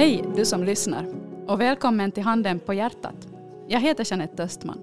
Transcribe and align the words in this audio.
Hej 0.00 0.24
du 0.36 0.44
som 0.44 0.64
lyssnar 0.64 1.06
och 1.46 1.60
välkommen 1.60 2.12
till 2.12 2.22
Handen 2.22 2.60
på 2.60 2.74
hjärtat. 2.74 3.28
Jag 3.68 3.80
heter 3.80 4.06
Jeanette 4.10 4.42
Östman 4.42 4.80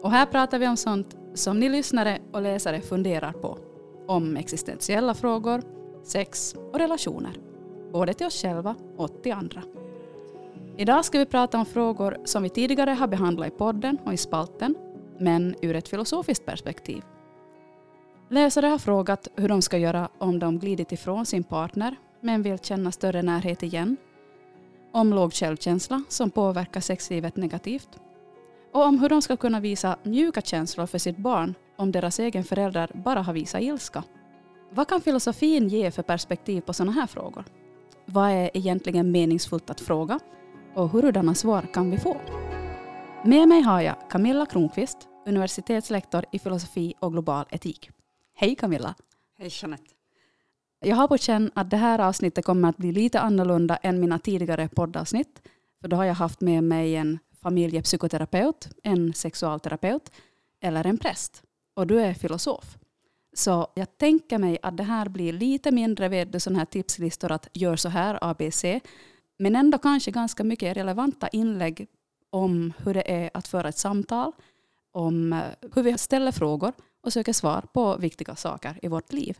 och 0.00 0.10
här 0.10 0.26
pratar 0.26 0.58
vi 0.58 0.68
om 0.68 0.76
sånt 0.76 1.16
som 1.34 1.60
ni 1.60 1.68
lyssnare 1.68 2.18
och 2.32 2.42
läsare 2.42 2.80
funderar 2.80 3.32
på. 3.32 3.58
Om 4.06 4.36
existentiella 4.36 5.14
frågor, 5.14 5.62
sex 6.04 6.54
och 6.72 6.78
relationer. 6.78 7.32
Både 7.92 8.14
till 8.14 8.26
oss 8.26 8.42
själva 8.42 8.74
och 8.96 9.22
till 9.22 9.32
andra. 9.32 9.62
Idag 10.76 11.04
ska 11.04 11.18
vi 11.18 11.26
prata 11.26 11.58
om 11.58 11.66
frågor 11.66 12.18
som 12.24 12.42
vi 12.42 12.48
tidigare 12.48 12.90
har 12.90 13.08
behandlat 13.08 13.48
i 13.48 13.50
podden 13.50 13.98
och 14.04 14.12
i 14.12 14.16
spalten, 14.16 14.74
men 15.18 15.54
ur 15.62 15.76
ett 15.76 15.88
filosofiskt 15.88 16.46
perspektiv. 16.46 17.02
Läsare 18.30 18.66
har 18.66 18.78
frågat 18.78 19.28
hur 19.36 19.48
de 19.48 19.62
ska 19.62 19.78
göra 19.78 20.08
om 20.18 20.38
de 20.38 20.58
glidit 20.58 20.92
ifrån 20.92 21.26
sin 21.26 21.44
partner 21.44 21.96
men 22.20 22.42
vill 22.42 22.58
känna 22.58 22.92
större 22.92 23.22
närhet 23.22 23.62
igen. 23.62 23.96
Om 24.94 25.12
låg 25.12 25.32
självkänsla 25.32 26.02
som 26.08 26.30
påverkar 26.30 26.80
sexlivet 26.80 27.36
negativt. 27.36 27.88
Och 28.72 28.84
om 28.84 28.98
hur 28.98 29.08
de 29.08 29.22
ska 29.22 29.36
kunna 29.36 29.60
visa 29.60 29.96
mjuka 30.02 30.40
känslor 30.40 30.86
för 30.86 30.98
sitt 30.98 31.16
barn 31.16 31.54
om 31.76 31.92
deras 31.92 32.18
egen 32.18 32.44
förälder 32.44 32.90
bara 32.94 33.22
har 33.22 33.32
visat 33.32 33.62
ilska. 33.62 34.04
Vad 34.70 34.88
kan 34.88 35.00
filosofin 35.00 35.68
ge 35.68 35.90
för 35.90 36.02
perspektiv 36.02 36.60
på 36.60 36.72
sådana 36.72 36.92
här 36.92 37.06
frågor? 37.06 37.44
Vad 38.04 38.30
är 38.30 38.50
egentligen 38.54 39.10
meningsfullt 39.10 39.70
att 39.70 39.80
fråga? 39.80 40.20
Och 40.74 40.88
hurdana 40.88 41.34
svar 41.34 41.66
kan 41.72 41.90
vi 41.90 41.98
få? 41.98 42.16
Med 43.24 43.48
mig 43.48 43.60
har 43.60 43.80
jag 43.80 44.10
Camilla 44.10 44.46
Kronqvist, 44.46 44.98
universitetslektor 45.26 46.24
i 46.32 46.38
filosofi 46.38 46.94
och 47.00 47.12
global 47.12 47.46
etik. 47.50 47.90
Hej 48.34 48.54
Camilla! 48.54 48.94
Hej 49.38 49.48
Jeanette! 49.52 50.01
Jag 50.84 50.96
har 50.96 51.08
på 51.08 51.18
känn 51.18 51.50
att 51.54 51.70
det 51.70 51.76
här 51.76 51.98
avsnittet 51.98 52.44
kommer 52.44 52.68
att 52.68 52.76
bli 52.76 52.92
lite 52.92 53.20
annorlunda 53.20 53.76
än 53.76 54.00
mina 54.00 54.18
tidigare 54.18 54.68
poddavsnitt. 54.68 55.42
För 55.80 55.88
då 55.88 55.96
har 55.96 56.04
jag 56.04 56.14
haft 56.14 56.40
med 56.40 56.64
mig 56.64 56.96
en 56.96 57.18
familjepsykoterapeut, 57.42 58.68
en 58.82 59.14
sexualterapeut 59.14 60.12
eller 60.60 60.86
en 60.86 60.98
präst. 60.98 61.42
Och 61.76 61.86
du 61.86 62.00
är 62.00 62.14
filosof. 62.14 62.78
Så 63.34 63.66
jag 63.74 63.98
tänker 63.98 64.38
mig 64.38 64.58
att 64.62 64.76
det 64.76 64.82
här 64.82 65.08
blir 65.08 65.32
lite 65.32 65.70
mindre 65.70 66.08
vid 66.08 66.42
sådana 66.42 66.58
här 66.58 66.66
tipslistor 66.66 67.32
att 67.32 67.48
gör 67.52 67.76
så 67.76 67.88
här, 67.88 68.18
ABC. 68.20 68.64
Men 69.38 69.56
ändå 69.56 69.78
kanske 69.78 70.10
ganska 70.10 70.44
mycket 70.44 70.76
relevanta 70.76 71.28
inlägg 71.28 71.86
om 72.30 72.72
hur 72.78 72.94
det 72.94 73.12
är 73.12 73.30
att 73.34 73.48
föra 73.48 73.68
ett 73.68 73.78
samtal, 73.78 74.32
om 74.92 75.32
eh, 75.32 75.40
hur 75.74 75.82
vi 75.82 75.98
ställer 75.98 76.32
frågor 76.32 76.72
och 77.02 77.12
söker 77.12 77.32
svar 77.32 77.64
på 77.72 77.96
viktiga 77.96 78.36
saker 78.36 78.78
i 78.82 78.88
vårt 78.88 79.12
liv. 79.12 79.38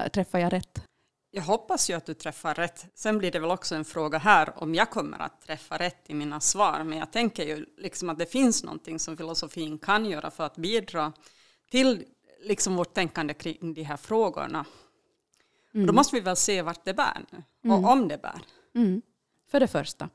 Äh, 0.00 0.08
träffar 0.08 0.38
jag 0.38 0.52
rätt? 0.52 0.82
Jag 1.30 1.42
hoppas 1.42 1.90
ju 1.90 1.94
att 1.94 2.06
du 2.06 2.14
träffar 2.14 2.54
rätt. 2.54 2.86
Sen 2.94 3.18
blir 3.18 3.30
det 3.30 3.38
väl 3.38 3.50
också 3.50 3.74
en 3.74 3.84
fråga 3.84 4.18
här 4.18 4.62
om 4.62 4.74
jag 4.74 4.90
kommer 4.90 5.18
att 5.18 5.42
träffa 5.42 5.78
rätt 5.78 6.10
i 6.10 6.14
mina 6.14 6.40
svar. 6.40 6.84
Men 6.84 6.98
jag 6.98 7.12
tänker 7.12 7.44
ju 7.44 7.66
liksom 7.78 8.10
att 8.10 8.18
det 8.18 8.26
finns 8.26 8.64
någonting 8.64 8.98
som 8.98 9.16
filosofin 9.16 9.78
kan 9.78 10.06
göra 10.06 10.30
för 10.30 10.44
att 10.44 10.56
bidra 10.56 11.12
till 11.70 12.04
liksom 12.42 12.76
vårt 12.76 12.94
tänkande 12.94 13.34
kring 13.34 13.74
de 13.74 13.82
här 13.82 13.96
frågorna. 13.96 14.64
Mm. 15.74 15.86
Då 15.86 15.92
måste 15.92 16.16
vi 16.16 16.20
väl 16.20 16.36
se 16.36 16.62
vart 16.62 16.84
det 16.84 16.94
bär 16.94 17.24
nu 17.30 17.42
och 17.70 17.78
mm. 17.78 17.90
om 17.90 18.08
det 18.08 18.22
bär. 18.22 18.40
Mm. 18.74 19.02
För 19.50 19.60
det 19.60 19.68
första, 19.68 20.08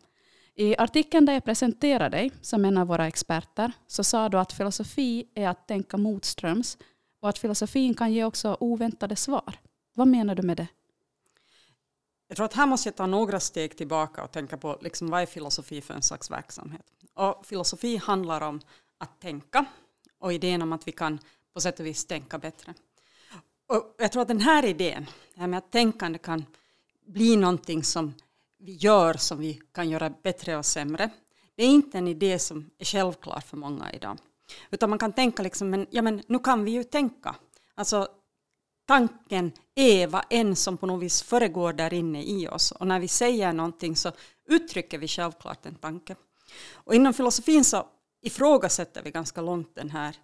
i 0.56 0.78
artikeln 0.78 1.26
där 1.26 1.34
jag 1.34 1.46
presenterade 1.46 2.18
dig 2.18 2.32
som 2.42 2.66
en 2.66 2.78
av 2.78 2.88
våra 2.88 3.08
experter 3.08 3.72
så 3.88 4.04
sa 4.04 4.30
du 4.30 4.40
att 4.40 4.54
filosofi 4.54 5.28
är 5.36 5.48
att 5.48 5.68
tänka 5.68 5.98
motströms 5.98 6.78
och 7.22 7.30
att 7.30 7.38
filosofin 7.38 7.94
kan 7.94 8.14
ge 8.14 8.24
också 8.24 8.58
oväntade 8.60 9.16
svar. 9.16 9.60
Vad 9.94 10.08
menar 10.08 10.36
du 10.36 10.42
med 10.42 10.58
det? 10.58 10.68
Jag 12.28 12.36
tror 12.36 12.46
att 12.46 12.54
här 12.54 12.66
måste 12.66 12.90
jag 12.90 12.96
ta 12.96 13.06
några 13.06 13.40
steg 13.40 13.78
tillbaka 13.78 14.24
och 14.24 14.32
tänka 14.32 14.58
på 14.58 14.78
liksom, 14.82 15.10
vad 15.10 15.22
är 15.22 15.26
filosofi 15.26 15.82
för 15.82 15.94
en 15.94 16.02
slags 16.02 16.32
verksamhet. 16.32 16.86
Och 17.14 17.46
filosofi 17.46 17.98
handlar 17.98 18.42
om 18.42 18.62
att 18.98 19.22
tänka 19.22 19.66
och 20.20 20.34
idén 20.34 20.62
om 20.62 20.74
att 20.74 20.88
vi 20.88 20.92
kan 20.92 21.20
på 21.54 21.62
sätt 21.62 21.80
och 21.80 21.86
vis 21.86 22.06
tänka 22.06 22.38
bättre. 22.38 22.74
Och 23.68 23.96
jag 23.98 24.12
tror 24.12 24.22
att 24.22 24.28
den 24.28 24.42
här 24.42 24.66
idén, 24.66 25.06
det 25.34 25.42
här 25.42 25.48
med 25.48 25.58
att 25.58 25.72
tänkande 25.72 26.20
kan 26.20 26.46
bli 27.06 27.36
någonting 27.36 27.84
som 27.84 28.14
vi 28.58 28.74
gör 28.74 29.14
som 29.14 29.40
vi 29.40 29.62
kan 29.72 29.90
göra 29.90 30.10
bättre 30.10 30.58
och 30.58 30.66
sämre. 30.66 31.10
Det 31.56 31.64
är 31.64 31.68
inte 31.68 31.98
en 31.98 32.08
idé 32.08 32.40
som 32.40 32.70
är 32.78 32.86
självklar 32.86 33.40
för 33.40 33.58
många 33.58 33.92
idag. 33.92 34.18
Utan 34.72 34.90
man 34.90 35.00
kan 35.00 35.14
tänka 35.14 35.44
liksom, 35.44 35.70
men, 35.70 35.88
ja 35.90 36.02
men 36.02 36.22
nu 36.28 36.40
kan 36.40 36.64
vi 36.64 36.72
ju 36.72 36.84
tänka. 36.84 37.36
Alltså 37.76 38.08
tanken 38.86 39.52
är 39.80 40.08
vad 40.08 40.26
en 40.30 40.56
som 40.56 40.78
på 40.78 40.86
något 40.86 41.04
vis 41.04 41.22
föregår 41.22 41.74
där 41.74 41.94
inne 41.94 42.24
i 42.24 42.48
oss. 42.48 42.72
Och 42.72 42.88
när 42.88 43.00
vi 43.00 43.08
säger 43.08 43.54
någonting 43.54 43.96
så 43.96 44.12
uttrycker 44.48 44.98
vi 44.98 45.08
självklart 45.08 45.66
en 45.66 45.76
tanke. 45.76 46.16
Och 46.74 46.96
inom 46.96 47.14
filosofin 47.14 47.64
så 47.64 47.88
ifrågasätter 48.22 49.04
vi 49.04 49.12
ganska 49.12 49.42
långt 49.42 49.76
den 49.76 49.90
här 49.90 50.16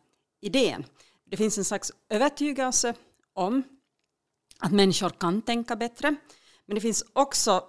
idén. 0.41 0.85
Det 1.25 1.37
finns 1.37 1.57
en 1.57 1.65
slags 1.65 1.91
övertygelse 2.09 2.93
om 3.33 3.63
att 4.59 4.71
människor 4.71 5.09
kan 5.09 5.41
tänka 5.41 5.75
bättre. 5.75 6.15
Men 6.65 6.75
det 6.75 6.81
finns 6.81 7.05
också 7.13 7.63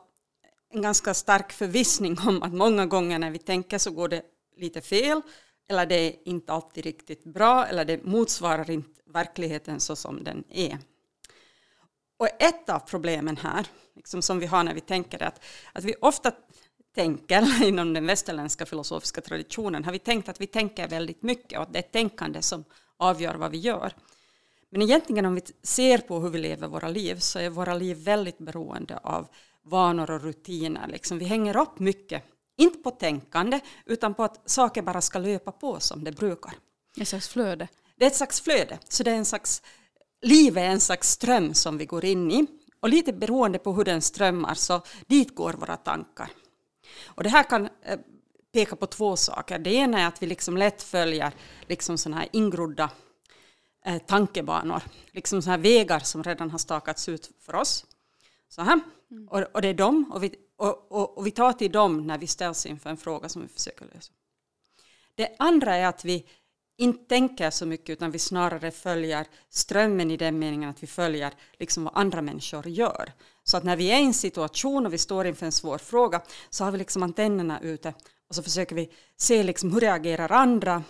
en 0.70 0.82
ganska 0.82 1.14
stark 1.14 1.53
förvissning 1.53 2.18
om 2.26 2.42
att 2.42 2.53
många 2.53 2.86
gånger 2.86 3.18
när 3.18 3.30
vi 3.30 3.38
tänker 3.38 3.78
så 3.78 3.91
går 3.91 4.08
det 4.08 4.22
lite 4.56 4.80
fel 4.80 5.22
eller 5.68 5.86
det 5.86 5.94
är 5.94 6.28
inte 6.28 6.53
alltid 6.53 6.84
riktigt 6.84 7.24
bra 7.24 7.66
eller 7.66 7.84
det 7.84 8.04
motsvarar 8.04 8.70
inte 8.70 9.00
verkligheten 9.06 9.80
så 9.80 9.97
som 9.97 10.24
den 10.24 10.44
är. 10.48 10.78
Och 12.16 12.28
ett 12.38 12.69
av 12.69 12.78
problemen 12.78 13.37
här, 13.37 13.66
liksom 13.94 14.22
som 14.22 14.38
vi 14.38 14.47
har 14.47 14.65
när 14.65 14.75
vi 14.75 14.81
tänker 14.81 15.22
att, 15.22 15.44
att 15.72 15.84
vi 15.84 15.94
ofta 16.00 16.32
tänker, 16.94 17.65
inom 17.69 17.94
den 17.94 18.06
västerländska 18.06 18.66
filosofiska 18.66 19.21
traditionen, 19.21 19.84
har 19.84 19.93
vi 19.93 19.99
tänkt 19.99 20.28
att 20.28 20.41
vi 20.41 20.47
tänker 20.47 20.88
väldigt 20.88 21.22
mycket 21.22 21.59
och 21.59 21.62
att 21.62 21.72
det 21.72 21.78
är 21.78 21.82
tänkande 21.82 22.43
som 22.43 22.65
avgör 22.97 23.34
vad 23.34 23.50
vi 23.50 23.59
gör. 23.59 23.93
Men 24.71 24.82
egentligen 24.82 25.27
om 25.27 25.34
vi 25.34 25.43
ser 25.62 25.99
på 25.99 26.21
hur 26.21 26.31
vi 26.31 26.38
lever 26.38 26.69
våra 26.69 26.88
liv 26.88 27.19
så 27.19 27.38
är 27.38 27.50
våra 27.50 27.75
liv 27.75 27.97
väldigt 27.97 28.38
beroende 28.38 28.98
av 28.98 29.28
vanor 29.62 30.10
och 30.10 30.22
rutiner. 30.22 30.88
Liksom 30.88 31.19
vi 31.19 31.25
hänger 31.25 31.56
upp 31.56 31.78
mycket, 31.78 32.22
inte 32.56 32.78
på 32.78 32.91
tänkande, 32.91 33.60
utan 33.84 34.15
på 34.15 34.25
att 34.25 34.50
saker 34.50 34.83
bara 34.83 35.00
ska 35.00 35.19
löpa 35.19 35.53
på 35.53 35.81
som 35.81 36.04
det 36.04 36.12
brukar. 36.12 36.53
Ett 37.00 37.09
slags 37.09 37.28
flöde. 37.28 37.69
Det 37.97 38.04
är 38.04 38.06
ett 38.06 38.16
slags 38.16 38.41
flöde, 38.41 38.78
så 38.88 39.03
det 39.03 39.10
är 39.10 39.16
en 39.16 39.25
slags, 39.25 39.62
livet 40.22 40.62
är 40.62 40.71
en 40.71 40.81
slags 40.81 41.10
ström 41.10 41.54
som 41.54 41.78
vi 41.78 41.87
går 41.87 42.04
in 42.04 42.31
i. 42.31 42.47
Och 42.81 42.88
lite 42.88 43.12
beroende 43.12 43.59
på 43.59 43.72
hur 43.72 43.84
den 43.84 44.03
strömmar 44.03 44.54
så 44.54 44.82
dit 45.06 45.34
går 45.34 45.53
våra 45.53 45.77
tankar. 45.77 46.31
Och 47.04 47.22
det 47.22 47.28
här 47.28 47.43
kan 47.43 47.69
eh, 47.82 47.99
peka 48.53 48.77
på 48.77 48.87
två 48.87 49.16
saker. 49.16 49.59
Det 49.59 49.75
ena 49.75 50.00
är 50.00 50.06
att 50.06 50.22
vi 50.22 50.27
liksom 50.27 50.56
lätt 50.56 50.82
följer 50.82 51.32
liksom 51.69 51.99
såna 51.99 52.16
här 52.16 52.28
ingrodda 52.32 52.91
eh, 53.84 53.99
tankebanor, 53.99 54.82
liksom 55.10 55.43
såna 55.43 55.56
här 55.56 55.62
vägar 55.62 56.00
som 56.00 56.22
redan 56.22 56.50
har 56.50 56.59
stakats 56.59 57.09
ut 57.09 57.31
för 57.41 57.54
oss. 57.54 57.87
Så 58.48 58.62
här. 58.62 58.81
Mm. 59.10 59.28
Och, 59.28 59.43
och, 59.53 59.62
det 59.62 59.69
är 59.69 59.75
dem, 59.75 60.10
och 60.12 60.22
vi, 60.22 60.34
och, 60.56 60.93
och, 60.93 61.19
och 61.19 61.27
vi 61.27 61.31
tar 61.31 61.53
till 61.53 61.72
dem 61.72 62.06
när 62.06 62.19
vi 62.19 62.27
ställs 62.27 62.66
inför 62.66 62.91
en 62.91 62.97
fråga 62.97 63.28
som 63.28 63.43
vi 63.43 63.48
försöker 63.48 63.84
lösa. 63.94 64.12
Det 65.15 65.37
andra 65.38 65.77
är 65.77 65.87
att 65.87 66.04
vi 66.04 66.27
inte 66.76 67.04
tänker 67.09 67.50
så 67.50 67.66
mycket 67.66 67.91
utan 67.91 68.10
vi 68.10 68.19
snarare 68.19 68.70
följer 68.70 69.26
strömmen 69.50 70.10
i 70.10 70.16
den 70.16 70.38
meningen 70.38 70.70
att 70.70 70.82
vi 70.82 70.87
följer 70.87 71.32
liksom 71.59 71.84
vad 71.84 71.97
andra 71.97 72.22
människor 72.22 72.69
gör. 72.69 73.12
Så 73.44 73.56
att 73.56 73.64
när 73.64 73.76
vi 73.76 73.91
är 73.91 73.98
i 73.98 74.04
en 74.04 74.14
situation 74.14 74.86
och 74.86 74.92
vi 74.92 74.98
står 74.98 75.26
inför 75.26 75.47
en 75.47 75.53
svår 75.53 75.78
fråga 75.78 76.22
så 76.50 76.65
har 76.65 76.70
vi 76.70 76.78
liksom 76.78 77.03
antennerna 77.03 77.60
ute 77.60 77.94
och 78.28 78.34
så 78.34 78.42
försöker 78.42 78.76
vi 78.76 78.92
se 79.16 79.42
liksom 79.42 79.72
hur 79.72 79.81
reagerar 79.81 80.32
andra 80.32 80.82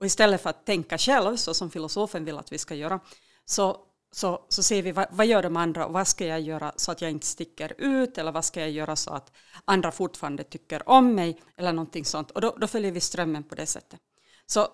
och 0.00 0.06
istället 0.06 0.42
för 0.42 0.50
att 0.50 0.66
tänka 0.66 0.98
själv 0.98 1.36
så 1.36 1.54
som 1.54 1.70
filosofen 1.70 2.24
vill 2.24 2.38
att 2.38 2.52
vi 2.52 2.58
ska 2.58 2.74
göra 2.74 3.00
så 3.44 3.84
så, 4.12 4.46
så 4.48 4.62
ser 4.62 4.82
vi 4.82 4.92
vad, 4.92 5.06
vad 5.10 5.26
gör 5.26 5.42
de 5.42 5.56
andra 5.56 5.86
och 5.86 5.92
vad 5.92 6.08
ska 6.08 6.26
jag 6.26 6.40
göra 6.40 6.72
så 6.76 6.92
att 6.92 7.00
jag 7.00 7.10
inte 7.10 7.26
sticker 7.26 7.74
ut 7.78 8.18
eller 8.18 8.32
vad 8.32 8.44
ska 8.44 8.60
jag 8.60 8.70
göra 8.70 8.96
så 8.96 9.10
att 9.10 9.32
andra 9.64 9.92
fortfarande 9.92 10.44
tycker 10.44 10.88
om 10.88 11.14
mig 11.14 11.40
eller 11.56 11.72
någonting 11.72 12.04
sånt 12.04 12.30
och 12.30 12.40
då, 12.40 12.56
då 12.60 12.66
följer 12.66 12.92
vi 12.92 13.00
strömmen 13.00 13.44
på 13.44 13.54
det 13.54 13.66
sättet. 13.66 14.00
Så 14.46 14.68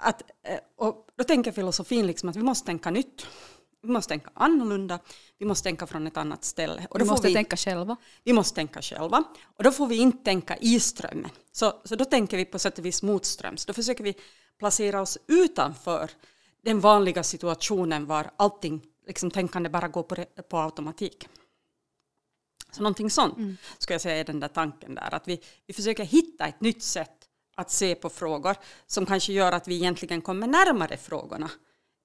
att, 0.00 0.22
eh, 0.42 0.58
och 0.76 1.06
då 1.16 1.24
tänker 1.24 1.52
filosofin 1.52 2.06
liksom 2.06 2.28
att 2.28 2.36
vi 2.36 2.42
måste 2.42 2.66
tänka 2.66 2.90
nytt. 2.90 3.26
Vi 3.82 3.88
måste 3.88 4.08
tänka 4.08 4.30
annorlunda, 4.34 4.98
vi 5.38 5.46
måste 5.46 5.64
tänka 5.64 5.86
från 5.86 6.06
ett 6.06 6.16
annat 6.16 6.44
ställe. 6.44 6.86
Och 6.90 6.98
då 6.98 7.04
vi 7.04 7.10
måste 7.10 7.26
vi, 7.26 7.34
tänka 7.34 7.56
själva. 7.56 7.96
Vi 8.24 8.32
måste 8.32 8.54
tänka 8.54 8.82
själva. 8.82 9.24
Och 9.56 9.64
då 9.64 9.72
får 9.72 9.86
vi 9.86 9.96
inte 9.96 10.24
tänka 10.24 10.56
i 10.56 10.80
strömmen. 10.80 11.30
Så, 11.52 11.72
så 11.84 11.96
då 11.96 12.04
tänker 12.04 12.36
vi 12.36 12.44
på 12.44 12.58
sätt 12.58 12.78
och 12.78 12.84
vis 12.84 13.02
motströms. 13.02 13.66
Då 13.66 13.72
försöker 13.72 14.04
vi 14.04 14.14
placera 14.58 15.00
oss 15.00 15.18
utanför 15.26 16.10
den 16.62 16.80
vanliga 16.80 17.22
situationen 17.22 18.06
var 18.06 18.30
allting, 18.36 18.82
liksom 19.06 19.30
tänkande 19.30 19.68
bara 19.68 19.88
går 19.88 20.02
på, 20.02 20.24
på 20.48 20.58
automatik. 20.58 21.28
Så 22.72 22.82
någonting 22.82 23.10
sånt 23.10 23.36
mm. 23.36 23.56
ska 23.78 23.94
jag 23.94 24.00
säga 24.00 24.16
är 24.16 24.24
den 24.24 24.40
där 24.40 24.48
tanken 24.48 24.94
där, 24.94 25.14
att 25.14 25.28
vi, 25.28 25.40
vi 25.66 25.74
försöker 25.74 26.04
hitta 26.04 26.46
ett 26.46 26.60
nytt 26.60 26.82
sätt 26.82 27.19
att 27.60 27.70
se 27.70 27.94
på 27.94 28.10
frågor 28.10 28.56
som 28.86 29.06
kanske 29.06 29.32
gör 29.32 29.52
att 29.52 29.68
vi 29.68 29.74
egentligen 29.74 30.20
kommer 30.20 30.46
närmare 30.46 30.96
frågorna 30.96 31.50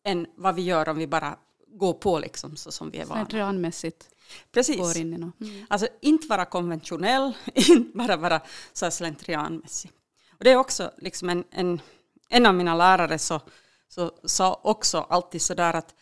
än 0.05 0.27
vad 0.35 0.55
vi 0.55 0.61
gör 0.61 0.89
om 0.89 0.97
vi 0.97 1.07
bara 1.07 1.37
gå 1.67 1.93
på 1.93 2.19
liksom 2.19 2.55
så 2.55 2.71
som 2.71 2.91
vi 2.91 2.97
är 2.97 3.05
vana. 3.05 3.21
Slentrianmässigt 3.21 4.09
Precis. 4.51 4.77
går 4.77 4.97
in 4.97 5.13
i 5.13 5.17
något. 5.17 5.41
Mm. 5.41 5.65
Alltså 5.69 5.87
inte 6.01 6.27
vara 6.27 6.45
konventionell, 6.45 7.33
inte 7.53 7.97
bara 7.97 8.17
vara 8.17 8.41
så 8.73 8.91
slentrianmässig. 8.91 9.91
Och 10.37 10.43
det 10.43 10.51
är 10.51 10.55
också 10.55 10.91
liksom 10.97 11.29
en, 11.29 11.43
en, 11.51 11.81
en 12.29 12.45
av 12.45 12.55
mina 12.55 12.75
lärare 12.75 13.19
så, 13.19 13.41
så 13.87 14.11
sa 14.23 14.59
också 14.63 14.97
alltid 14.97 15.41
så 15.41 15.53
där 15.53 15.73
att 15.73 15.95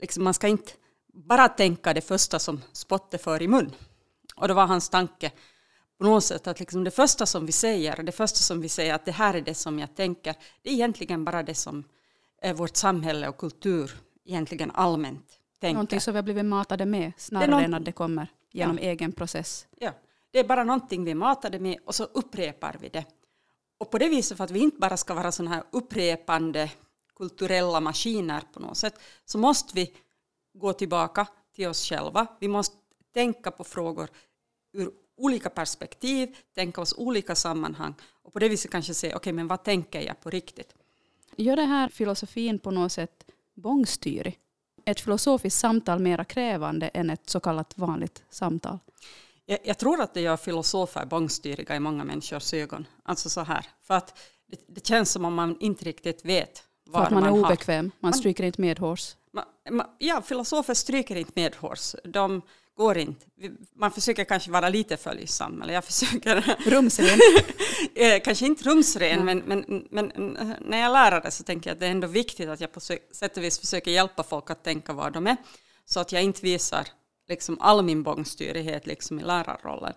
liksom 0.00 0.24
man 0.24 0.34
ska 0.34 0.48
inte 0.48 0.72
bara 1.12 1.48
tänka 1.48 1.94
det 1.94 2.00
första 2.00 2.38
som 2.38 2.62
spottet 2.72 3.22
för 3.22 3.42
i 3.42 3.48
mun. 3.48 3.74
Och 4.36 4.48
det 4.48 4.54
var 4.54 4.66
hans 4.66 4.88
tanke 4.88 5.32
på 6.00 6.04
något 6.06 6.24
sätt 6.24 6.46
att 6.46 6.60
liksom 6.60 6.84
det 6.84 6.90
första 6.90 7.26
som 7.26 7.46
vi 7.46 7.52
säger, 7.52 8.02
det 8.02 8.12
första 8.12 8.36
som 8.38 8.60
vi 8.60 8.68
säger 8.68 8.94
att 8.94 9.04
det 9.04 9.12
här 9.12 9.34
är 9.34 9.40
det 9.40 9.54
som 9.54 9.78
jag 9.78 9.94
tänker, 9.94 10.34
det 10.62 10.70
är 10.70 10.74
egentligen 10.74 11.24
bara 11.24 11.42
det 11.42 11.54
som 11.54 11.84
är 12.42 12.54
vårt 12.54 12.76
samhälle 12.76 13.28
och 13.28 13.38
kultur 13.38 13.90
egentligen 14.24 14.70
allmänt 14.70 15.26
tänker. 15.60 15.74
Någonting 15.74 16.00
som 16.00 16.12
vi 16.14 16.18
har 16.18 16.22
blivit 16.22 16.44
matade 16.44 16.86
med 16.86 17.12
snarare 17.16 17.50
någon- 17.50 17.62
än 17.64 17.74
att 17.74 17.84
det 17.84 17.92
kommer 17.92 18.28
genom 18.52 18.78
egen 18.78 19.12
process. 19.12 19.66
Ja, 19.78 19.92
det 20.30 20.38
är 20.38 20.44
bara 20.44 20.64
någonting 20.64 21.04
vi 21.04 21.10
är 21.10 21.14
matade 21.14 21.58
med 21.58 21.78
och 21.86 21.94
så 21.94 22.04
upprepar 22.04 22.76
vi 22.80 22.88
det. 22.88 23.04
Och 23.78 23.90
på 23.90 23.98
det 23.98 24.08
viset, 24.08 24.36
för 24.36 24.44
att 24.44 24.50
vi 24.50 24.58
inte 24.60 24.78
bara 24.78 24.96
ska 24.96 25.14
vara 25.14 25.32
sådana 25.32 25.54
här 25.54 25.64
upprepande 25.70 26.70
kulturella 27.16 27.80
maskiner 27.80 28.42
på 28.52 28.60
något 28.60 28.76
sätt, 28.76 28.94
så 29.24 29.38
måste 29.38 29.74
vi 29.74 29.94
gå 30.54 30.72
tillbaka 30.72 31.26
till 31.54 31.68
oss 31.68 31.84
själva. 31.88 32.26
Vi 32.40 32.48
måste 32.48 32.76
tänka 33.14 33.50
på 33.50 33.64
frågor 33.64 34.08
ur 34.72 34.90
olika 35.20 35.50
perspektiv, 35.50 36.36
tänka 36.54 36.80
oss 36.80 36.94
olika 36.96 37.34
sammanhang 37.34 37.94
och 38.22 38.32
på 38.32 38.38
det 38.38 38.48
viset 38.48 38.70
kanske 38.70 38.94
se, 38.94 39.14
okej, 39.14 39.32
men 39.32 39.48
vad 39.48 39.64
tänker 39.64 40.00
jag 40.00 40.20
på 40.20 40.30
riktigt? 40.30 40.74
Gör 41.36 41.56
det 41.56 41.64
här 41.64 41.88
filosofin 41.88 42.58
på 42.58 42.70
något 42.70 42.92
sätt 42.92 43.24
bångstyrig? 43.54 44.38
Ett 44.84 45.00
filosofiskt 45.00 45.60
samtal 45.60 45.98
mera 45.98 46.24
krävande 46.24 46.88
än 46.88 47.10
ett 47.10 47.30
så 47.30 47.40
kallat 47.40 47.78
vanligt 47.78 48.22
samtal? 48.30 48.78
Jag, 49.46 49.58
jag 49.64 49.78
tror 49.78 50.00
att 50.00 50.14
det 50.14 50.20
gör 50.20 50.36
filosofer 50.36 51.06
bångstyriga 51.06 51.76
i 51.76 51.80
många 51.80 52.04
människors 52.04 52.54
ögon. 52.54 52.86
Alltså 53.02 53.28
så 53.28 53.40
här, 53.40 53.66
för 53.82 53.94
att 53.94 54.18
det, 54.46 54.60
det 54.68 54.86
känns 54.86 55.10
som 55.10 55.24
om 55.24 55.34
man 55.34 55.56
inte 55.60 55.84
riktigt 55.84 56.24
vet 56.24 56.58
För 56.84 56.92
var 56.92 57.02
att 57.02 57.10
man 57.10 57.22
är 57.22 57.30
har 57.30 57.38
obekväm, 57.38 57.90
man 58.00 58.14
stryker 58.14 58.44
inte 58.44 58.60
med 58.60 58.78
hårs. 58.78 59.16
Ma, 59.32 59.44
ma, 59.70 59.86
ja, 59.98 60.22
filosofer 60.22 60.74
stryker 60.74 61.16
inte 61.16 61.32
medhårs. 61.34 61.94
De 62.04 62.42
går 62.80 62.98
inte. 62.98 63.26
Man 63.74 63.90
försöker 63.90 64.24
kanske 64.24 64.50
vara 64.50 64.68
lite 64.68 64.96
följsam, 64.96 65.62
eller 65.62 65.74
jag 65.74 65.84
försöker, 65.84 66.56
Rumsren. 66.70 67.18
eh, 67.94 68.22
kanske 68.22 68.46
inte 68.46 68.64
rumsren, 68.70 69.24
men, 69.24 69.38
men, 69.38 69.86
men 69.90 70.36
eh, 70.36 70.56
när 70.60 70.78
jag 70.78 70.92
lär 70.92 71.20
det 71.20 71.30
så 71.30 71.44
tänker 71.44 71.70
jag 71.70 71.74
att 71.74 71.80
det 71.80 71.86
är 71.86 71.90
ändå 71.90 72.06
viktigt 72.06 72.48
att 72.48 72.60
jag 72.60 72.72
på 72.72 72.80
sätt 72.80 73.36
och 73.36 73.42
vis 73.42 73.58
försöker 73.58 73.90
hjälpa 73.90 74.22
folk 74.22 74.50
att 74.50 74.64
tänka 74.64 74.92
var 74.92 75.10
de 75.10 75.26
är, 75.26 75.36
så 75.84 76.00
att 76.00 76.12
jag 76.12 76.22
inte 76.22 76.42
visar 76.42 76.88
liksom 77.28 77.60
all 77.60 77.82
min 77.82 78.02
bångstyrighet 78.02 78.86
liksom 78.86 79.20
i 79.20 79.22
lärarrollen. 79.22 79.94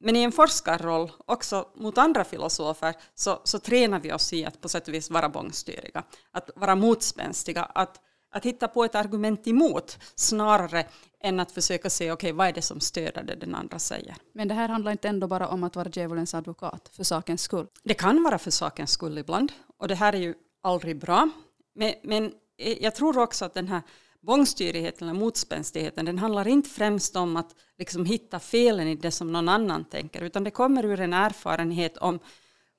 Men 0.00 0.16
i 0.16 0.22
en 0.22 0.32
forskarroll, 0.32 1.12
också 1.26 1.68
mot 1.74 1.98
andra 1.98 2.24
filosofer, 2.24 2.94
så, 3.14 3.40
så 3.44 3.58
tränar 3.58 4.00
vi 4.00 4.12
oss 4.12 4.32
i 4.32 4.44
att 4.44 4.60
på 4.60 4.68
sätt 4.68 4.88
och 4.88 4.94
vis 4.94 5.10
vara 5.10 5.28
bångstyriga. 5.28 6.04
Att 6.32 6.50
vara 6.56 6.74
motspänstiga, 6.74 7.62
att, 7.62 8.00
att 8.34 8.44
hitta 8.44 8.68
på 8.68 8.84
ett 8.84 8.94
argument 8.94 9.46
emot 9.46 9.98
snarare 10.14 10.86
än 11.20 11.40
att 11.40 11.52
försöka 11.52 11.90
se 11.90 12.12
okej, 12.12 12.32
vad 12.32 12.48
är 12.48 12.52
det 12.52 12.62
som 12.62 12.80
stöder 12.80 13.22
det 13.22 13.34
den 13.34 13.54
andra 13.54 13.78
säger. 13.78 14.16
Men 14.32 14.48
det 14.48 14.54
här 14.54 14.68
handlar 14.68 14.92
inte 14.92 15.08
ändå 15.08 15.26
bara 15.26 15.48
om 15.48 15.64
att 15.64 15.76
vara 15.76 15.88
djävulens 15.92 16.34
advokat 16.34 16.90
för 16.92 17.04
sakens 17.04 17.42
skull. 17.42 17.66
Det 17.82 17.94
kan 17.94 18.22
vara 18.22 18.38
för 18.38 18.50
sakens 18.50 18.90
skull 18.90 19.18
ibland 19.18 19.52
och 19.78 19.88
det 19.88 19.94
här 19.94 20.12
är 20.12 20.18
ju 20.18 20.34
aldrig 20.62 21.00
bra. 21.00 21.30
Men, 21.74 21.94
men 22.02 22.32
eh, 22.58 22.82
jag 22.82 22.94
tror 22.94 23.18
också 23.18 23.44
att 23.44 23.54
den 23.54 23.68
här 23.68 23.82
bångstyrigheten 24.20 25.08
eller 25.08 25.20
motspänstigheten 25.20 26.04
den 26.04 26.18
handlar 26.18 26.48
inte 26.48 26.70
främst 26.70 27.16
om 27.16 27.36
att 27.36 27.54
liksom 27.78 28.04
hitta 28.04 28.40
felen 28.40 28.88
i 28.88 28.94
det 28.94 29.10
som 29.10 29.32
någon 29.32 29.48
annan 29.48 29.84
tänker 29.84 30.22
utan 30.22 30.44
det 30.44 30.50
kommer 30.50 30.84
ur 30.84 31.00
en 31.00 31.12
erfarenhet 31.12 31.96
om 31.96 32.18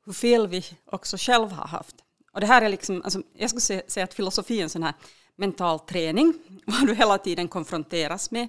hur 0.06 0.14
fel 0.14 0.48
vi 0.48 0.66
också 0.86 1.18
själva 1.20 1.56
har 1.56 1.68
haft. 1.68 1.96
Och 2.34 2.42
det 2.42 2.48
här 2.48 2.62
är 2.62 2.70
liksom, 2.70 3.02
alltså, 3.04 3.22
jag 3.34 3.50
skulle 3.50 3.82
säga 3.88 4.04
att 4.04 4.14
filosofi 4.14 4.60
är 4.60 4.64
en 4.64 4.70
sån 4.70 4.84
här 4.84 4.94
mental 5.36 5.80
träning 5.80 6.34
vad 6.66 6.88
du 6.88 6.96
hela 6.96 7.18
tiden 7.18 7.48
konfronteras 7.48 8.32
med. 8.32 8.48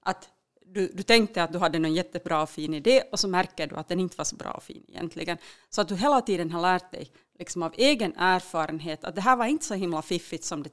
Att 0.00 0.28
du, 0.66 0.92
du 0.94 1.02
tänkte 1.02 1.42
att 1.42 1.52
du 1.52 1.58
hade 1.58 1.78
någon 1.78 1.94
jättebra 1.94 2.42
och 2.42 2.50
fin 2.50 2.74
idé 2.74 3.02
och 3.12 3.20
så 3.20 3.28
märker 3.28 3.66
du 3.66 3.76
att 3.76 3.88
den 3.88 4.00
inte 4.00 4.16
var 4.16 4.24
så 4.24 4.36
bra 4.36 4.50
och 4.50 4.62
fin 4.62 4.84
egentligen. 4.88 5.38
Så 5.70 5.80
att 5.80 5.88
du 5.88 5.96
hela 5.96 6.20
tiden 6.20 6.50
har 6.50 6.62
lärt 6.62 6.90
dig 6.90 7.10
liksom 7.38 7.62
av 7.62 7.74
egen 7.76 8.16
erfarenhet 8.16 9.04
att 9.04 9.14
det 9.14 9.20
här 9.20 9.36
var 9.36 9.46
inte 9.46 9.64
så 9.64 9.74
himla 9.74 10.02
fiffigt 10.02 10.44
som 10.44 10.62
det 10.62 10.70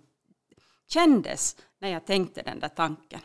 kändes 0.88 1.56
när 1.80 1.90
jag 1.90 2.06
tänkte 2.06 2.42
den 2.42 2.60
där 2.60 2.70
tanken. 2.70 3.20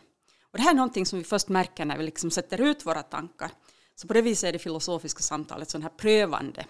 Och 0.50 0.58
det 0.58 0.62
här 0.62 0.70
är 0.70 0.76
någonting 0.76 1.06
som 1.06 1.18
vi 1.18 1.24
först 1.24 1.48
märker 1.48 1.84
när 1.84 1.98
vi 1.98 2.04
liksom 2.04 2.30
sätter 2.30 2.60
ut 2.60 2.86
våra 2.86 3.02
tankar. 3.02 3.50
Så 3.94 4.08
på 4.08 4.14
det 4.14 4.22
viset 4.22 4.48
är 4.48 4.52
det 4.52 4.58
filosofiska 4.58 5.22
samtalet 5.22 5.70
sån 5.70 5.82
här 5.82 5.90
prövande 5.90 6.66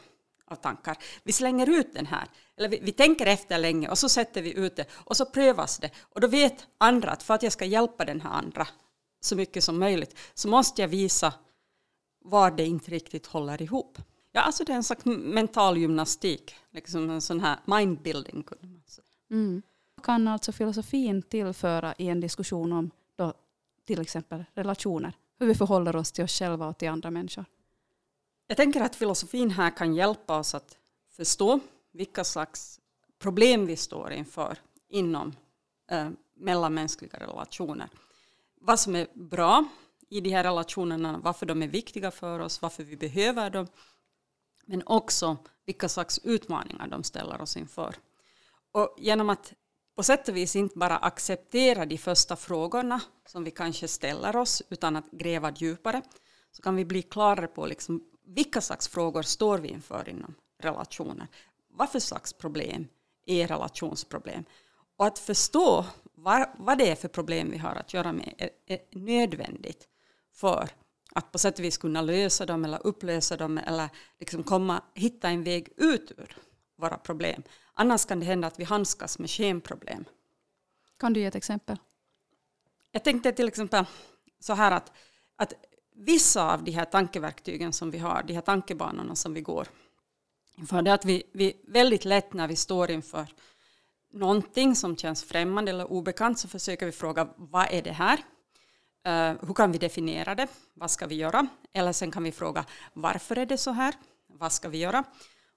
av 0.51 0.57
tankar. 0.57 0.97
Vi 1.23 1.33
slänger 1.33 1.69
ut 1.69 1.95
den 1.95 2.07
här, 2.07 2.29
eller 2.57 2.69
vi, 2.69 2.81
vi 2.83 2.93
tänker 2.93 3.27
efter 3.27 3.59
länge 3.59 3.89
och 3.89 3.99
så 3.99 4.09
sätter 4.09 4.43
vi 4.43 4.59
ut 4.59 4.77
det 4.77 4.87
och 4.93 5.17
så 5.17 5.27
prövas 5.27 5.79
det. 5.79 5.91
Och 5.99 6.21
då 6.21 6.29
vet 6.29 6.67
andra 6.79 7.11
att 7.11 7.23
för 7.23 7.35
att 7.35 7.43
jag 7.43 7.53
ska 7.53 7.65
hjälpa 7.65 8.05
den 8.05 8.21
här 8.21 8.31
andra 8.31 8.69
så 9.21 9.37
mycket 9.37 9.65
som 9.65 9.79
möjligt 9.79 10.19
så 10.35 10.49
måste 10.49 10.83
jag 10.83 10.89
visa 10.89 11.35
var 12.25 12.51
det 12.51 12.67
inte 12.67 12.91
riktigt 12.91 13.27
håller 13.27 13.63
ihop. 13.63 13.99
Ja, 14.33 14.41
alltså 14.41 14.65
det 14.65 14.73
är 14.73 14.77
en 14.77 14.85
slags 14.85 15.05
mental 15.05 15.79
gymnastik, 15.79 16.55
liksom 16.71 17.11
en 17.11 17.21
sån 17.21 17.41
här 17.41 17.59
mindbuilding 17.65 18.43
kunde 18.43 18.67
man 18.67 18.83
säga. 18.87 19.07
Mm. 19.31 19.63
Kan 20.03 20.29
alltså 20.29 20.53
filosofin 20.53 21.23
tillföra 21.23 21.95
i 21.99 22.09
en 22.09 22.21
diskussion 22.21 22.73
om 22.73 22.91
då, 23.17 23.33
till 23.87 24.01
exempel 24.01 24.45
relationer? 24.55 25.13
Hur 25.39 25.47
vi 25.47 25.55
förhåller 25.55 25.97
oss 25.97 26.13
till 26.13 26.25
oss 26.25 26.39
själva 26.39 26.69
och 26.69 26.79
till 26.79 26.89
andra 26.89 27.11
människor? 27.11 27.45
Jag 28.51 28.57
tänker 28.57 28.81
att 28.81 28.97
filosofin 28.97 29.51
här 29.51 29.77
kan 29.77 29.95
hjälpa 29.95 30.39
oss 30.39 30.55
att 30.55 30.77
förstå 31.11 31.61
vilka 31.93 32.25
slags 32.25 32.81
problem 33.19 33.67
vi 33.67 33.77
står 33.77 34.13
inför 34.13 34.59
inom 34.89 35.37
eh, 35.91 36.09
mellanmänskliga 36.35 37.19
relationer. 37.19 37.89
Vad 38.61 38.81
som 38.81 38.97
är 38.97 39.07
bra 39.15 39.65
i 40.09 40.21
de 40.21 40.31
här 40.31 40.45
relationerna, 40.45 41.21
varför 41.25 41.47
de 41.47 41.63
är 41.63 41.69
viktiga 41.69 42.11
för 42.11 42.41
oss, 42.41 42.63
varför 42.63 42.85
vi 42.85 42.97
behöver 42.97 43.51
dem, 43.51 43.67
men 44.67 44.83
också 44.87 45.37
vilka 45.65 45.89
slags 45.89 46.19
utmaningar 46.19 46.89
de 46.89 47.05
ställer 47.05 47.41
oss 47.41 47.57
inför. 47.57 47.95
Och 48.73 48.97
genom 48.99 49.31
att 49.31 49.53
på 49.97 50.03
sätt 50.03 50.29
och 50.29 50.37
vis 50.37 50.57
inte 50.57 50.79
bara 50.79 50.97
acceptera 50.97 51.87
de 51.87 51.99
första 51.99 52.37
frågorna 52.37 53.01
som 53.27 53.45
vi 53.45 53.51
kanske 53.51 53.89
ställer 53.89 54.37
oss 54.37 54.63
utan 54.69 54.97
att 54.97 55.11
gräva 55.11 55.53
djupare 55.57 56.03
så 56.53 56.63
kan 56.63 56.77
vi 56.77 56.85
bli 56.85 57.03
klarare 57.03 57.47
på 57.47 57.67
liksom 57.67 58.05
vilka 58.29 58.61
slags 58.61 58.89
frågor 58.89 59.23
står 59.23 59.59
vi 59.59 59.69
inför 59.69 60.09
inom 60.09 60.35
relationer. 60.59 61.27
Vad 61.69 61.91
för 61.91 62.01
slags 62.01 62.33
problem 62.33 62.89
är 63.27 63.49
relationsproblem? 63.49 64.45
Och 64.97 65.07
att 65.07 65.19
förstå 65.19 65.87
vad, 66.15 66.49
vad 66.59 66.79
det 66.79 66.91
är 66.91 66.95
för 66.95 67.09
problem 67.09 67.51
vi 67.51 67.59
har 67.59 67.75
att 67.75 67.95
göra 67.95 68.13
med 68.13 68.35
är, 68.39 68.51
är 68.67 68.81
nödvändigt 68.91 69.89
för 70.33 70.69
att 71.13 71.33
på 71.33 71.39
sätt 71.39 71.59
och 71.59 71.65
vis 71.65 71.79
kunna 71.79 72.03
lösa 72.03 72.47
dem 72.47 72.65
eller 72.65 72.87
upplösa 72.87 73.37
dem 73.37 73.59
eller 73.59 73.89
liksom 74.19 74.43
komma, 74.43 74.83
hitta 74.95 75.29
en 75.29 75.45
väg 75.45 75.69
ut 75.77 76.13
ur 76.17 76.37
våra 76.77 76.99
problem. 76.99 77.43
Annars 77.75 78.05
kan 78.05 78.21
det 78.21 78.27
hända 78.27 78.49
att 78.49 78.61
vi 78.61 78.65
handskas 78.65 79.19
med 79.19 79.31
skenproblem. 79.31 80.05
Kan 80.99 81.13
du 81.13 81.21
ge 81.21 81.27
ett 81.27 81.35
exempel? 81.35 81.77
Jag 82.91 83.05
tänkte 83.05 83.33
till 83.33 83.49
exempel 83.49 83.85
så 84.41 84.55
här 84.55 84.73
att, 84.73 84.93
att 85.37 85.53
vissa 85.99 86.53
av 86.53 86.65
de 86.65 86.71
här 86.71 86.85
tankeverktygen 86.85 87.73
som 87.73 87.91
vi 87.91 87.99
har, 87.99 88.23
de 88.23 88.35
här 88.35 88.41
tankebanorna 88.41 89.15
som 89.15 89.35
vi 89.35 89.41
går 89.41 89.69
inför, 90.59 90.83
det 90.83 90.91
är 90.91 90.95
att 90.95 91.05
vi, 91.05 91.23
vi 91.33 91.57
väldigt 91.69 92.05
lätt 92.05 92.33
när 92.33 92.49
vi 92.49 92.57
står 92.57 92.91
inför 92.91 93.27
någonting 94.13 94.77
som 94.77 94.97
känns 94.97 95.25
främmande 95.25 95.71
eller 95.71 95.93
obekant 95.93 96.39
så 96.39 96.49
försöker 96.49 96.87
vi 96.87 96.93
fråga 96.93 97.29
vad 97.37 97.67
är 97.71 97.83
det 97.83 97.93
här? 97.93 98.19
Uh, 99.09 99.47
hur 99.47 99.55
kan 99.55 99.73
vi 99.73 99.79
definiera 99.79 100.35
det? 100.35 100.49
Vad 100.75 100.91
ska 100.91 101.07
vi 101.07 101.15
göra? 101.15 101.47
Eller 101.73 101.93
sen 101.93 102.11
kan 102.11 102.23
vi 102.23 102.33
fråga 102.33 102.65
varför 102.93 103.39
är 103.39 103.47
det 103.47 103.59
så 103.59 103.71
här? 103.71 103.95
Vad 104.27 104.53
ska 104.53 104.69
vi 104.69 104.79
göra? 104.79 105.05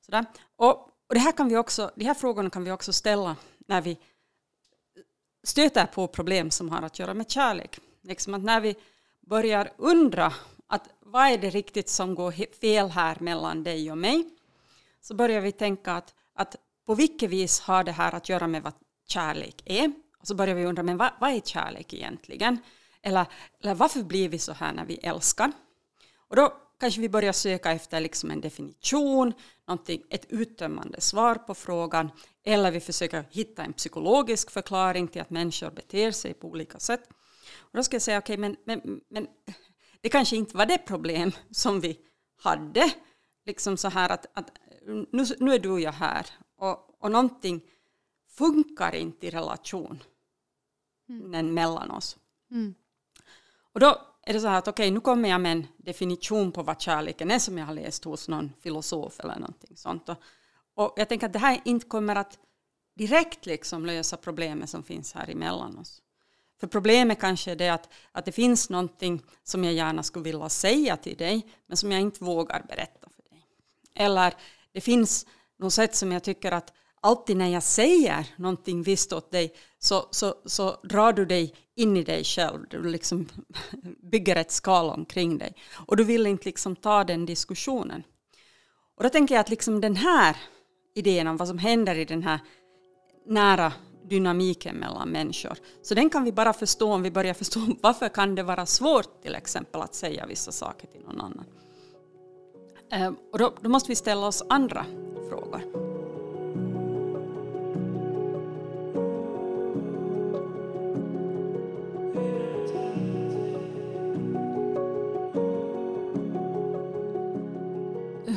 Sådär. 0.06 0.26
Och, 0.56 0.78
och 1.08 1.14
det 1.14 1.20
här 1.20 1.32
kan 1.32 1.50
vi 1.50 1.58
också, 1.58 1.92
de 1.96 2.06
här 2.06 2.14
frågorna 2.14 2.50
kan 2.50 2.64
vi 2.64 2.72
också 2.72 2.94
ställa 2.94 3.36
när 3.68 3.82
vi 3.82 3.98
stöter 5.44 5.86
på 5.86 6.08
problem 6.08 6.52
som 6.52 6.70
har 6.70 6.82
att 6.82 7.00
göra 7.00 7.14
med 7.14 7.32
kärlek. 7.32 7.80
Liksom 8.04 8.34
att 8.34 8.44
när 8.44 8.62
vi 8.62 8.76
börjar 9.22 9.74
undra 9.78 10.34
att 10.68 10.90
vad 11.00 11.28
är 11.28 11.38
det 11.38 11.50
riktigt 11.50 11.90
som 11.90 12.16
går 12.16 12.32
fel 12.62 12.90
här 12.90 13.18
mellan 13.20 13.64
dig 13.64 13.92
och 13.92 13.98
mig 13.98 14.30
så 15.02 15.14
börjar 15.14 15.42
vi 15.42 15.52
tänka 15.52 15.94
att, 15.94 16.14
att 16.34 16.56
på 16.86 16.96
vilket 16.96 17.30
vis 17.30 17.60
har 17.60 17.84
det 17.84 17.92
här 17.92 18.16
att 18.16 18.30
göra 18.30 18.48
med 18.48 18.64
vad 18.64 18.74
kärlek 19.08 19.62
är? 19.66 19.92
Och 20.20 20.28
så 20.28 20.36
börjar 20.36 20.56
vi 20.56 20.66
undra, 20.66 20.84
men 20.84 20.98
vad, 20.98 21.12
vad 21.20 21.30
är 21.30 21.40
kärlek 21.40 21.94
egentligen? 21.94 22.58
Eller, 23.02 23.26
eller 23.62 23.74
varför 23.74 24.04
blir 24.04 24.30
vi 24.30 24.40
så 24.40 24.54
här 24.54 24.74
när 24.74 24.86
vi 24.86 24.96
älskar? 24.96 25.52
Och 26.28 26.36
då 26.36 26.54
kanske 26.80 27.02
vi 27.02 27.10
börjar 27.10 27.34
söka 27.34 27.72
efter 27.72 28.00
liksom 28.00 28.32
en 28.32 28.42
definition, 28.42 29.34
ett 30.10 30.26
uttömmande 30.30 31.02
svar 31.02 31.36
på 31.36 31.56
frågan, 31.56 32.12
eller 32.44 32.72
vi 32.72 32.80
försöker 32.80 33.26
hitta 33.32 33.64
en 33.64 33.74
psykologisk 33.74 34.52
förklaring 34.52 35.08
till 35.08 35.22
att 35.22 35.30
människor 35.30 35.72
beter 35.72 36.12
sig 36.12 36.34
på 36.34 36.48
olika 36.48 36.80
sätt. 36.80 37.10
Och 37.72 37.78
då 37.78 37.84
ska 37.84 37.96
jag 37.96 38.02
säga, 38.02 38.18
okej, 38.18 38.34
okay, 38.34 38.56
men, 38.66 38.82
men, 38.82 39.02
men 39.10 39.28
det 40.02 40.10
kanske 40.10 40.36
inte 40.36 40.58
var 40.58 40.66
det 40.66 40.78
problem 40.78 41.32
som 41.52 41.80
vi 41.80 42.00
hade. 42.38 42.94
Liksom 43.46 43.78
så 43.78 43.90
här 43.90 44.10
att, 44.10 44.26
att 44.34 44.52
nu, 45.12 45.26
nu 45.40 45.54
är 45.54 45.60
du 45.60 45.70
och 45.70 45.80
jag 45.80 45.92
här 45.92 46.26
och, 46.58 47.04
och 47.04 47.12
någonting 47.12 47.62
funkar 48.38 48.96
inte 48.96 49.28
i 49.28 49.30
relationen 49.30 50.04
mm. 51.10 51.54
mellan 51.54 51.92
oss. 51.92 52.18
Mm. 52.52 52.76
Och 53.74 53.80
då 53.80 54.02
är 54.22 54.34
det 54.34 54.40
så 54.40 54.48
här 54.48 54.58
att 54.58 54.68
okej, 54.68 54.84
okay, 54.84 54.92
nu 54.92 55.00
kommer 55.00 55.30
jag 55.30 55.42
med 55.42 55.52
en 55.52 55.68
definition 55.78 56.52
på 56.52 56.64
vad 56.64 56.82
kärleken 56.82 57.32
är 57.32 57.40
som 57.40 57.58
jag 57.58 57.66
har 57.66 57.74
läst 57.74 58.04
hos 58.04 58.28
någon 58.28 58.54
filosof 58.60 59.20
eller 59.20 59.40
någonting 59.40 59.78
sånt. 59.78 60.10
Och, 60.10 60.18
och 60.74 60.94
jag 60.98 61.10
tänker 61.10 61.28
att 61.28 61.34
det 61.34 61.40
här 61.40 61.62
inte 61.66 61.88
kommer 61.88 62.16
att 62.16 62.40
direkt 62.96 63.46
liksom 63.46 63.86
lösa 63.86 64.18
problemet 64.18 64.70
som 64.70 64.84
finns 64.84 65.14
här 65.14 65.30
emellan 65.30 65.78
oss. 65.78 66.02
För 66.62 66.68
problemet 66.68 67.20
kanske 67.20 67.52
är 67.52 67.56
det 67.56 67.70
att, 67.70 67.90
att 68.12 68.26
det 68.26 68.32
finns 68.32 68.70
någonting 68.70 69.22
som 69.44 69.64
jag 69.64 69.74
gärna 69.74 70.04
skulle 70.04 70.24
vilja 70.24 70.50
säga 70.50 70.98
till 70.98 71.18
dig, 71.18 71.48
men 71.68 71.78
som 71.78 71.92
jag 71.92 72.02
inte 72.02 72.24
vågar 72.24 72.66
berätta 72.68 73.10
för 73.16 73.24
dig. 73.30 73.46
Eller 73.96 74.34
det 74.74 74.82
finns 74.82 75.26
något 75.60 75.74
sätt 75.74 75.96
som 75.96 76.12
jag 76.12 76.24
tycker 76.24 76.52
att 76.52 76.74
alltid 77.02 77.38
när 77.38 77.48
jag 77.48 77.64
säger 77.64 78.26
någonting 78.36 78.84
visst 78.84 79.14
åt 79.14 79.32
dig 79.32 79.54
så, 79.80 80.08
så, 80.12 80.36
så 80.46 80.78
drar 80.84 81.14
du 81.14 81.26
dig 81.26 81.56
in 81.76 81.98
i 81.98 82.04
dig 82.04 82.24
själv. 82.24 82.66
Du 82.70 82.84
liksom 82.84 83.28
bygger 84.12 84.36
ett 84.36 84.52
skal 84.52 84.90
omkring 84.90 85.38
dig. 85.38 85.56
Och 85.88 85.98
du 85.98 86.04
vill 86.04 86.28
inte 86.28 86.46
liksom 86.46 86.76
ta 86.76 87.04
den 87.04 87.26
diskussionen. 87.26 88.04
Och 88.98 89.04
då 89.04 89.10
tänker 89.10 89.36
jag 89.36 89.40
att 89.40 89.50
liksom 89.50 89.82
den 89.82 89.96
här 89.96 90.38
idén 90.96 91.28
om 91.28 91.38
vad 91.38 91.48
som 91.48 91.58
händer 91.58 91.96
i 91.96 92.06
den 92.06 92.24
här 92.24 92.40
nära 93.26 93.74
dynamiken 94.12 94.76
mellan 94.76 95.10
människor. 95.10 95.58
Så 95.82 95.96
den 95.96 96.10
kan 96.10 96.24
vi 96.24 96.32
bara 96.32 96.54
förstå 96.54 96.94
om 96.94 97.04
vi 97.04 97.12
börjar 97.12 97.34
förstå 97.34 97.60
varför 97.82 98.10
kan 98.10 98.36
det 98.36 98.44
vara 98.44 98.66
svårt 98.66 99.22
till 99.22 99.36
exempel 99.36 99.82
att 99.82 99.96
säga 99.96 100.26
vissa 100.26 100.52
saker 100.52 100.88
till 100.88 101.02
någon 101.02 101.22
annan. 101.22 101.46
Ehm, 102.92 103.16
och 103.32 103.40
då, 103.40 103.54
då 103.62 103.70
måste 103.70 103.92
vi 103.92 103.96
ställa 103.96 104.28
oss 104.28 104.44
andra 104.50 104.86
frågor. 105.30 105.62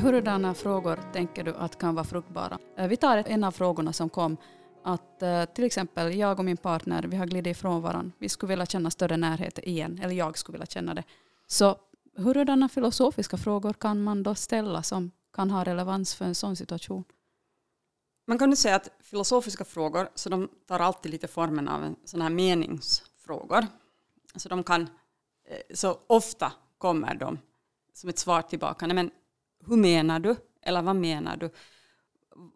Hurdana 0.03 0.55
frågor 0.55 0.99
tänker 1.13 1.45
du 1.45 1.55
att 1.55 1.79
kan 1.79 1.95
vara 1.95 2.05
fruktbara? 2.05 2.59
Ehm, 2.77 2.89
vi 2.89 2.97
tar 2.97 3.25
en 3.27 3.45
av 3.45 3.51
frågorna 3.51 3.93
som 3.93 4.09
kom 4.09 4.37
att 4.85 5.23
eh, 5.23 5.45
till 5.45 5.65
exempel 5.65 6.15
jag 6.15 6.39
och 6.39 6.45
min 6.45 6.57
partner, 6.57 7.03
vi 7.03 7.17
har 7.17 7.27
glidit 7.27 7.57
ifrån 7.57 7.83
varandra. 7.83 8.13
Vi 8.19 8.29
skulle 8.29 8.49
vilja 8.49 8.67
känna 8.67 8.91
större 8.91 9.17
närhet 9.17 9.59
igen, 9.59 10.01
eller 10.03 10.15
jag 10.15 10.39
skulle 10.39 10.55
vilja 10.55 10.67
känna 10.67 10.95
det. 10.95 11.05
Så 11.47 11.77
hurdana 12.17 12.69
filosofiska 12.69 13.37
frågor 13.37 13.73
kan 13.73 14.03
man 14.03 14.23
då 14.23 14.35
ställa 14.35 14.83
som 14.83 15.11
kan 15.33 15.51
ha 15.51 15.65
relevans 15.65 16.15
för 16.15 16.25
en 16.25 16.35
sån 16.35 16.57
situation? 16.57 17.05
Man 18.27 18.39
kan 18.39 18.51
ju 18.51 18.57
säga 18.57 18.77
att 18.77 18.91
filosofiska 19.01 19.65
frågor, 19.65 20.09
så 20.15 20.29
de 20.29 20.49
tar 20.67 20.81
alltid 20.81 21.13
lite 21.13 21.29
formen 21.29 21.69
av 21.69 21.95
sådana 22.05 22.25
här 22.25 22.35
meningsfrågor. 22.35 23.67
Så 24.37 24.49
de 24.49 24.65
kan, 24.65 24.83
eh, 25.49 25.75
så 25.75 25.99
ofta 26.07 26.53
kommer 26.79 27.15
de 27.15 27.39
som 27.93 28.11
ett 28.11 28.19
svar 28.19 28.43
tillbaka. 28.43 28.87
Nej, 28.87 28.95
men 28.95 29.11
hur 29.67 29.77
menar 29.77 30.21
du? 30.21 30.37
Eller 30.63 30.83
vad 30.83 30.97
menar 30.97 31.37
du? 31.37 31.51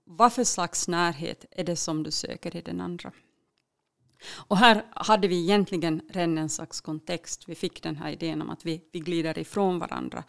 Vad 0.04 0.32
för 0.32 0.44
slags 0.44 0.88
närhet 0.88 1.44
är 1.50 1.64
det 1.64 1.76
som 1.76 2.02
du 2.02 2.10
söker 2.10 2.56
i 2.56 2.60
den 2.60 2.80
andra? 2.80 3.12
Och 4.34 4.56
här 4.56 4.84
hade 4.90 5.28
vi 5.28 5.42
egentligen 5.42 6.02
redan 6.08 6.38
en 6.38 6.48
slags 6.48 6.80
kontext. 6.80 7.48
Vi 7.48 7.54
fick 7.54 7.82
den 7.82 7.96
här 7.96 8.10
idén 8.10 8.42
om 8.42 8.50
att 8.50 8.66
vi, 8.66 8.84
vi 8.92 9.00
glider 9.00 9.38
ifrån 9.38 9.78
varandra. 9.78 10.24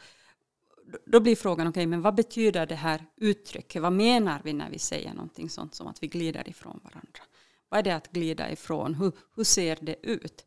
Då 1.06 1.20
blir 1.20 1.36
frågan, 1.36 1.68
okej, 1.68 1.82
okay, 1.82 1.88
men 1.88 2.02
vad 2.02 2.16
betyder 2.16 2.66
det 2.66 2.76
här 2.76 3.06
uttrycket? 3.18 3.82
Vad 3.82 3.94
menar 3.94 4.42
vi 4.44 4.54
när 4.54 4.70
vi 4.70 4.80
säger 4.80 5.14
någonting 5.14 5.50
sånt 5.50 5.76
som 5.76 5.88
att 5.88 6.04
vi 6.04 6.08
glider 6.08 6.50
ifrån 6.50 6.80
varandra? 6.84 7.22
Vad 7.70 7.80
är 7.80 7.84
det 7.84 7.96
att 7.96 8.12
glida 8.12 8.52
ifrån? 8.52 8.96
Hur, 8.96 9.12
hur 9.36 9.44
ser 9.44 9.78
det 9.82 9.96
ut? 10.02 10.46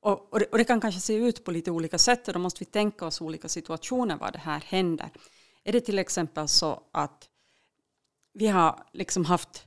Och, 0.00 0.32
och, 0.32 0.38
det, 0.38 0.46
och, 0.46 0.58
det, 0.58 0.64
kan 0.64 0.80
kanske 0.80 1.00
se 1.00 1.14
ut 1.14 1.44
på 1.44 1.50
lite 1.50 1.70
olika 1.70 1.98
sätt 1.98 2.28
och 2.28 2.34
då 2.34 2.40
måste 2.40 2.58
vi 2.60 2.64
tänka 2.64 3.06
oss 3.06 3.20
olika 3.20 3.48
situationer 3.48 4.16
var 4.16 4.30
det 4.32 4.38
här 4.38 4.60
händer. 4.60 5.10
Är 5.64 5.72
det 5.72 5.80
till 5.80 5.98
exempel 5.98 6.48
så 6.48 6.82
att 6.92 7.28
vi 8.38 8.46
har 8.46 8.84
liksom 8.92 9.24
haft 9.24 9.66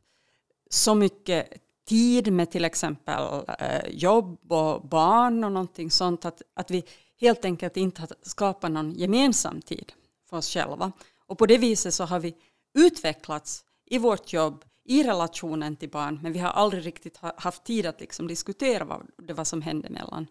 så 0.69 0.95
mycket 0.95 1.53
tid 1.87 2.33
med 2.33 2.51
till 2.51 2.65
exempel 2.65 3.43
eh, 3.59 3.89
jobb 3.89 4.51
och 4.51 4.87
barn 4.87 5.43
och 5.43 5.51
någonting 5.51 5.91
sånt 5.91 6.25
att, 6.25 6.41
att 6.53 6.71
vi 6.71 6.83
helt 7.19 7.45
enkelt 7.45 7.77
inte 7.77 8.01
har 8.01 8.09
skapat 8.21 8.71
någon 8.71 8.91
gemensam 8.91 9.61
tid 9.61 9.93
för 10.29 10.37
oss 10.37 10.49
själva. 10.53 10.91
Och 11.25 11.37
på 11.37 11.45
det 11.45 11.57
viset 11.57 11.93
så 11.93 12.03
har 12.03 12.19
vi 12.19 12.35
utvecklats 12.73 13.63
i 13.85 13.97
vårt 13.97 14.33
jobb, 14.33 14.65
i 14.85 15.03
relationen 15.03 15.75
till 15.75 15.89
barn, 15.89 16.19
men 16.23 16.33
vi 16.33 16.39
har 16.39 16.49
aldrig 16.49 16.85
riktigt 16.85 17.17
haft 17.17 17.63
tid 17.63 17.85
att 17.85 17.99
liksom 17.99 18.27
diskutera 18.27 18.83
vad 18.83 19.07
det 19.17 19.33
var 19.33 19.43
som 19.43 19.61
hände 19.61 19.89
mellan 19.89 20.27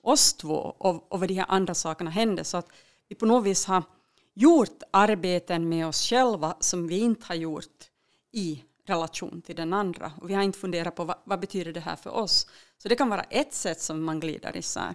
oss 0.00 0.34
två 0.34 0.74
och, 0.78 1.12
och 1.12 1.20
vad 1.20 1.28
de 1.28 1.34
här 1.34 1.46
andra 1.48 1.74
sakerna 1.74 2.10
hände. 2.10 2.44
Så 2.44 2.56
att 2.56 2.68
vi 3.08 3.14
på 3.14 3.26
något 3.26 3.44
vis 3.44 3.66
har 3.66 3.82
gjort 4.34 4.82
arbeten 4.90 5.68
med 5.68 5.86
oss 5.86 6.08
själva 6.08 6.56
som 6.60 6.86
vi 6.86 6.98
inte 6.98 7.26
har 7.26 7.34
gjort 7.34 7.90
i 8.32 8.64
relation 8.86 9.42
till 9.42 9.56
den 9.56 9.72
andra. 9.72 10.12
Och 10.20 10.30
vi 10.30 10.34
har 10.34 10.42
inte 10.42 10.58
funderat 10.58 10.94
på 10.94 11.04
vad, 11.04 11.16
vad 11.24 11.40
betyder 11.40 11.72
det 11.72 11.80
här 11.80 11.96
för 11.96 12.10
oss. 12.10 12.46
Så 12.78 12.88
det 12.88 12.96
kan 12.96 13.08
vara 13.08 13.22
ett 13.22 13.54
sätt 13.54 13.80
som 13.80 14.04
man 14.04 14.20
glider 14.20 14.56
isär. 14.56 14.94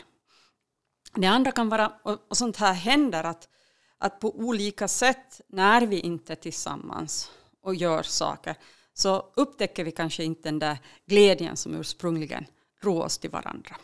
Det 1.15 1.27
andra 1.27 1.51
kan 1.51 1.70
vara, 1.70 1.94
och, 2.03 2.38
sånt 2.38 2.58
här 2.58 2.74
händer, 2.74 3.24
att, 3.24 3.50
att 3.98 4.20
på 4.20 4.36
olika 4.36 4.88
sätt 4.88 5.41
när 5.48 5.82
vi 5.82 6.00
inte 6.00 6.34
är 6.34 6.36
tillsammans 6.36 7.32
och 7.62 7.75
gör 7.75 8.03
saker 8.03 8.56
så 8.94 9.32
upptäcker 9.36 9.84
vi 9.84 9.91
kanske 9.91 10.24
inte 10.24 10.50
den 10.50 10.60
där 10.60 10.77
glädjen 11.06 11.58
som 11.58 11.75
ursprungligen 11.75 12.46
drog 12.82 12.98
oss 12.98 13.17
till 13.17 13.29
varandra. 13.29 13.75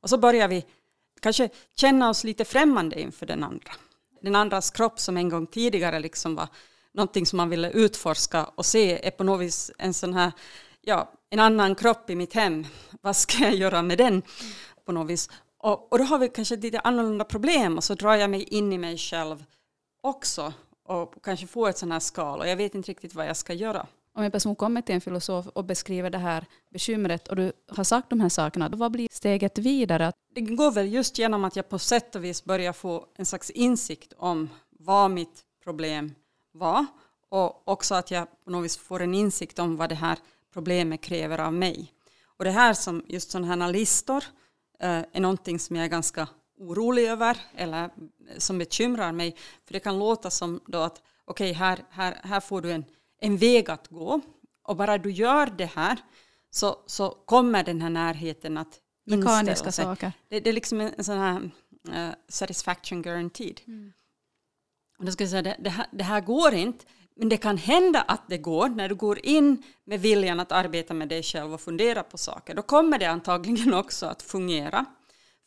Och 0.00 0.10
så 0.10 0.18
börjar 0.18 0.48
vi 0.48 0.66
kanske 1.20 1.48
känna 1.76 2.10
oss 2.10 2.24
lite 2.24 2.44
främmande 2.44 3.00
inför 3.00 3.26
den 3.26 3.44
andra 3.44 3.72
den 4.22 4.36
andras 4.36 4.70
kropp 4.70 5.00
som 5.00 5.16
en 5.16 5.28
gång 5.28 5.46
tidigare 5.46 6.00
liksom 6.00 6.34
var 6.34 6.48
någonting 6.94 7.26
som 7.26 7.36
man 7.36 7.48
ville 7.48 7.70
utforska 7.70 8.44
och 8.44 8.66
se 8.66 9.06
är 9.06 9.10
på 9.10 9.24
något 9.24 9.40
vis 9.40 9.70
en 9.78 9.94
sån 9.94 10.14
här, 10.14 10.32
ja, 10.80 11.12
en 11.30 11.38
annan 11.38 11.74
kropp 11.74 12.10
i 12.10 12.16
mitt 12.16 12.34
hem. 12.34 12.66
Vad 13.00 13.16
ska 13.16 13.38
jag 13.44 13.54
göra 13.54 13.82
med 13.82 13.98
den 13.98 14.22
på 14.86 14.92
något 14.92 15.10
vis? 15.10 15.30
Och, 15.58 15.92
och 15.92 15.98
då 15.98 16.04
har 16.04 16.18
vi 16.18 16.28
kanske 16.28 16.56
lite 16.56 16.80
annorlunda 16.80 17.24
problem 17.24 17.76
och 17.76 17.84
så 17.84 17.94
drar 17.94 18.14
jag 18.14 18.30
mig 18.30 18.42
in 18.42 18.72
i 18.72 18.78
mig 18.78 18.98
själv 18.98 19.44
också 20.02 20.52
och 20.84 21.14
kanske 21.22 21.46
får 21.46 21.68
ett 21.68 21.78
sån 21.78 21.92
här 21.92 22.00
skal 22.00 22.40
och 22.40 22.48
jag 22.48 22.56
vet 22.56 22.74
inte 22.74 22.90
riktigt 22.90 23.14
vad 23.14 23.26
jag 23.26 23.36
ska 23.36 23.52
göra 23.52 23.86
om 24.14 24.22
en 24.22 24.30
person 24.30 24.56
kommer 24.56 24.82
till 24.82 24.94
en 24.94 25.00
filosof 25.00 25.46
och 25.46 25.64
beskriver 25.64 26.10
det 26.10 26.18
här 26.18 26.46
bekymret 26.70 27.28
och 27.28 27.36
du 27.36 27.52
har 27.68 27.84
sagt 27.84 28.10
de 28.10 28.20
här 28.20 28.28
sakerna, 28.28 28.68
då 28.68 28.76
vad 28.76 28.92
blir 28.92 29.08
steget 29.10 29.58
vidare? 29.58 30.12
Det 30.34 30.40
går 30.40 30.72
väl 30.72 30.92
just 30.92 31.18
genom 31.18 31.44
att 31.44 31.56
jag 31.56 31.68
på 31.68 31.78
sätt 31.78 32.14
och 32.14 32.24
vis 32.24 32.44
börjar 32.44 32.72
få 32.72 33.06
en 33.16 33.26
slags 33.26 33.50
insikt 33.50 34.12
om 34.16 34.48
vad 34.70 35.10
mitt 35.10 35.44
problem 35.64 36.14
var 36.52 36.86
och 37.28 37.68
också 37.68 37.94
att 37.94 38.10
jag 38.10 38.26
på 38.44 38.50
något 38.50 38.64
vis 38.64 38.76
får 38.76 39.02
en 39.02 39.14
insikt 39.14 39.58
om 39.58 39.76
vad 39.76 39.88
det 39.88 39.94
här 39.94 40.18
problemet 40.52 41.00
kräver 41.00 41.38
av 41.38 41.52
mig. 41.52 41.92
Och 42.24 42.44
det 42.44 42.50
här 42.50 42.74
som 42.74 43.04
just 43.08 43.30
sådana 43.30 43.66
här 43.66 43.72
listor 43.72 44.24
eh, 44.80 45.04
är 45.12 45.20
någonting 45.20 45.58
som 45.58 45.76
jag 45.76 45.84
är 45.84 45.88
ganska 45.90 46.28
orolig 46.58 47.08
över 47.08 47.36
eller 47.56 47.84
eh, 47.84 47.90
som 48.38 48.58
bekymrar 48.58 49.12
mig. 49.12 49.36
För 49.64 49.72
det 49.72 49.80
kan 49.80 49.98
låta 49.98 50.30
som 50.30 50.60
då 50.66 50.78
att 50.78 51.02
okej, 51.24 51.50
okay, 51.50 51.52
här, 51.52 51.84
här, 51.90 52.20
här 52.22 52.40
får 52.40 52.60
du 52.60 52.72
en 52.72 52.84
en 53.22 53.36
väg 53.36 53.70
att 53.70 53.88
gå. 53.88 54.20
Och 54.62 54.76
bara 54.76 54.98
du 54.98 55.10
gör 55.10 55.46
det 55.46 55.70
här 55.74 55.98
så, 56.50 56.76
så 56.86 57.10
kommer 57.10 57.64
den 57.64 57.82
här 57.82 57.90
närheten 57.90 58.58
att 58.58 58.80
Mekaniska 59.06 59.72
saker. 59.72 60.12
Det, 60.28 60.40
det, 60.40 60.50
är 60.50 60.54
liksom 60.54 60.80
en, 60.80 60.94
en 60.98 61.04
sån 61.04 61.18
här 61.18 61.40
uh, 61.88 62.14
satisfaction 62.28 63.02
guaranteed. 63.02 63.60
Mm. 63.66 63.92
Och 64.98 65.04
då 65.04 65.12
ska 65.12 65.24
jag 65.24 65.30
säga, 65.30 65.42
det, 65.42 65.56
det, 65.58 65.70
här, 65.70 65.86
det 65.92 66.04
här 66.04 66.20
går 66.20 66.54
inte, 66.54 66.84
men 67.16 67.28
det 67.28 67.36
kan 67.36 67.56
hända 67.56 68.00
att 68.00 68.28
det 68.28 68.38
går 68.38 68.68
när 68.68 68.88
du 68.88 68.94
går 68.94 69.26
in 69.26 69.62
med 69.84 70.00
viljan 70.00 70.40
att 70.40 70.52
arbeta 70.52 70.94
med 70.94 71.08
dig 71.08 71.22
själv 71.22 71.54
och 71.54 71.60
fundera 71.60 72.02
på 72.02 72.18
saker. 72.18 72.54
Då 72.54 72.62
kommer 72.62 72.98
det 72.98 73.06
antagligen 73.06 73.74
också 73.82 74.06
att 74.06 74.22
fungera. 74.22 74.84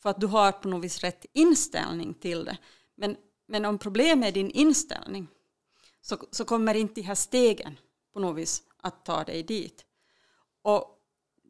För 0.02 0.10
att 0.10 0.20
du 0.20 0.26
har 0.26 0.52
på 0.52 0.68
något 0.68 0.84
vis 0.84 1.00
rätt 1.00 1.26
inställning 1.32 2.14
till 2.14 2.44
det. 2.44 2.58
Men, 2.96 3.16
men 3.48 3.64
om 3.64 3.78
problemet 3.78 4.28
är 4.28 4.32
din 4.32 4.50
inställning 4.50 5.28
så, 6.06 6.18
så 6.30 6.44
kommer 6.44 6.74
inte 6.74 6.94
de 6.94 7.02
här 7.02 7.14
stegen 7.14 7.78
på 8.12 8.20
något 8.20 8.36
vis 8.36 8.62
att 8.76 9.04
ta 9.04 9.24
dig 9.24 9.42
dit. 9.42 9.84
Och 10.62 11.02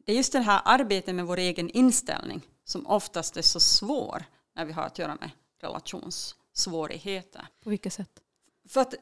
det 0.05 0.11
är 0.11 0.15
just 0.15 0.31
det 0.31 0.39
här 0.39 0.61
arbetet 0.65 1.15
med 1.15 1.25
vår 1.25 1.37
egen 1.37 1.69
inställning 1.69 2.41
som 2.63 2.87
oftast 2.87 3.37
är 3.37 3.41
så 3.41 3.59
svår 3.59 4.25
när 4.53 4.65
vi 4.65 4.73
har 4.73 4.83
att 4.83 4.99
göra 4.99 5.15
med 5.15 5.31
relations 5.59 6.35
svårigheter. 6.53 7.47
På 7.63 7.69
vilket 7.69 7.93
sätt? 7.93 8.21
För 8.69 8.81
att, 8.81 8.93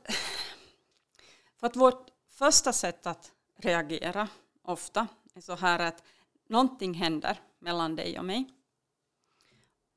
för 1.60 1.68
att 1.68 1.76
vårt 1.76 2.10
första 2.30 2.74
sätt 2.74 3.08
att 3.08 3.32
reagera 3.58 4.28
ofta 4.62 5.08
är 5.34 5.42
så 5.42 5.56
här 5.56 5.80
att 5.80 6.04
någonting 6.48 6.94
händer 6.94 7.40
mellan 7.60 7.96
dig 7.96 8.20
och 8.20 8.26
mig 8.26 8.50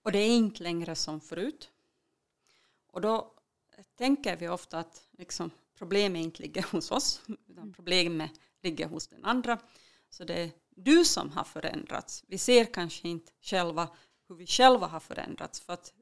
och 0.03 0.12
det 0.12 0.19
är 0.19 0.37
inte 0.37 0.62
längre 0.62 0.95
som 0.95 1.21
förut. 1.21 1.71
Och 2.91 3.00
då 3.00 3.38
tänker 3.99 4.37
vi 4.37 4.49
ofta 4.49 4.78
att 4.78 5.09
liksom, 5.19 5.50
problemet 5.78 6.25
inte 6.25 6.43
ligger 6.43 6.62
hos 6.73 6.90
oss 6.90 7.21
utan 7.49 7.73
problemet 7.73 8.31
ligger 8.62 8.87
hos 8.87 9.07
den 9.09 9.25
andra. 9.25 9.59
Så 10.11 10.25
det 10.25 10.35
är 10.35 10.50
du 10.71 11.05
som 11.05 11.31
har 11.31 11.45
förändrats. 11.45 12.25
Vi 12.26 12.38
ser 12.38 12.64
kanske 12.64 13.09
inte 13.09 13.33
själva 13.43 13.88
hur 14.28 14.35
vi 14.35 14.47
själva 14.47 14.87
har 14.87 15.00
förändrats 15.00 15.61
för 15.61 15.73
att 15.73 15.93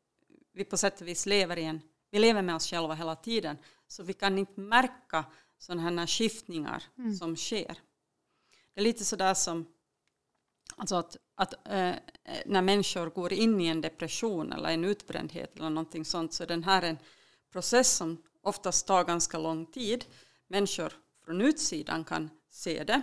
vi 0.52 0.64
på 0.64 0.76
sätt 0.76 1.00
och 1.00 1.08
vis 1.08 1.26
lever 1.26 1.58
i 1.58 1.64
en, 1.64 1.80
vi 2.10 2.18
lever 2.18 2.42
med 2.42 2.54
oss 2.54 2.70
själva 2.70 2.94
hela 2.94 3.16
tiden 3.16 3.56
så 3.88 4.02
vi 4.02 4.12
kan 4.12 4.38
inte 4.38 4.60
märka 4.60 5.24
sådana 5.58 5.82
här 6.00 6.06
skiftningar 6.06 6.82
mm. 6.98 7.14
som 7.14 7.36
sker. 7.36 7.78
Det 8.74 8.80
är 8.80 8.84
lite 8.84 9.04
sådär 9.04 9.34
som 9.34 9.66
alltså 10.76 10.96
att, 10.96 11.16
att 11.34 11.52
äh, 11.52 11.94
när 12.46 12.62
människor 12.62 13.10
går 13.10 13.32
in 13.32 13.60
i 13.60 13.66
en 13.66 13.80
depression 13.80 14.52
eller 14.52 14.68
en 14.68 14.84
utbrändhet 14.84 15.56
eller 15.56 15.70
någonting 15.70 16.04
sånt 16.04 16.32
så 16.32 16.44
den 16.44 16.64
här 16.64 16.82
en 16.82 16.98
process 17.56 17.96
som 17.96 18.22
oftast 18.42 18.86
tar 18.86 19.04
ganska 19.04 19.38
lång 19.38 19.66
tid. 19.66 20.04
Människor 20.48 20.92
från 21.24 21.40
utsidan 21.40 22.04
kan 22.04 22.30
se 22.50 22.84
det 22.84 23.02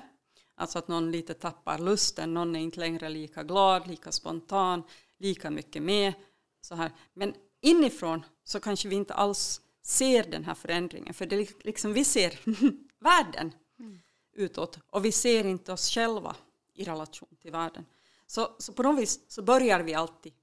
Alltså 0.56 0.80
att 0.80 0.88
någon 0.88 1.12
lite 1.12 1.34
tappar 1.34 1.80
lusten, 1.80 2.34
någon 2.34 2.56
är 2.56 2.60
inte 2.60 2.80
längre 2.80 3.10
lika 3.10 3.44
glad, 3.44 3.88
lika 3.88 4.12
spontan, 4.12 4.84
lika 5.18 5.50
mycket 5.50 5.84
med. 5.84 6.14
Så 6.62 6.76
här. 6.76 6.92
Men 7.14 7.34
inifrån 7.62 8.26
så 8.44 8.60
kanske 8.60 8.88
vi 8.88 8.96
inte 8.96 9.14
alls 9.14 9.62
ser 9.82 10.24
den 10.24 10.44
här 10.44 10.56
förändringen, 10.56 11.14
för 11.14 11.26
det 11.26 11.36
är 11.36 11.66
liksom 11.66 11.94
vi 11.94 12.04
ser 12.04 12.40
världen 13.00 13.52
mm. 13.80 14.00
utåt 14.34 14.80
och 14.90 15.06
vi 15.06 15.12
ser 15.12 15.46
inte 15.46 15.74
oss 15.74 15.90
själva 15.90 16.36
i 16.74 16.84
relation 16.84 17.38
till 17.42 17.52
världen. 17.52 17.86
Så, 18.28 18.56
så 18.60 18.74
på 18.74 18.84
något 18.84 19.00
vis 19.00 19.20
så 19.28 19.42
börjar 19.42 19.80
vi 19.80 19.94
alltid 19.94 20.34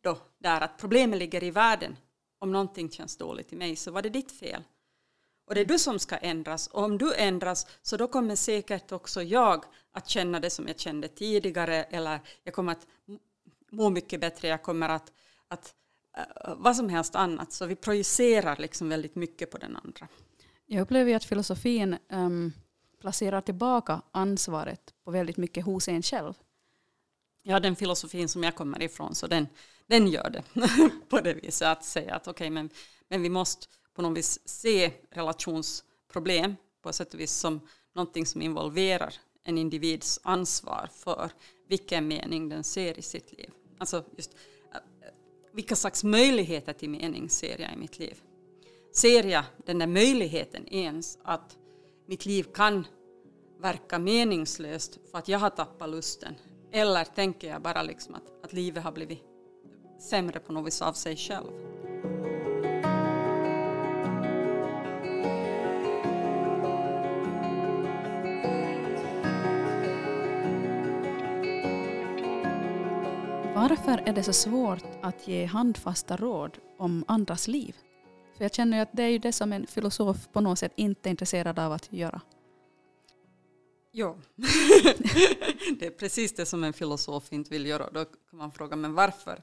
då 0.00 0.18
där 0.38 0.60
att 0.60 0.78
problemet 0.78 1.18
ligger 1.18 1.44
i 1.44 1.50
världen. 1.50 1.96
Om 2.38 2.52
någonting 2.52 2.90
känns 2.90 3.16
dåligt 3.16 3.52
i 3.52 3.56
mig 3.56 3.76
så 3.76 3.90
var 3.90 4.02
det 4.02 4.08
ditt 4.08 4.32
fel. 4.32 4.62
Och 5.46 5.54
det 5.54 5.60
är 5.60 5.64
du 5.64 5.78
som 5.78 5.98
ska 5.98 6.16
ändras. 6.16 6.66
Och 6.66 6.82
om 6.82 6.98
du 6.98 7.14
ändras 7.14 7.66
så 7.82 7.96
då 7.96 8.08
kommer 8.08 8.36
säkert 8.36 8.92
också 8.92 9.22
jag 9.22 9.64
att 9.92 10.08
känna 10.08 10.40
det 10.40 10.50
som 10.50 10.68
jag 10.68 10.78
kände 10.78 11.08
tidigare 11.08 11.84
eller 11.84 12.20
jag 12.44 12.54
kommer 12.54 12.72
att 12.72 12.86
må 13.70 13.90
mycket 13.90 14.20
bättre, 14.20 14.48
jag 14.48 14.62
kommer 14.62 14.88
att, 14.88 15.12
att 15.48 15.74
uh, 16.18 16.54
vad 16.56 16.76
som 16.76 16.88
helst 16.88 17.14
annat. 17.14 17.52
Så 17.52 17.66
vi 17.66 17.76
projicerar 17.76 18.56
liksom 18.56 18.88
väldigt 18.88 19.14
mycket 19.14 19.50
på 19.50 19.58
den 19.58 19.76
andra. 19.76 20.08
Jag 20.66 20.82
upplever 20.82 21.16
att 21.16 21.24
filosofin 21.24 21.96
um, 22.08 22.52
placerar 23.00 23.40
tillbaka 23.40 24.02
ansvaret 24.10 24.94
på 25.04 25.10
väldigt 25.10 25.36
mycket 25.36 25.64
hos 25.64 25.88
en 25.88 26.02
själv. 26.02 26.34
Ja, 27.42 27.60
den 27.60 27.76
filosofin 27.76 28.28
som 28.28 28.44
jag 28.44 28.54
kommer 28.54 28.82
ifrån, 28.82 29.14
så 29.14 29.26
den, 29.26 29.46
den 29.88 30.06
gör 30.06 30.30
det 30.30 30.42
på 31.08 31.20
det 31.20 31.34
viset 31.34 31.68
att 31.68 31.84
säga 31.84 32.14
att 32.14 32.28
okej, 32.28 32.32
okay, 32.32 32.50
men, 32.50 32.70
men 33.08 33.22
vi 33.22 33.28
måste 33.28 33.66
på 33.94 34.02
något 34.02 34.18
vis 34.18 34.48
se 34.48 34.92
relationsproblem 35.10 36.56
på 36.82 36.88
ett 36.88 36.94
sätt 36.94 37.14
och 37.14 37.20
vis 37.20 37.32
som 37.32 37.60
någonting 37.94 38.26
som 38.26 38.42
involverar 38.42 39.14
en 39.44 39.58
individs 39.58 40.20
ansvar 40.22 40.88
för 40.92 41.30
vilken 41.68 42.08
mening 42.08 42.48
den 42.48 42.64
ser 42.64 42.98
i 42.98 43.02
sitt 43.02 43.32
liv. 43.32 43.50
Alltså 43.78 44.04
just 44.16 44.36
äh, 44.74 44.80
vilka 45.52 45.76
slags 45.76 46.04
möjligheter 46.04 46.72
till 46.72 46.90
mening 46.90 47.28
ser 47.28 47.60
jag 47.60 47.72
i 47.72 47.76
mitt 47.76 47.98
liv? 47.98 48.22
Ser 48.92 49.24
jag 49.24 49.44
den 49.66 49.78
där 49.78 49.86
möjligheten 49.86 50.68
ens 50.68 51.18
att 51.22 51.56
mitt 52.06 52.26
liv 52.26 52.42
kan 52.54 52.86
verka 53.60 53.98
meningslöst 53.98 54.98
för 55.10 55.18
att 55.18 55.28
jag 55.28 55.38
har 55.38 55.50
tappat 55.50 55.90
lusten? 55.90 56.34
Eller 56.72 57.04
tänker 57.04 57.48
jag 57.48 57.62
bara 57.62 57.82
liksom 57.82 58.14
att, 58.14 58.44
att 58.44 58.52
livet 58.52 58.84
har 58.84 58.92
blivit 58.92 59.22
sämre 59.98 60.40
på 60.40 60.52
något 60.52 60.66
vis 60.66 60.82
av 60.82 60.92
sig 60.92 61.16
själv? 61.16 61.68
Varför 73.54 74.02
är 74.06 74.12
det 74.12 74.22
så 74.22 74.32
svårt 74.32 74.84
att 75.02 75.28
ge 75.28 75.44
handfasta 75.44 76.16
råd 76.16 76.58
om 76.78 77.04
andras 77.08 77.48
liv? 77.48 77.76
För 78.36 78.44
jag 78.44 78.54
känner 78.54 78.76
ju 78.76 78.82
att 78.82 78.88
det 78.92 79.02
är 79.02 79.08
ju 79.08 79.18
det 79.18 79.32
som 79.32 79.52
en 79.52 79.66
filosof 79.66 80.28
på 80.32 80.40
något 80.40 80.58
sätt 80.58 80.72
inte 80.76 81.08
är 81.08 81.10
intresserad 81.10 81.58
av 81.58 81.72
att 81.72 81.92
göra. 81.92 82.20
Ja, 83.92 84.16
det 85.78 85.86
är 85.86 85.90
precis 85.90 86.34
det 86.34 86.46
som 86.46 86.64
en 86.64 86.72
filosof 86.72 87.32
inte 87.32 87.50
vill 87.50 87.66
göra. 87.66 87.90
Då 87.90 88.04
kan 88.04 88.38
man 88.38 88.52
fråga, 88.52 88.76
men 88.76 88.94
varför 88.94 89.42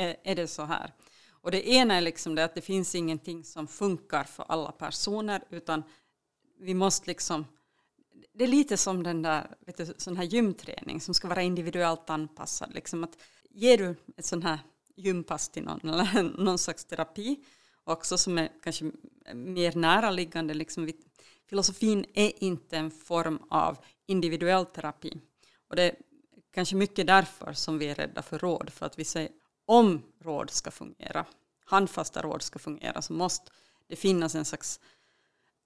är 0.00 0.34
det 0.34 0.46
så 0.46 0.62
här? 0.62 0.94
Och 1.30 1.50
det 1.50 1.68
ena 1.68 1.94
är 1.94 2.00
liksom 2.00 2.34
det 2.34 2.44
att 2.44 2.54
det 2.54 2.60
finns 2.60 2.94
ingenting 2.94 3.44
som 3.44 3.68
funkar 3.68 4.24
för 4.24 4.44
alla 4.48 4.72
personer, 4.72 5.42
utan 5.50 5.82
vi 6.58 6.74
måste 6.74 7.06
liksom 7.06 7.44
det 8.32 8.44
är 8.44 8.48
lite 8.48 8.76
som 8.76 9.02
den 9.02 9.22
där 9.22 9.56
vet 9.66 9.76
du, 9.76 9.94
sån 9.96 10.16
här 10.16 10.24
gymträning 10.24 11.00
som 11.00 11.14
ska 11.14 11.28
vara 11.28 11.42
individuellt 11.42 12.10
anpassad. 12.10 12.74
Liksom 12.74 13.04
att 13.04 13.18
ger 13.50 13.78
du 13.78 13.96
ett 14.16 14.24
sånt 14.24 14.44
här 14.44 14.58
gympass 14.96 15.48
till 15.48 15.62
någon 15.62 15.88
eller 15.88 16.22
någon 16.44 16.58
slags 16.58 16.84
terapi 16.84 17.44
också 17.84 18.18
som 18.18 18.38
är 18.38 18.48
kanske 18.62 18.90
mer 19.34 19.76
näraliggande. 19.76 20.54
Liksom, 20.54 20.92
filosofin 21.48 22.04
är 22.14 22.44
inte 22.44 22.76
en 22.76 22.90
form 22.90 23.38
av 23.50 23.78
individuell 24.06 24.66
terapi. 24.66 25.20
Och 25.68 25.76
det 25.76 25.82
är 25.82 25.96
kanske 26.54 26.76
mycket 26.76 27.06
därför 27.06 27.52
som 27.52 27.78
vi 27.78 27.86
är 27.86 27.94
rädda 27.94 28.22
för 28.22 28.38
råd. 28.38 28.70
För 28.70 28.86
att 28.86 28.98
vi 28.98 29.04
säger 29.04 29.30
om 29.70 30.02
råd 30.18 30.50
ska 30.50 30.70
fungera, 30.70 31.26
handfasta 31.64 32.22
råd 32.22 32.42
ska 32.42 32.58
fungera, 32.58 33.02
så 33.02 33.12
måste 33.12 33.50
det 33.88 33.96
finnas 33.96 34.34
en 34.34 34.44
slags 34.44 34.80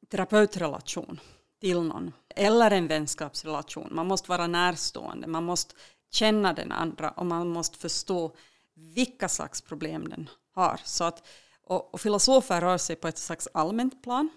terapeutrelation 0.08 1.20
till 1.60 1.82
någon. 1.82 2.12
Eller 2.28 2.70
en 2.70 2.86
vänskapsrelation. 2.86 3.88
Man 3.92 4.06
måste 4.06 4.28
vara 4.30 4.46
närstående. 4.46 5.26
Man 5.26 5.44
måste 5.44 5.74
känna 6.10 6.52
den 6.52 6.72
andra 6.72 7.10
och 7.10 7.26
man 7.26 7.48
måste 7.48 7.78
förstå 7.78 8.36
vilka 8.74 9.28
slags 9.28 9.60
problem 9.60 10.08
den 10.08 10.30
har. 10.54 10.80
Så 10.84 11.04
att, 11.04 11.26
och, 11.62 11.94
och 11.94 12.00
filosofer 12.00 12.60
rör 12.60 12.78
sig 12.78 12.96
på 12.96 13.08
ett 13.08 13.18
slags 13.18 13.48
allmänt 13.54 14.02
plan. 14.02 14.28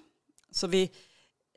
Så 0.52 0.68
vi, 0.68 0.92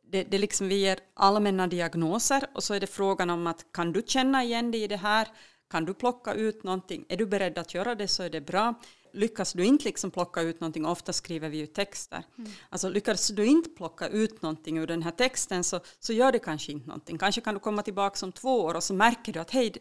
det, 0.03 0.25
det 0.25 0.39
liksom 0.39 0.69
vi 0.69 0.75
ger 0.75 1.01
allmänna 1.15 1.67
diagnoser 1.67 2.47
och 2.55 2.65
så 2.65 2.75
är 2.75 2.81
det 2.81 2.87
frågan 2.87 3.31
om 3.31 3.47
att 3.47 3.73
kan 3.73 3.93
du 3.93 4.03
känna 4.07 4.45
igen 4.45 4.71
dig 4.71 4.83
i 4.83 4.89
det 4.89 4.97
här? 4.97 5.29
Kan 5.71 5.85
du 5.85 5.95
plocka 5.95 6.35
ut 6.35 6.63
någonting? 6.63 7.05
Är 7.09 7.17
du 7.17 7.27
beredd 7.27 7.59
att 7.59 7.75
göra 7.75 7.95
det 7.95 8.09
så 8.09 8.23
är 8.23 8.31
det 8.31 8.41
bra. 8.41 8.75
Lyckas 9.13 9.53
du 9.53 9.65
inte 9.65 9.85
liksom 9.85 10.11
plocka 10.11 10.41
ut 10.41 10.61
någonting, 10.61 10.87
ofta 10.87 11.13
skriver 11.13 11.49
vi 11.49 11.57
ju 11.57 11.67
texter. 11.67 12.25
Mm. 12.39 12.51
Alltså 12.69 12.89
lyckas 12.89 13.29
du 13.29 13.47
inte 13.47 13.71
plocka 13.71 14.09
ut 14.09 14.43
någonting 14.43 14.79
ur 14.79 14.87
den 14.87 15.03
här 15.03 15.11
texten 15.11 15.65
så, 15.65 15.81
så 15.99 16.13
gör 16.13 16.33
det 16.33 16.39
kanske 16.39 16.73
inte 16.73 16.89
någonting. 16.89 17.19
Kanske 17.19 17.41
kan 17.41 17.55
du 17.55 17.61
komma 17.61 17.83
tillbaka 17.83 18.27
om 18.27 18.33
två 18.33 18.61
år 18.61 18.75
och 18.75 18.85
så 18.85 18.95
märker 18.95 19.33
du 19.33 19.41
att 19.41 19.51
hej, 19.51 19.73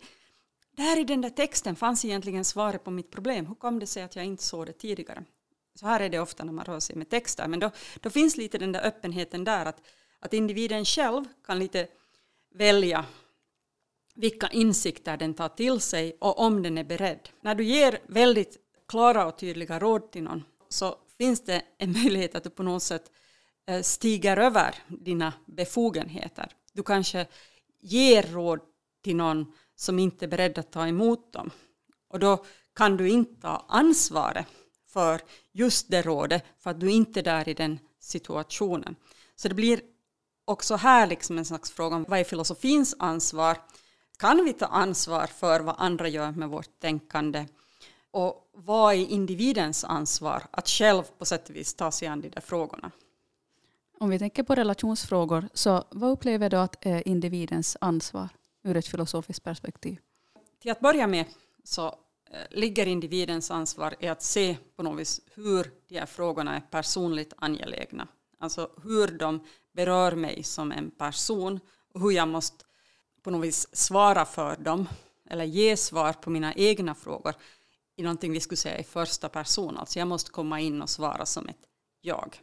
där 0.77 0.99
i 0.99 1.03
den 1.03 1.21
där 1.21 1.29
texten 1.29 1.75
fanns 1.75 2.05
egentligen 2.05 2.45
svaret 2.45 2.83
på 2.83 2.91
mitt 2.91 3.11
problem. 3.11 3.45
Hur 3.45 3.55
kom 3.55 3.79
det 3.79 3.87
sig 3.87 4.03
att 4.03 4.15
jag 4.15 4.25
inte 4.25 4.43
såg 4.43 4.65
det 4.65 4.73
tidigare? 4.73 5.23
Så 5.75 5.85
här 5.85 5.99
är 5.99 6.09
det 6.09 6.19
ofta 6.19 6.43
när 6.43 6.53
man 6.53 6.65
rör 6.65 6.79
sig 6.79 6.95
med 6.95 7.09
texter. 7.09 7.47
Men 7.47 7.59
då, 7.59 7.71
då 7.99 8.09
finns 8.09 8.37
lite 8.37 8.57
den 8.57 8.71
där 8.71 8.85
öppenheten 8.85 9.43
där 9.43 9.65
att, 9.65 9.81
att 10.19 10.33
individen 10.33 10.85
själv 10.85 11.25
kan 11.45 11.59
lite 11.59 11.87
välja 12.53 13.05
vilka 14.15 14.47
insikter 14.47 15.17
den 15.17 15.33
tar 15.33 15.49
till 15.49 15.79
sig 15.79 16.17
och 16.19 16.39
om 16.39 16.63
den 16.63 16.77
är 16.77 16.83
beredd. 16.83 17.29
När 17.41 17.55
du 17.55 17.63
ger 17.63 17.99
väldigt 18.07 18.57
klara 18.87 19.25
och 19.25 19.37
tydliga 19.37 19.79
råd 19.79 20.11
till 20.11 20.23
någon 20.23 20.43
så 20.69 20.95
finns 21.17 21.45
det 21.45 21.61
en 21.77 21.91
möjlighet 22.03 22.35
att 22.35 22.43
du 22.43 22.49
på 22.49 22.63
något 22.63 22.83
sätt 22.83 23.11
eh, 23.67 23.81
stiger 23.81 24.37
över 24.37 24.75
dina 24.87 25.33
befogenheter. 25.45 26.51
Du 26.73 26.83
kanske 26.83 27.27
ger 27.81 28.23
råd 28.23 28.59
till 29.03 29.15
någon 29.15 29.53
som 29.75 29.99
inte 29.99 30.25
är 30.25 30.29
beredd 30.29 30.57
att 30.57 30.71
ta 30.71 30.87
emot 30.87 31.33
dem. 31.33 31.51
Och 32.09 32.19
då 32.19 32.45
kan 32.75 32.97
du 32.97 33.09
inte 33.09 33.47
ha 33.47 33.65
ansvaret 33.69 34.45
för 34.87 35.21
just 35.51 35.91
det 35.91 36.01
rådet 36.01 36.43
för 36.59 36.69
att 36.69 36.79
du 36.79 36.91
inte 36.91 37.19
är 37.19 37.23
där 37.23 37.49
i 37.49 37.53
den 37.53 37.79
situationen. 37.99 38.95
Så 39.35 39.47
det 39.47 39.55
blir 39.55 39.81
också 40.45 40.75
här 40.75 41.07
liksom 41.07 41.37
en 41.37 41.45
slags 41.45 41.71
fråga 41.71 41.95
om 41.95 42.05
vad 42.07 42.19
är 42.19 42.23
filosofins 42.23 42.95
ansvar? 42.99 43.57
Kan 44.19 44.45
vi 44.45 44.53
ta 44.53 44.65
ansvar 44.65 45.27
för 45.27 45.59
vad 45.59 45.75
andra 45.77 46.07
gör 46.07 46.31
med 46.31 46.49
vårt 46.49 46.79
tänkande? 46.79 47.45
Och 48.11 48.49
vad 48.53 48.93
är 48.93 48.97
individens 48.97 49.83
ansvar 49.83 50.43
att 50.51 50.67
själv 50.67 51.03
på 51.17 51.25
sätt 51.25 51.49
och 51.49 51.55
vis 51.55 51.73
ta 51.73 51.91
sig 51.91 52.07
an 52.07 52.21
de 52.21 52.29
där 52.29 52.41
frågorna? 52.41 52.91
Om 53.99 54.09
vi 54.09 54.19
tänker 54.19 54.43
på 54.43 54.55
relationsfrågor, 54.55 55.49
så 55.53 55.83
vad 55.89 56.11
upplever 56.11 56.49
du 56.49 56.57
att 56.57 56.85
är 56.85 57.07
individens 57.07 57.77
ansvar? 57.81 58.29
ur 58.63 58.77
ett 58.77 58.87
filosofiskt 58.87 59.43
perspektiv? 59.43 59.99
Till 60.59 60.71
att 60.71 60.79
börja 60.79 61.07
med 61.07 61.25
så 61.63 61.87
eh, 61.87 61.93
ligger 62.49 62.85
individens 62.85 63.51
ansvar 63.51 63.95
i 63.99 64.07
att 64.07 64.21
se 64.21 64.57
på 64.75 64.83
något 64.83 64.99
vis 64.99 65.21
hur 65.33 65.71
de 65.87 65.99
här 65.99 66.05
frågorna 66.05 66.55
är 66.55 66.61
personligt 66.61 67.33
angelägna. 67.37 68.07
Alltså 68.39 68.71
hur 68.83 69.07
de 69.07 69.39
berör 69.73 70.11
mig 70.11 70.43
som 70.43 70.71
en 70.71 70.91
person 70.91 71.59
och 71.93 72.01
hur 72.01 72.11
jag 72.11 72.27
måste 72.27 72.65
på 73.29 73.33
något 73.33 73.47
vis 73.47 73.75
svara 73.75 74.25
för 74.25 74.55
dem 74.55 74.87
eller 75.29 75.45
ge 75.45 75.77
svar 75.77 76.13
på 76.13 76.29
mina 76.29 76.53
egna 76.53 76.95
frågor 76.95 77.33
i 77.95 78.03
någonting 78.03 78.31
vi 78.31 78.39
skulle 78.39 78.57
säga 78.57 78.79
i 78.79 78.83
första 78.83 79.29
person. 79.29 79.77
Alltså 79.77 79.99
jag 79.99 80.07
måste 80.07 80.31
komma 80.31 80.59
in 80.59 80.81
och 80.81 80.89
svara 80.89 81.25
som 81.25 81.47
ett 81.47 81.67
jag. 82.01 82.41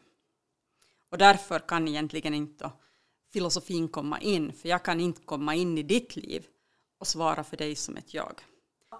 Och 1.11 1.19
därför 1.19 1.59
kan 1.59 1.89
egentligen 1.89 2.35
inte 2.35 2.71
filosofin 3.33 3.89
komma 3.89 4.21
in, 4.21 4.53
för 4.53 4.69
jag 4.69 4.85
kan 4.85 5.01
inte 5.01 5.23
komma 5.23 5.55
in 5.55 5.79
i 5.79 5.83
ditt 5.83 6.17
liv 6.17 6.47
och 6.99 7.07
svara 7.07 7.45
för 7.45 7.57
dig 7.57 7.77
som 7.77 7.97
ett 7.97 8.15
jag. 8.15 8.41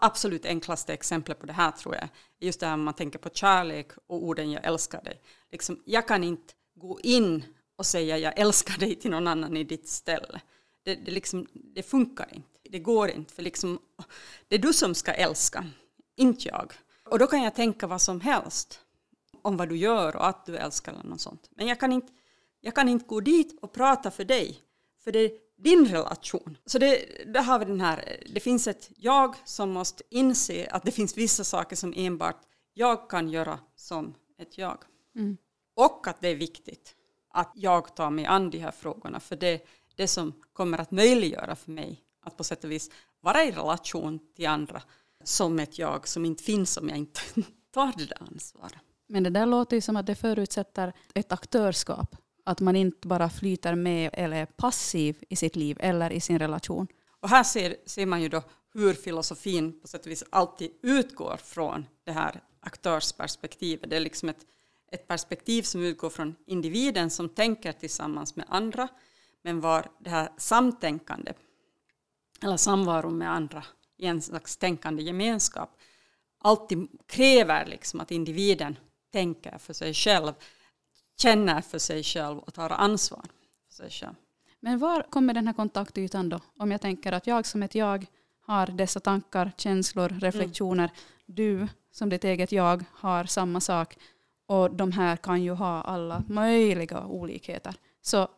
Absolut 0.01 0.45
enklaste 0.45 0.93
exemplet 0.93 1.41
på 1.41 1.47
det 1.47 1.53
här 1.53 1.71
tror 1.71 1.95
jag 1.95 2.05
är 2.05 2.11
just 2.39 2.61
det 2.61 2.67
här 2.67 2.77
man 2.77 2.95
tänker 2.95 3.19
på 3.19 3.29
kärlek 3.29 3.93
och 4.07 4.25
orden 4.25 4.51
jag 4.51 4.65
älskar 4.65 5.03
dig. 5.03 5.21
Liksom, 5.51 5.83
jag 5.85 6.09
kan 6.09 6.25
inte 6.25 6.55
gå 6.75 7.01
in 7.01 7.45
och 7.77 7.87
säga 7.87 8.19
jag 8.19 8.39
älskar 8.39 8.79
dig 8.79 8.95
till 8.95 9.11
någon 9.11 9.27
annan 9.27 9.57
i 9.57 9.65
ditt 9.65 9.89
ställe. 9.89 10.41
Det, 10.87 10.95
det, 10.95 11.11
liksom, 11.11 11.47
det 11.53 11.83
funkar 11.83 12.29
inte. 12.35 12.59
Det 12.63 12.79
går 12.79 13.11
inte. 13.11 13.35
För 13.35 13.43
liksom, 13.43 13.79
det 14.49 14.55
är 14.55 14.59
du 14.59 14.73
som 14.73 14.95
ska 14.95 15.13
älska, 15.13 15.67
inte 16.17 16.49
jag. 16.49 16.73
Och 17.05 17.19
då 17.19 17.27
kan 17.27 17.43
jag 17.43 17.55
tänka 17.55 17.87
vad 17.87 18.03
som 18.03 18.21
helst 18.21 18.81
om 19.43 19.57
vad 19.57 19.69
du 19.69 19.77
gör 19.77 20.17
och 20.17 20.27
att 20.27 20.47
du 20.47 20.57
älskar 20.57 20.93
eller 20.93 21.05
något 21.05 21.21
sånt. 21.21 21.51
Men 21.51 21.67
jag 21.67 21.81
kan 21.81 21.93
inte, 21.93 22.13
jag 22.61 22.75
kan 22.75 22.89
inte 22.89 23.07
gå 23.07 23.21
dit 23.21 23.59
och 23.63 23.73
prata 23.73 24.11
för 24.11 24.25
dig. 24.25 24.59
För 25.05 25.13
det 25.13 25.19
är 25.19 25.31
din 25.57 25.87
relation. 25.87 26.57
Så 26.67 26.79
det, 26.79 27.07
där 27.27 27.43
har 27.43 27.59
vi 27.59 27.65
den 27.65 27.81
här, 27.81 28.23
det 28.35 28.41
finns 28.41 28.67
ett 28.67 28.91
jag 28.97 29.35
som 29.45 29.71
måste 29.71 30.03
inse 30.11 30.69
att 30.71 30.83
det 30.83 30.91
finns 30.91 31.17
vissa 31.17 31.45
saker 31.45 31.77
som 31.77 31.95
enbart 31.97 32.41
jag 32.75 33.11
kan 33.11 33.29
göra 33.29 33.59
som 33.77 34.15
ett 34.39 34.59
jag. 34.59 34.79
Mm. 35.15 35.37
Och 35.75 36.07
att 36.07 36.21
det 36.21 36.29
är 36.29 36.37
viktigt 36.37 36.97
att 37.29 37.53
jag 37.55 37.97
tar 37.97 38.11
mig 38.11 38.27
an 38.27 38.51
de 38.51 38.59
här 38.59 38.71
frågorna, 38.71 39.21
för 39.21 39.37
det 39.37 39.67
det 39.97 40.09
som 40.09 40.33
kommer 40.53 40.79
att 40.79 40.91
möjliggöra 40.91 41.57
för 41.57 41.71
mig 41.71 42.03
att 42.23 42.37
på 42.37 42.45
sätt 42.45 42.65
och 42.65 42.71
vis 42.71 42.91
vara 43.21 43.45
i 43.45 43.51
relation 43.51 44.21
till 44.37 44.47
andra 44.47 44.83
som 45.25 45.59
ett 45.59 45.79
jag 45.79 46.09
som 46.09 46.25
inte 46.25 46.43
finns 46.43 46.77
om 46.77 46.89
jag 46.89 46.99
inte 46.99 47.21
tar 47.75 47.93
det 47.97 48.07
där 48.07 48.23
ansvaret. 48.31 48.75
Men 49.09 49.23
det 49.23 49.31
där 49.31 49.47
låter 49.47 49.77
ju 49.77 49.81
som 49.81 49.97
att 49.97 50.07
det 50.07 50.15
förutsätter 50.15 50.93
ett 51.15 51.33
aktörskap. 51.33 52.17
Att 52.45 52.61
man 52.61 52.77
inte 52.77 53.09
bara 53.09 53.31
flyter 53.31 53.75
med 53.75 54.11
eller 54.13 54.37
är 54.37 54.47
passiv 54.47 55.25
i 55.29 55.37
sitt 55.37 55.57
liv 55.57 55.77
eller 55.81 56.13
i 56.13 56.21
sin 56.21 56.39
relation. 56.39 56.87
Och 57.21 57.29
här 57.29 57.45
ser, 57.45 57.77
ser 57.87 58.07
man 58.07 58.23
ju 58.23 58.29
då 58.29 58.43
hur 58.73 58.93
filosofin 58.95 59.81
på 59.81 59.89
sätt 59.89 60.07
och 60.07 60.11
vis 60.11 60.25
alltid 60.31 60.71
utgår 60.83 61.37
från 61.37 61.87
det 62.05 62.13
här 62.13 62.41
aktörsperspektivet. 62.61 63.91
Det 63.91 63.97
är 63.97 64.01
liksom 64.01 64.29
ett 64.29 64.47
ett 64.91 65.09
perspektiv 65.09 65.63
som 65.63 65.83
utgår 65.83 66.11
från 66.11 66.37
individen 66.47 67.11
som 67.11 67.29
tänker 67.29 67.73
tillsammans 67.73 68.37
med 68.37 68.47
andra, 68.49 68.89
men 69.47 69.61
var 69.61 69.89
det 69.99 70.11
här 70.11 70.29
samtänkande, 70.37 71.33
eller 72.43 72.57
samvaro 72.57 73.11
med 73.11 73.31
andra 73.31 73.65
i 73.97 74.07
en 74.07 74.23
slags 74.23 74.57
tänkande 74.57 75.03
gemenskap, 75.03 75.71
alltid 76.39 76.89
kräver 77.07 77.67
liksom 77.67 78.01
att 78.01 78.11
individen 78.11 78.79
tänker 79.13 79.59
för 79.59 79.73
sig 79.73 79.95
själv, 79.95 80.33
känner 81.17 81.61
för 81.61 81.79
sig 81.79 82.03
själv 82.03 82.39
och 82.39 82.55
tar 82.55 82.71
ansvar 82.71 83.25
för 83.69 83.75
sig 83.75 83.91
själv. 83.91 84.15
Men 84.61 84.79
var 84.79 85.03
kommer 85.03 85.35
den 85.35 85.47
här 85.47 85.55
kontaktytan 85.55 86.29
då? 86.29 86.41
Om 86.59 86.71
jag 86.71 86.81
tänker 86.81 87.13
att 87.13 87.27
jag 87.27 87.47
som 87.47 87.63
ett 87.63 87.75
jag 87.75 88.07
har 88.41 88.67
dessa 88.67 89.01
tankar, 89.01 89.53
känslor, 89.57 90.09
reflektioner. 90.09 90.85
Mm. 90.85 90.97
Du 91.27 91.69
som 91.91 92.09
ditt 92.09 92.25
eget 92.25 92.53
jag 92.53 92.85
har 92.93 93.25
samma 93.25 93.61
sak. 93.61 93.99
Och 94.47 94.75
de 94.75 94.93
här 94.93 95.17
kan 95.17 95.43
ju 95.43 95.53
ha 95.53 95.83
alla 95.83 96.23
möjliga 96.29 97.07
olikheter. 97.07 97.75
Så 98.03 98.29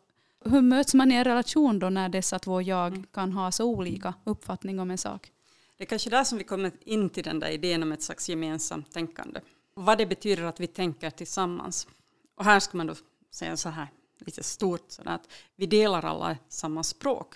hur 0.45 0.61
möts 0.61 0.93
man 0.93 1.11
i 1.11 1.15
en 1.15 1.23
relation 1.23 1.79
då 1.79 1.89
när 1.89 2.09
dessa 2.09 2.39
två 2.39 2.61
jag 2.61 2.87
mm. 2.87 3.03
kan 3.03 3.31
ha 3.31 3.51
så 3.51 3.65
olika 3.65 4.13
uppfattning 4.23 4.79
om 4.79 4.91
en 4.91 4.97
sak? 4.97 5.31
Det 5.77 5.83
är 5.83 5.87
kanske 5.87 6.09
där 6.09 6.23
som 6.23 6.37
vi 6.37 6.43
kommer 6.43 6.71
in 6.79 7.09
till 7.09 7.23
den 7.23 7.39
där 7.39 7.49
idén 7.49 7.83
om 7.83 7.91
ett 7.91 8.01
slags 8.01 8.29
gemensamt 8.29 8.91
tänkande. 8.91 9.39
Och 9.75 9.85
vad 9.85 9.97
det 9.97 10.05
betyder 10.05 10.43
att 10.43 10.59
vi 10.59 10.67
tänker 10.67 11.09
tillsammans. 11.09 11.87
Och 12.35 12.45
här 12.45 12.59
ska 12.59 12.77
man 12.77 12.87
då 12.87 12.95
säga 13.31 13.57
så 13.57 13.69
här, 13.69 13.87
lite 14.19 14.43
stort, 14.43 14.91
så 14.91 15.01
att 15.05 15.29
vi 15.55 15.65
delar 15.65 16.05
alla 16.05 16.37
samma 16.49 16.83
språk. 16.83 17.35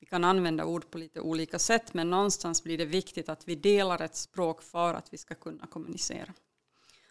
Vi 0.00 0.06
kan 0.06 0.24
använda 0.24 0.64
ord 0.64 0.90
på 0.90 0.98
lite 0.98 1.20
olika 1.20 1.58
sätt, 1.58 1.94
men 1.94 2.10
någonstans 2.10 2.64
blir 2.64 2.78
det 2.78 2.84
viktigt 2.84 3.28
att 3.28 3.48
vi 3.48 3.54
delar 3.54 4.02
ett 4.02 4.16
språk 4.16 4.62
för 4.62 4.94
att 4.94 5.12
vi 5.12 5.18
ska 5.18 5.34
kunna 5.34 5.66
kommunicera. 5.66 6.34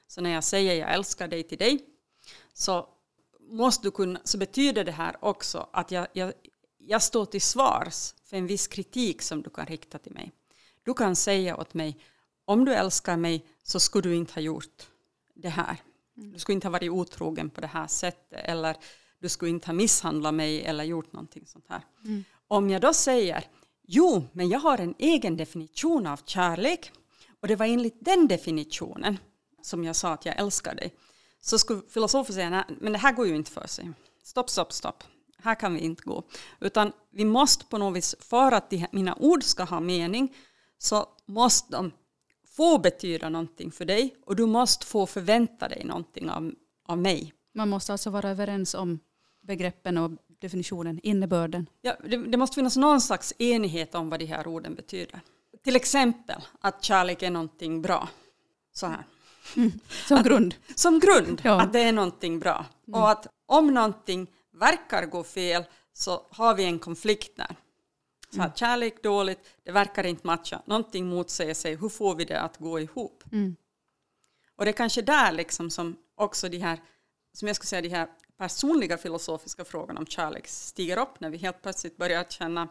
Så 0.08 0.22
när 0.22 0.30
jag 0.30 0.44
säger 0.44 0.76
jag 0.76 0.94
älskar 0.94 1.28
dig 1.28 1.44
till 1.44 1.58
dig 1.58 1.86
så, 2.54 2.88
måste 3.50 3.88
du 3.88 3.92
kunna, 3.92 4.20
så 4.24 4.38
betyder 4.38 4.84
det 4.84 4.92
här 4.92 5.16
också 5.20 5.70
att 5.74 5.92
jag, 5.92 6.08
jag, 6.14 6.34
jag 6.78 7.04
står 7.04 7.26
till 7.26 7.42
svars 7.42 8.14
för 8.26 8.38
en 8.38 8.48
viss 8.48 8.68
kritik 8.68 9.22
som 9.22 9.42
du 9.42 9.50
kan 9.50 9.66
rikta 9.66 9.98
till 9.98 10.14
mig. 10.14 10.32
Du 10.84 10.94
kan 10.94 11.16
säga 11.16 11.58
åt 11.58 11.74
mig 11.74 12.00
om 12.46 12.66
du 12.66 12.74
älskar 12.74 13.18
mig 13.18 13.46
så 13.64 13.80
skulle 13.80 14.10
du 14.10 14.16
inte 14.16 14.34
ha 14.34 14.42
gjort 14.42 14.88
det 15.36 15.50
här. 15.50 15.78
Mm. 16.18 16.32
Du 16.32 16.40
skulle 16.40 16.54
inte 16.54 16.68
ha 16.68 16.72
varit 16.72 16.92
otrogen 16.92 17.50
på 17.50 17.62
det 17.62 17.68
här 17.68 17.88
sättet 17.88 18.40
eller 18.44 18.78
du 19.20 19.30
skulle 19.30 19.52
inte 19.52 19.68
ha 19.68 19.74
misshandlat 19.74 20.34
mig 20.34 20.62
eller 20.62 20.84
gjort 20.84 21.14
någonting 21.14 21.46
sånt 21.46 21.66
här. 21.70 21.82
Mm. 22.06 22.24
Om 22.48 22.70
jag 22.70 22.82
då 22.82 22.94
säger 22.94 23.44
jo, 23.88 24.24
men 24.32 24.50
jag 24.50 24.60
har 24.60 24.78
en 24.78 24.96
egen 24.98 25.38
definition 25.38 26.08
av 26.08 26.20
kärlek 26.26 26.92
och 27.42 27.48
det 27.48 27.56
var 27.56 27.66
enligt 27.66 27.98
den 28.00 28.28
definitionen 28.28 29.18
som 29.62 29.84
jag 29.84 29.96
sa 29.96 30.14
att 30.14 30.26
jag 30.26 30.40
älskar 30.40 30.76
dig, 30.76 30.94
så 31.42 31.60
skulle 31.60 31.82
filosofer 31.90 32.34
säga 32.34 32.50
nej, 32.50 32.64
men 32.68 32.94
det 32.94 33.00
här 33.00 33.14
går 33.14 33.28
ju 33.28 33.36
inte 33.36 33.52
för 33.52 33.68
sig. 33.68 33.92
Stopp, 34.24 34.50
stopp, 34.50 34.74
stopp. 34.74 35.04
Här 35.38 35.56
kan 35.56 35.74
vi 35.74 35.80
inte 35.80 36.04
gå. 36.04 36.24
Utan 36.60 36.92
vi 37.12 37.26
måste 37.26 37.66
på 37.66 37.78
något 37.78 37.98
vis, 37.98 38.16
för 38.20 38.52
att 38.52 38.70
de, 38.70 38.86
mina 38.92 39.16
ord 39.16 39.44
ska 39.44 39.64
ha 39.64 39.80
mening, 39.80 40.36
så 40.78 41.06
måste 41.26 41.72
de 41.72 41.92
få 42.48 42.78
betyda 42.78 43.30
någonting 43.30 43.72
för 43.72 43.86
dig 43.86 44.16
och 44.26 44.36
du 44.36 44.46
måste 44.46 44.86
få 44.86 45.06
förvänta 45.06 45.68
dig 45.68 45.84
någonting 45.84 46.30
av, 46.30 46.52
av 46.86 46.98
mig. 46.98 47.34
Man 47.54 47.70
måste 47.70 47.92
alltså 47.92 48.10
vara 48.10 48.30
överens 48.30 48.74
om 48.74 49.00
begreppen 49.42 49.98
och 49.98 50.12
definitionen, 50.40 51.00
innebörden. 51.04 51.70
Ja, 51.82 51.96
det, 52.04 52.18
det 52.18 52.38
måste 52.38 52.56
finnas 52.56 52.78
någon 52.78 53.02
slags 53.02 53.34
enighet 53.38 53.96
om 53.96 54.10
vad 54.10 54.20
de 54.20 54.26
här 54.26 54.48
orden 54.48 54.76
betyder. 54.76 55.22
Till 55.64 55.76
exempel 55.76 56.42
att 56.60 56.84
kärlek 56.84 57.24
är 57.24 57.32
någonting 57.32 57.82
bra. 57.82 58.10
Så 58.74 58.88
här. 58.88 59.04
Mm. 59.56 59.72
Som 60.08 60.24
grund. 60.24 60.56
Att, 60.70 60.80
som 60.80 61.00
grund, 61.00 61.42
ja. 61.44 61.62
att 61.62 61.74
det 61.74 61.80
är 61.80 61.92
någonting 61.92 62.40
bra. 62.40 62.66
Mm. 62.88 63.02
Och 63.02 63.10
att 63.10 63.28
om 63.46 63.74
någonting 63.74 64.28
verkar 64.54 65.06
gå 65.06 65.24
fel 65.24 65.64
så 65.94 66.28
har 66.32 66.56
vi 66.56 66.64
en 66.64 66.80
konflikt 66.80 67.38
där. 67.38 67.56
Så 68.30 68.40
mm. 68.40 68.52
kärlek 68.56 69.04
dåligt, 69.04 69.40
det 69.64 69.72
verkar 69.72 70.06
inte 70.06 70.28
matcha. 70.28 70.62
Någonting 70.66 71.10
motsäger 71.10 71.54
sig, 71.54 71.76
hur 71.76 71.90
får 71.90 72.16
vi 72.16 72.26
det 72.26 72.42
att 72.42 72.58
gå 72.58 72.80
ihop? 72.80 73.24
Mm. 73.32 73.56
Och 74.56 74.66
det 74.66 74.72
är 74.72 74.74
kanske 74.74 75.02
där 75.02 75.32
liksom 75.32 75.70
som 75.70 75.98
också 76.16 76.50
de 76.50 76.58
här, 76.58 76.80
som 77.34 77.48
jag 77.48 77.56
skulle 77.56 77.68
säga, 77.68 77.82
de 77.82 77.90
här 77.90 78.08
personliga 78.38 78.98
filosofiska 78.98 79.66
frågorna 79.66 80.00
om 80.00 80.06
kärlek 80.06 80.48
stiger 80.48 80.98
upp 81.00 81.20
när 81.20 81.30
vi 81.30 81.38
helt 81.38 81.62
plötsligt 81.62 81.98
börjar 81.98 82.24
känna 82.24 82.68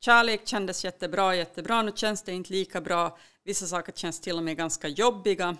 Kärlek 0.00 0.46
kändes 0.46 0.84
jättebra, 0.84 1.34
jättebra, 1.34 1.82
nu 1.82 1.92
känns 1.94 2.22
det 2.22 2.32
inte 2.32 2.52
lika 2.52 2.80
bra. 2.80 3.18
Vissa 3.44 3.66
saker 3.66 3.92
känns 3.92 4.20
till 4.20 4.36
och 4.36 4.42
med 4.42 4.56
ganska 4.56 4.88
jobbiga. 4.88 5.56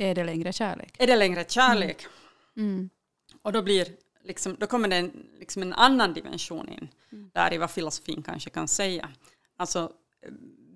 Är 0.00 0.14
det 0.14 0.24
längre 0.24 0.52
kärlek? 0.52 0.94
Är 0.98 1.06
det 1.06 1.16
längre 1.16 1.44
kärlek? 1.48 2.06
Mm. 2.56 2.74
Mm. 2.74 2.90
Och 3.42 3.52
då, 3.52 3.62
blir 3.62 3.86
liksom, 4.22 4.56
då 4.60 4.66
kommer 4.66 4.88
det 4.88 4.96
en, 4.96 5.26
liksom 5.38 5.62
en 5.62 5.72
annan 5.72 6.14
dimension 6.14 6.68
in, 6.68 6.88
mm. 7.12 7.30
där 7.34 7.54
i 7.54 7.58
vad 7.58 7.70
filosofin 7.70 8.22
kanske 8.22 8.50
kan 8.50 8.68
säga. 8.68 9.08
Alltså, 9.56 9.92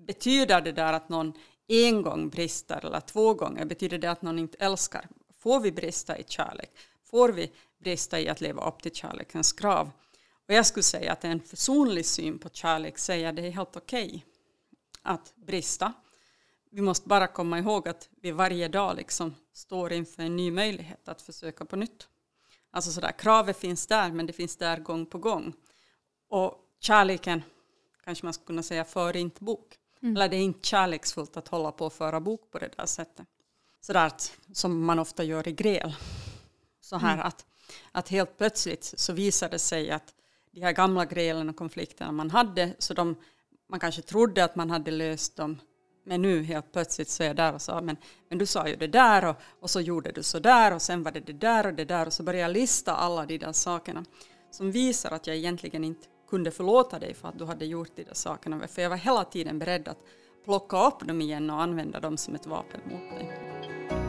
betyder 0.07 0.61
det 0.61 0.71
där 0.71 0.93
att 0.93 1.09
någon 1.09 1.33
en 1.67 2.01
gång 2.01 2.29
brister 2.29 2.85
eller 2.85 2.99
två 2.99 3.33
gånger, 3.33 3.65
betyder 3.65 3.97
det 3.97 4.11
att 4.11 4.21
någon 4.21 4.39
inte 4.39 4.57
älskar? 4.57 5.07
Får 5.39 5.59
vi 5.59 5.71
brista 5.71 6.17
i 6.17 6.23
kärlek? 6.27 6.71
Får 7.03 7.29
vi 7.29 7.51
brista 7.83 8.19
i 8.19 8.29
att 8.29 8.41
leva 8.41 8.67
upp 8.67 8.81
till 8.81 8.91
kärlekens 8.91 9.53
krav? 9.53 9.91
Och 10.47 10.53
jag 10.53 10.65
skulle 10.65 10.83
säga 10.83 11.11
att 11.11 11.23
en 11.23 11.39
försonlig 11.39 12.05
syn 12.05 12.39
på 12.39 12.49
kärlek 12.49 12.97
säger 12.97 13.29
att 13.29 13.35
det 13.35 13.47
är 13.47 13.51
helt 13.51 13.75
okej 13.75 14.05
okay 14.05 14.21
att 15.01 15.33
brista 15.35 15.93
vi 16.75 16.81
måste 16.81 17.07
bara 17.07 17.27
komma 17.27 17.59
ihåg 17.59 17.87
att 17.87 18.09
vi 18.21 18.31
varje 18.31 18.67
dag 18.67 18.95
liksom 18.95 19.35
står 19.53 19.93
inför 19.93 20.23
en 20.23 20.35
ny 20.35 20.51
möjlighet 20.51 21.07
att 21.07 21.21
försöka 21.21 21.65
på 21.65 21.75
nytt. 21.75 22.07
Alltså 22.71 22.91
sådär, 22.91 23.11
kravet 23.11 23.57
finns 23.57 23.87
där, 23.87 24.11
men 24.11 24.25
det 24.25 24.33
finns 24.33 24.55
där 24.57 24.79
gång 24.79 25.05
på 25.05 25.17
gång. 25.17 25.53
Och 26.29 26.59
kärleken, 26.79 27.43
kanske 28.03 28.25
man 28.25 28.33
skulle 28.33 28.47
kunna 28.47 28.63
säga, 28.63 28.85
för 28.85 29.15
inte 29.15 29.43
bok. 29.43 29.77
Mm. 30.01 30.15
Eller 30.15 30.29
det 30.29 30.35
är 30.35 30.41
inte 30.41 30.67
kärleksfullt 30.67 31.37
att 31.37 31.47
hålla 31.47 31.71
på 31.71 31.85
och 31.85 31.93
föra 31.93 32.19
bok 32.19 32.51
på 32.51 32.59
det 32.59 32.69
där 32.77 32.85
sättet. 32.85 33.27
Sådär 33.81 34.05
att, 34.05 34.37
som 34.53 34.85
man 34.85 34.99
ofta 34.99 35.23
gör 35.23 35.47
i 35.47 35.51
gräl. 35.51 35.95
Så 36.81 36.97
här 36.97 37.13
mm. 37.13 37.25
att, 37.25 37.45
att 37.91 38.09
helt 38.09 38.37
plötsligt 38.37 38.93
så 38.97 39.13
visar 39.13 39.49
det 39.49 39.59
sig 39.59 39.91
att 39.91 40.13
de 40.51 40.61
här 40.61 40.71
gamla 40.71 41.05
grälen 41.05 41.49
och 41.49 41.55
konflikterna 41.55 42.11
man 42.11 42.31
hade, 42.31 42.75
så 42.79 42.93
de, 42.93 43.15
man 43.69 43.79
kanske 43.79 44.01
trodde 44.01 44.43
att 44.43 44.55
man 44.55 44.69
hade 44.69 44.91
löst 44.91 45.35
dem 45.35 45.59
men 46.07 46.21
nu 46.21 46.43
helt 46.43 46.71
plötsligt 46.71 47.09
så 47.09 47.23
är 47.23 47.27
jag 47.27 47.35
där 47.35 47.53
och 47.53 47.61
sa 47.61 47.81
men, 47.81 47.97
men 48.29 48.37
du 48.37 48.45
sa 48.45 48.67
ju 48.67 48.75
det 48.75 48.87
där 48.87 49.25
och, 49.25 49.35
och 49.59 49.69
så 49.69 49.81
gjorde 49.81 50.11
du 50.11 50.23
så 50.23 50.39
där 50.39 50.73
och 50.73 50.81
sen 50.81 51.03
var 51.03 51.11
det 51.11 51.19
det 51.19 51.33
där 51.33 51.65
och 51.65 51.73
det 51.73 51.85
där 51.85 52.05
och 52.05 52.13
så 52.13 52.23
började 52.23 52.41
jag 52.41 52.51
lista 52.51 52.95
alla 52.95 53.25
de 53.25 53.37
där 53.37 53.51
sakerna 53.51 54.05
som 54.51 54.71
visar 54.71 55.11
att 55.11 55.27
jag 55.27 55.35
egentligen 55.35 55.83
inte 55.83 56.07
kunde 56.29 56.51
förlåta 56.51 56.99
dig 56.99 57.13
för 57.13 57.27
att 57.27 57.39
du 57.39 57.45
hade 57.45 57.65
gjort 57.65 57.95
de 57.95 58.03
där 58.03 58.13
sakerna. 58.13 58.67
För 58.67 58.81
jag 58.81 58.89
var 58.89 58.97
hela 58.97 59.23
tiden 59.23 59.59
beredd 59.59 59.87
att 59.87 59.99
plocka 60.45 60.87
upp 60.87 61.07
dem 61.07 61.21
igen 61.21 61.49
och 61.49 61.61
använda 61.61 61.99
dem 61.99 62.17
som 62.17 62.35
ett 62.35 62.45
vapen 62.45 62.81
mot 62.85 63.09
dig. 63.09 64.04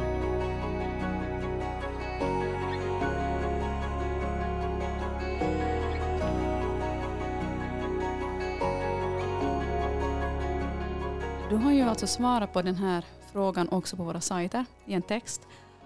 Du 11.51 11.57
har 11.57 11.73
ju 11.73 11.83
alltså 11.83 12.07
svarat 12.07 12.53
på 12.53 12.63
den 12.63 12.75
här 12.75 13.05
frågan 13.33 13.69
också 13.69 13.97
på 13.97 14.03
våra 14.03 14.21
sajter 14.21 14.65
i 14.87 14.95
en 14.95 15.03
text. 15.03 15.41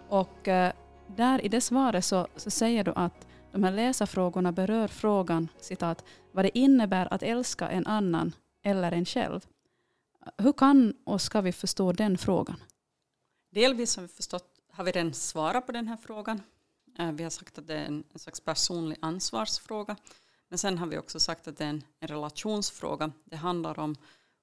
Och 0.09 0.49
eh, 0.49 0.73
där 1.17 1.45
i 1.45 1.49
det 1.49 1.61
svaret 1.61 2.05
så, 2.05 2.27
så 2.37 2.51
säger 2.51 2.85
du 2.85 2.93
att 2.97 3.27
de 3.53 3.65
här 3.65 3.73
läsarfrågorna 3.73 4.53
berör 4.53 4.89
frågan 4.89 5.49
citat, 5.61 6.05
vad 6.33 6.45
det 6.45 6.59
innebär 6.59 7.15
att 7.15 7.23
älska 7.23 7.69
en 7.69 7.87
annan 7.87 8.33
eller 8.63 8.93
en 8.93 9.05
själv. 9.05 9.41
Hur 10.39 10.53
kan 10.53 10.95
och 11.05 11.21
ska 11.21 11.41
vi 11.41 11.53
förstå 11.53 11.93
den 11.93 12.19
frågan? 12.19 12.57
Delvis 13.51 13.97
har 13.97 14.03
vi, 14.03 14.09
förstått, 14.09 14.61
har 14.73 14.85
vi 14.85 14.93
redan 14.93 15.15
svarat 15.15 15.67
på 15.67 15.73
den 15.73 15.89
här 15.89 15.97
frågan. 15.97 16.43
Eh, 16.99 17.13
vi 17.13 17.23
har 17.23 17.31
sagt 17.31 17.59
att 17.59 17.67
det 17.67 17.75
är 17.75 17.85
en, 17.85 18.05
en 18.13 18.19
slags 18.19 18.41
personlig 18.41 18.99
ansvarsfråga. 19.01 19.97
Men 20.49 20.59
sen 20.59 20.79
har 20.79 20.87
vi 20.87 20.99
också 20.99 21.21
sagt 21.21 21.49
att 21.49 21.59
det 21.59 21.65
är 21.65 21.69
en, 21.69 21.83
en 22.01 22.09
relationsfråga. 22.09 23.13
Det 23.25 23.37
handlar 23.37 23.79
om 23.79 23.97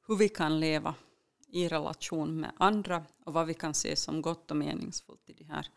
hur 0.08 0.16
vi 0.16 0.30
kan 0.30 0.60
leva 0.60 0.96
i 1.48 1.68
relation 1.68 2.40
med 2.40 2.52
andra 2.58 3.04
och 3.26 3.34
vad 3.34 3.48
vi 3.48 3.54
kan 3.54 3.74
se 3.74 3.96
som 3.96 4.22
gott 4.22 4.52
och 4.52 4.58
meningsfullt 4.58 5.30
i 5.30 5.34
de 5.34 5.44
här 5.44 5.68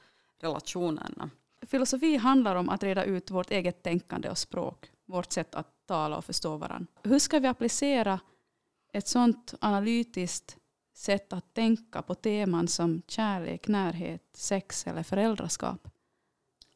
relationerna. 0.41 1.31
Filosofi 1.67 2.17
handlar 2.17 2.57
om 2.57 2.69
att 2.69 2.83
reda 2.83 3.05
ut 3.05 3.31
vårt 3.31 3.51
eget 3.51 3.83
tänkande 3.83 4.31
och 4.31 4.39
språk, 4.39 4.91
vårt 5.07 5.33
sätt 5.33 5.55
att 5.55 5.87
tala 5.87 6.17
och 6.17 6.25
förstå 6.25 6.57
varandra. 6.57 6.93
Hur 7.03 7.19
ska 7.19 7.39
vi 7.39 7.49
applicera 7.49 8.21
ett 8.93 9.09
sådant 9.09 9.55
analytiskt 9.61 10.57
sätt 10.95 11.33
att 11.33 11.55
tänka 11.55 12.03
på 12.03 12.15
teman 12.15 12.69
som 12.69 13.03
kärlek, 13.07 13.69
närhet, 13.69 14.23
sex 14.33 14.87
eller 14.87 15.03
föräldraskap? 15.03 15.89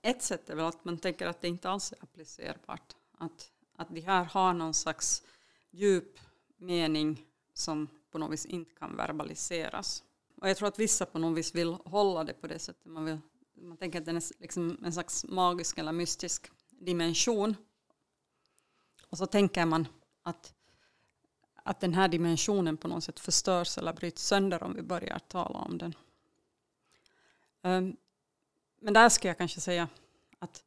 Ett 0.02 0.22
sätt 0.22 0.50
är 0.50 0.54
väl 0.54 0.66
att 0.66 0.84
man 0.84 0.98
tänker 0.98 1.26
att 1.26 1.40
det 1.40 1.48
inte 1.48 1.70
alls 1.70 1.92
är 1.92 2.02
applicerbart. 2.02 2.96
Att, 3.18 3.50
att 3.76 3.88
de 3.88 4.00
här 4.00 4.24
har 4.24 4.52
någon 4.52 4.74
slags 4.74 5.22
djup 5.70 6.18
mening 6.56 7.24
som 7.54 7.88
på 8.14 8.18
något 8.18 8.32
vis 8.32 8.46
inte 8.46 8.74
kan 8.74 8.96
verbaliseras. 8.96 10.04
Och 10.36 10.48
jag 10.48 10.56
tror 10.56 10.68
att 10.68 10.78
vissa 10.78 11.06
på 11.06 11.18
något 11.18 11.38
vis 11.38 11.54
vill 11.54 11.72
hålla 11.84 12.24
det 12.24 12.32
på 12.32 12.46
det 12.46 12.58
sättet. 12.58 12.84
Man, 12.84 13.04
vill, 13.04 13.18
man 13.54 13.76
tänker 13.76 13.98
att 13.98 14.06
den 14.06 14.16
är 14.16 14.22
liksom 14.40 14.78
en 14.84 14.92
slags 14.92 15.24
magisk 15.24 15.78
eller 15.78 15.92
mystisk 15.92 16.50
dimension. 16.70 17.56
Och 19.10 19.18
så 19.18 19.26
tänker 19.26 19.66
man 19.66 19.88
att, 20.22 20.54
att 21.54 21.80
den 21.80 21.94
här 21.94 22.08
dimensionen 22.08 22.76
på 22.76 22.88
något 22.88 23.04
sätt 23.04 23.20
förstörs 23.20 23.78
eller 23.78 23.92
bryts 23.92 24.26
sönder 24.26 24.62
om 24.62 24.74
vi 24.74 24.82
börjar 24.82 25.18
tala 25.18 25.58
om 25.58 25.78
den. 25.78 25.94
Um, 27.62 27.96
men 28.80 28.94
där 28.94 29.08
ska 29.08 29.28
jag 29.28 29.38
kanske 29.38 29.60
säga 29.60 29.88
att 30.38 30.64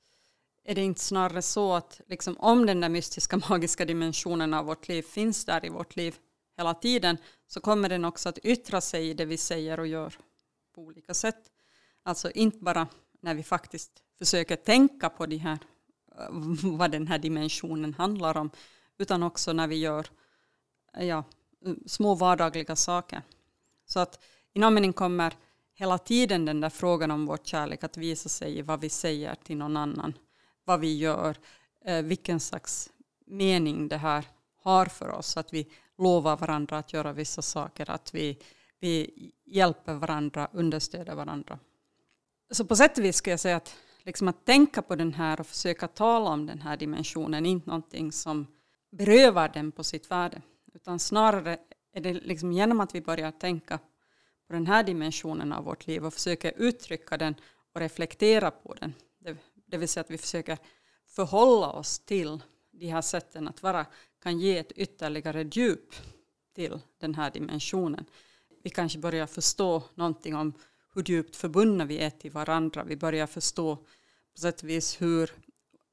är 0.64 0.76
det 0.76 0.82
inte 0.82 1.02
snarare 1.02 1.42
så 1.42 1.74
att 1.74 2.02
liksom 2.08 2.38
om 2.38 2.66
den 2.66 2.82
där 2.82 2.90
mystiska 2.90 3.38
magiska 3.50 3.86
dimensionen 3.86 4.54
av 4.54 4.66
vårt 4.66 4.88
liv 4.88 5.02
finns 5.02 5.46
där 5.46 5.66
i 5.66 5.70
vårt 5.70 5.96
liv 5.96 6.16
hela 6.58 6.74
tiden 6.74 7.18
så 7.48 7.62
kommer 7.62 7.90
den 7.90 8.06
också 8.06 8.30
att 8.30 8.38
yttra 8.38 8.82
sig 8.82 9.10
i 9.10 9.14
det 9.14 9.26
vi 9.26 9.38
säger 9.38 9.80
och 9.80 9.88
gör 9.88 10.14
på 10.76 10.82
olika 10.82 11.14
sätt. 11.14 11.52
Alltså 12.04 12.32
inte 12.32 12.58
bara 12.58 12.88
när 13.22 13.34
vi 13.34 13.44
faktiskt 13.44 13.92
försöker 14.18 14.56
tänka 14.56 15.10
på 15.10 15.26
de 15.26 15.38
här, 15.38 15.60
eh, 16.18 16.28
vad 16.64 16.92
den 16.92 17.08
här 17.08 17.20
dimensionen 17.20 17.94
handlar 17.94 18.38
om, 18.38 18.50
utan 18.98 19.24
också 19.24 19.54
när 19.54 19.68
vi 19.68 19.76
gör 19.76 20.08
ja, 21.00 21.24
små 21.86 22.16
vardagliga 22.16 22.76
saker. 22.76 23.22
Så 23.86 24.00
att 24.00 24.24
i 24.54 24.60
någon 24.60 24.74
mening 24.74 24.94
kommer 24.94 25.34
hela 25.74 25.98
tiden 25.98 26.46
den 26.46 26.62
där 26.62 26.70
frågan 26.70 27.12
om 27.12 27.26
vår 27.26 27.38
kärlek 27.44 27.84
att 27.84 27.98
visa 27.98 28.30
sig 28.30 28.58
i 28.58 28.62
vad 28.62 28.82
vi 28.82 28.90
säger 28.90 29.36
till 29.36 29.58
någon 29.58 29.78
annan, 29.78 30.14
vad 30.64 30.80
vi 30.80 30.98
gör, 30.98 31.38
eh, 31.86 32.02
vilken 32.02 32.40
slags 32.40 32.90
mening 33.26 33.88
det 33.88 33.98
här 33.98 34.26
har 34.64 34.86
för 34.86 35.10
oss, 35.10 35.38
att 35.38 35.54
vi 35.54 35.72
lovar 35.98 36.38
varandra 36.38 36.78
att 36.78 36.94
göra 36.94 37.14
vissa 37.14 37.42
saker, 37.42 37.90
att 37.90 38.16
vi, 38.16 38.40
vi 38.80 39.12
hjälper 39.46 39.94
varandra, 39.94 40.50
understöder 40.54 41.16
varandra. 41.16 41.60
Så 42.52 42.66
på 42.66 42.76
sätt 42.76 42.98
och 42.98 43.04
vis 43.04 43.16
skulle 43.16 43.32
jag 43.32 43.40
säga 43.40 43.56
att, 43.56 43.76
liksom 44.04 44.28
att 44.28 44.46
tänka 44.46 44.82
på 44.82 44.96
den 44.96 45.14
här 45.14 45.40
och 45.40 45.48
försöka 45.48 45.88
tala 45.88 46.30
om 46.30 46.46
den 46.46 46.62
här 46.62 46.78
dimensionen 46.78 47.46
är 47.46 47.50
inte 47.50 47.70
någonting 47.70 48.12
som 48.12 48.48
berövar 48.92 49.50
den 49.50 49.72
på 49.72 49.84
sitt 49.84 50.12
värde, 50.12 50.42
utan 50.74 51.00
snarare 51.00 51.58
är 51.94 52.02
det 52.02 52.14
liksom 52.14 52.52
genom 52.52 52.80
att 52.80 52.96
vi 52.96 53.02
börjar 53.02 53.32
tänka 53.32 53.78
på 54.48 54.54
den 54.54 54.68
här 54.68 54.84
dimensionen 54.84 55.54
av 55.54 55.64
vårt 55.64 55.88
liv 55.88 56.06
och 56.06 56.14
försöker 56.14 56.54
uttrycka 56.58 57.18
den 57.18 57.36
och 57.74 57.82
reflektera 57.82 58.52
på 58.52 58.74
den, 58.74 58.94
det, 59.20 59.38
det 59.68 59.78
vill 59.78 59.90
säga 59.90 60.02
att 60.02 60.12
vi 60.12 60.18
försöker 60.18 60.58
förhålla 61.08 61.72
oss 61.72 62.00
till 62.00 62.44
de 62.72 62.88
här 62.88 63.02
sätten 63.02 63.48
att 63.48 63.64
vara 63.64 63.86
kan 64.28 64.40
ge 64.40 64.58
ett 64.58 64.72
ytterligare 64.72 65.50
djup 65.52 65.96
till 66.56 66.80
den 67.00 67.16
här 67.16 67.32
dimensionen. 67.32 68.06
Vi 68.64 68.70
kanske 68.70 69.00
börjar 69.00 69.28
förstå 69.28 69.84
någonting 69.96 70.36
om 70.36 70.54
hur 70.94 71.04
djupt 71.04 71.36
förbundna 71.36 71.86
vi 71.86 71.98
är 71.98 72.10
till 72.10 72.32
varandra. 72.32 72.84
Vi 72.84 72.96
börjar 72.96 73.28
förstå 73.28 73.76
på 73.76 74.40
sätt 74.40 74.62
och 74.62 74.70
vis 74.70 75.02
hur 75.02 75.32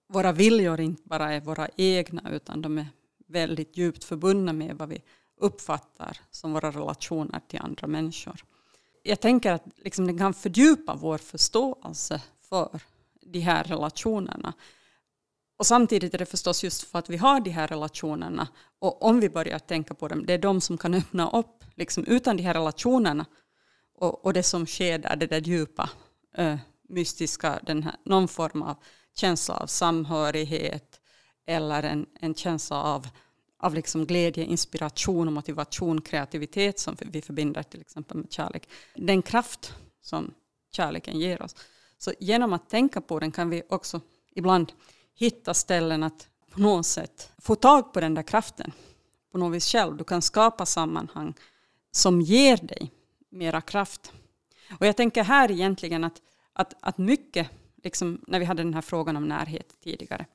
våra 0.09 0.33
viljor 0.33 0.81
inte 0.81 1.03
bara 1.05 1.33
är 1.33 1.41
våra 1.41 1.69
egna 1.77 2.31
utan 2.31 2.63
de 2.63 2.79
är 2.79 2.87
väldigt 3.27 3.77
djupt 3.77 4.05
förbundna 4.05 4.53
med 4.53 4.79
vad 4.79 4.89
vi 4.89 5.03
uppfattar 5.37 6.21
som 6.31 6.53
våra 6.53 6.71
relationer 6.71 7.41
till 7.49 7.61
andra 7.61 7.87
människor. 7.87 8.45
Jag 9.03 9.21
tänker 9.21 9.53
att 9.53 9.65
liksom 9.77 10.07
det 10.07 10.19
kan 10.19 10.35
fördjupa 10.35 10.95
vår 10.95 11.19
förståelse 11.19 12.23
för 12.41 12.81
de 13.21 13.41
här 13.41 13.65
relationerna. 13.65 14.55
Och 15.65 15.69
samtidigt 15.69 16.15
är 16.15 16.19
det 16.19 16.27
förstås 16.27 16.65
just 16.65 16.83
för 16.83 16.99
att 16.99 17.11
vi 17.11 17.17
har 17.17 17.41
de 17.41 17.51
här 17.51 17.69
relationerna 17.69 18.49
och 18.79 19.03
om 19.03 19.21
vi 19.21 19.29
börjar 19.29 19.59
tänka 19.59 19.95
på 19.95 20.09
dem, 20.09 20.27
det 20.27 20.33
är 20.33 20.39
de 20.39 20.61
som 20.61 20.79
kan 20.79 20.95
öppna 20.95 21.31
upp, 21.31 21.65
liksom 21.75 22.05
utan 22.05 22.37
de 22.37 22.43
här 22.43 22.55
relationerna 22.55 23.27
och, 23.95 24.25
och 24.25 24.33
det 24.33 24.43
som 24.43 24.67
sker 24.67 24.99
där, 24.99 25.17
det 25.17 25.27
där 25.27 25.41
djupa, 25.41 25.91
äh, 26.37 26.57
mystiska, 26.89 27.61
den 27.63 27.83
här, 27.83 27.97
någon 28.05 28.29
form 28.29 28.63
av 28.63 28.77
känsla 29.15 29.57
av 29.57 29.67
samhörighet 29.67 31.01
eller 31.47 31.83
en, 31.83 32.07
en 32.21 32.35
känsla 32.35 32.83
av, 32.83 33.09
av 33.59 33.75
liksom 33.75 34.07
glädje, 34.07 34.45
inspiration, 34.45 35.33
motivation, 35.33 36.01
kreativitet 36.01 36.79
som 36.79 36.97
vi 37.01 37.23
förbinder 37.23 37.63
till 37.63 37.81
exempel 37.81 38.17
med 38.17 38.33
kärlek. 38.33 38.69
Den 38.95 39.23
kraft 39.23 39.75
som 40.01 40.35
kärleken 40.73 41.19
ger 41.19 41.43
oss. 41.43 41.57
Så 41.99 42.13
genom 42.21 42.53
att 42.53 42.71
tänka 42.71 43.01
på 43.01 43.19
den 43.19 43.33
kan 43.33 43.51
vi 43.51 43.63
också 43.69 44.01
ibland 44.35 44.73
hitta 45.15 45.55
ställen 45.55 46.03
att 46.03 46.29
på 46.51 46.61
något 46.61 46.87
sätt 46.87 47.33
få 47.39 47.55
tag 47.55 47.93
på 47.93 48.01
den 48.01 48.15
där 48.15 48.23
kraften 48.23 48.73
på 49.33 49.39
något 49.39 49.55
vis 49.55 49.73
själv. 49.73 49.97
Du 49.97 50.05
kan 50.05 50.23
skapa 50.23 50.67
sammanhang 50.67 51.35
som 51.91 52.21
ger 52.21 52.57
dig 52.57 52.93
mera 53.31 53.61
kraft. 53.61 54.13
Och 54.81 54.87
jag 54.87 54.97
tänker 54.97 55.25
här 55.25 55.51
egentligen 55.51 56.05
att, 56.05 56.23
att, 56.53 56.75
att 56.81 56.99
mycket, 56.99 57.49
liksom 57.83 58.21
när 58.27 58.39
vi 58.39 58.45
hade 58.45 58.63
den 58.63 58.75
här 58.75 58.83
frågan 58.83 59.17
om 59.17 59.29
närhet 59.29 59.81
tidigare, 59.85 60.27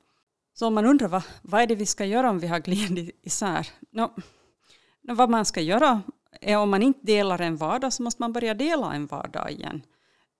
så 0.54 0.66
om 0.66 0.74
man 0.74 0.86
undrar 0.86 1.08
vad, 1.08 1.22
vad 1.42 1.62
är 1.62 1.66
det 1.66 1.74
vi 1.74 1.86
ska 1.86 2.04
göra 2.04 2.30
om 2.30 2.38
vi 2.38 2.46
har 2.46 2.58
glidit 2.58 3.20
isär? 3.22 3.68
No, 3.90 4.10
no, 5.02 5.14
vad 5.14 5.30
man 5.30 5.44
ska 5.44 5.60
göra 5.60 6.02
är 6.40 6.56
om 6.56 6.70
man 6.70 6.82
inte 6.82 7.00
delar 7.02 7.40
en 7.40 7.56
vardag 7.56 7.92
så 7.92 8.02
måste 8.02 8.22
man 8.22 8.32
börja 8.32 8.54
dela 8.54 8.94
en 8.94 9.06
vardag 9.06 9.50
igen. 9.50 9.82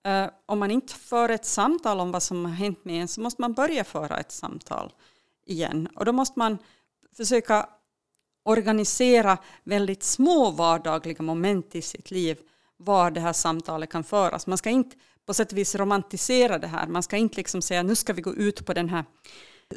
Uh, 0.07 0.29
om 0.45 0.59
man 0.59 0.71
inte 0.71 0.93
för 0.93 1.29
ett 1.29 1.45
samtal 1.45 1.99
om 1.99 2.11
vad 2.11 2.23
som 2.23 2.45
har 2.45 2.51
hänt 2.51 2.85
med 2.85 3.01
en 3.01 3.07
så 3.07 3.21
måste 3.21 3.41
man 3.41 3.53
börja 3.53 3.83
föra 3.83 4.17
ett 4.17 4.31
samtal 4.31 4.93
igen. 5.45 5.87
Och 5.95 6.05
då 6.05 6.11
måste 6.11 6.39
man 6.39 6.57
försöka 7.17 7.69
organisera 8.43 9.37
väldigt 9.63 10.03
små 10.03 10.51
vardagliga 10.51 11.23
moment 11.23 11.75
i 11.75 11.81
sitt 11.81 12.11
liv 12.11 12.37
var 12.77 13.11
det 13.11 13.21
här 13.21 13.33
samtalet 13.33 13.89
kan 13.89 14.03
föras. 14.03 14.47
Man 14.47 14.57
ska 14.57 14.69
inte 14.69 14.95
på 15.25 15.33
sätt 15.33 15.51
och 15.51 15.57
vis 15.57 15.75
romantisera 15.75 16.57
det 16.57 16.67
här. 16.67 16.87
Man 16.87 17.03
ska 17.03 17.17
inte 17.17 17.37
liksom 17.37 17.61
säga 17.61 17.83
nu 17.83 17.95
ska 17.95 18.13
vi 18.13 18.21
gå 18.21 18.35
ut 18.35 18.65
på 18.65 18.73
den 18.73 18.89
här 18.89 19.05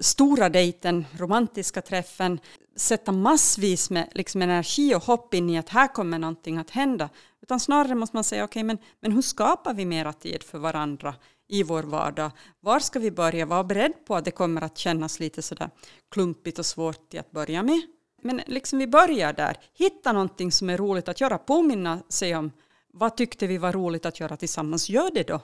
stora 0.00 0.48
dejten, 0.48 1.04
romantiska 1.18 1.82
träffen, 1.82 2.40
sätta 2.76 3.12
massvis 3.12 3.90
med 3.90 4.08
liksom 4.12 4.42
energi 4.42 4.94
och 4.94 5.04
hopp 5.04 5.34
in 5.34 5.50
i 5.50 5.58
att 5.58 5.68
här 5.68 5.88
kommer 5.88 6.18
någonting 6.18 6.58
att 6.58 6.70
hända. 6.70 7.08
Utan 7.44 7.60
snarare 7.60 7.94
måste 7.94 8.16
man 8.16 8.24
säga, 8.24 8.44
okej, 8.44 8.50
okay, 8.50 8.64
men, 8.64 8.78
men 9.00 9.12
hur 9.12 9.22
skapar 9.22 9.74
vi 9.74 9.84
mera 9.84 10.12
tid 10.12 10.42
för 10.42 10.58
varandra 10.58 11.14
i 11.48 11.62
vår 11.62 11.82
vardag? 11.82 12.30
Var 12.60 12.78
ska 12.78 12.98
vi 12.98 13.10
börja? 13.10 13.46
Var 13.46 13.64
beredd 13.64 13.92
på 14.06 14.16
att 14.16 14.24
det 14.24 14.30
kommer 14.30 14.62
att 14.62 14.78
kännas 14.78 15.20
lite 15.20 15.42
sådär 15.42 15.70
klumpigt 16.10 16.58
och 16.58 16.66
svårt 16.66 17.10
till 17.10 17.20
att 17.20 17.30
börja 17.30 17.62
med. 17.62 17.82
men 18.22 18.40
liksom 18.46 18.78
vi 18.78 18.86
börjar 18.86 19.32
där. 19.32 19.56
Hitta 19.74 20.12
någonting 20.12 20.52
som 20.52 20.70
är 20.70 20.78
roligt 20.78 21.08
att 21.08 21.20
göra. 21.20 21.38
Påminna 21.38 22.02
sig 22.08 22.36
om 22.36 22.52
vad 22.92 23.16
tyckte 23.16 23.46
vi 23.46 23.58
var 23.58 23.72
roligt 23.72 24.06
att 24.06 24.20
göra 24.20 24.36
tillsammans. 24.36 24.88
Gör 24.88 25.10
det 25.14 25.22
då. 25.22 25.40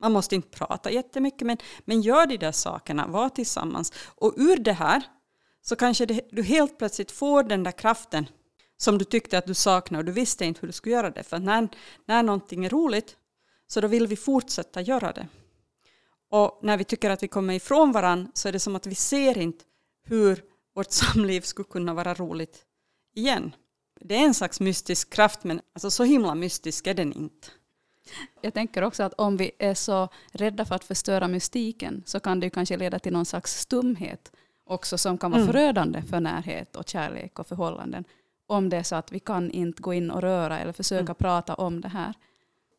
Man 0.00 0.12
måste 0.12 0.34
inte 0.34 0.48
prata 0.48 0.90
jättemycket, 0.90 1.46
men, 1.46 1.56
men 1.84 2.00
gör 2.00 2.26
de 2.26 2.36
där 2.36 2.52
sakerna. 2.52 3.06
Var 3.06 3.28
tillsammans. 3.28 3.92
Och 4.16 4.34
ur 4.36 4.56
det 4.56 4.72
här 4.72 5.02
så 5.62 5.76
kanske 5.76 6.06
det, 6.06 6.20
du 6.30 6.42
helt 6.42 6.78
plötsligt 6.78 7.10
får 7.10 7.42
den 7.42 7.62
där 7.62 7.72
kraften 7.72 8.26
som 8.76 8.98
du 8.98 9.04
tyckte 9.04 9.38
att 9.38 9.46
du 9.46 9.54
saknade 9.54 10.00
och 10.00 10.04
du 10.04 10.12
visste 10.12 10.44
inte 10.44 10.60
hur 10.60 10.68
du 10.68 10.72
skulle 10.72 10.94
göra 10.94 11.10
det. 11.10 11.22
För 11.22 11.38
när, 11.38 11.68
när 12.06 12.22
någonting 12.22 12.64
är 12.64 12.70
roligt 12.70 13.16
så 13.66 13.80
då 13.80 13.88
vill 13.88 14.06
vi 14.06 14.16
fortsätta 14.16 14.80
göra 14.80 15.12
det. 15.12 15.28
Och 16.30 16.60
när 16.62 16.76
vi 16.76 16.84
tycker 16.84 17.10
att 17.10 17.22
vi 17.22 17.28
kommer 17.28 17.54
ifrån 17.54 17.92
varandra 17.92 18.30
så 18.34 18.48
är 18.48 18.52
det 18.52 18.60
som 18.60 18.76
att 18.76 18.86
vi 18.86 18.94
ser 18.94 19.38
inte 19.38 19.64
hur 20.04 20.44
vårt 20.74 20.90
samliv 20.92 21.40
skulle 21.40 21.68
kunna 21.68 21.94
vara 21.94 22.14
roligt 22.14 22.64
igen. 23.14 23.54
Det 24.00 24.16
är 24.16 24.24
en 24.24 24.34
slags 24.34 24.60
mystisk 24.60 25.12
kraft 25.12 25.44
men 25.44 25.60
alltså 25.72 25.90
så 25.90 26.04
himla 26.04 26.34
mystisk 26.34 26.86
är 26.86 26.94
den 26.94 27.12
inte. 27.12 27.48
Jag 28.40 28.54
tänker 28.54 28.82
också 28.82 29.02
att 29.02 29.14
om 29.14 29.36
vi 29.36 29.50
är 29.58 29.74
så 29.74 30.08
rädda 30.32 30.64
för 30.64 30.74
att 30.74 30.84
förstöra 30.84 31.28
mystiken 31.28 32.02
så 32.06 32.20
kan 32.20 32.40
det 32.40 32.46
ju 32.46 32.50
kanske 32.50 32.76
leda 32.76 32.98
till 32.98 33.12
någon 33.12 33.26
slags 33.26 33.60
stumhet 33.60 34.32
också 34.64 34.98
som 34.98 35.18
kan 35.18 35.30
vara 35.30 35.42
mm. 35.42 35.52
förödande 35.52 36.02
för 36.02 36.20
närhet 36.20 36.76
och 36.76 36.88
kärlek 36.88 37.38
och 37.38 37.46
förhållanden. 37.46 38.04
Om 38.46 38.68
det 38.68 38.76
är 38.76 38.82
så 38.82 38.96
att 38.96 39.12
vi 39.12 39.20
kan 39.20 39.50
inte 39.50 39.82
gå 39.82 39.94
in 39.94 40.10
och 40.10 40.22
röra 40.22 40.58
eller 40.58 40.72
försöka 40.72 41.00
mm. 41.00 41.14
prata 41.14 41.54
om 41.54 41.80
det 41.80 41.88
här. 41.88 42.14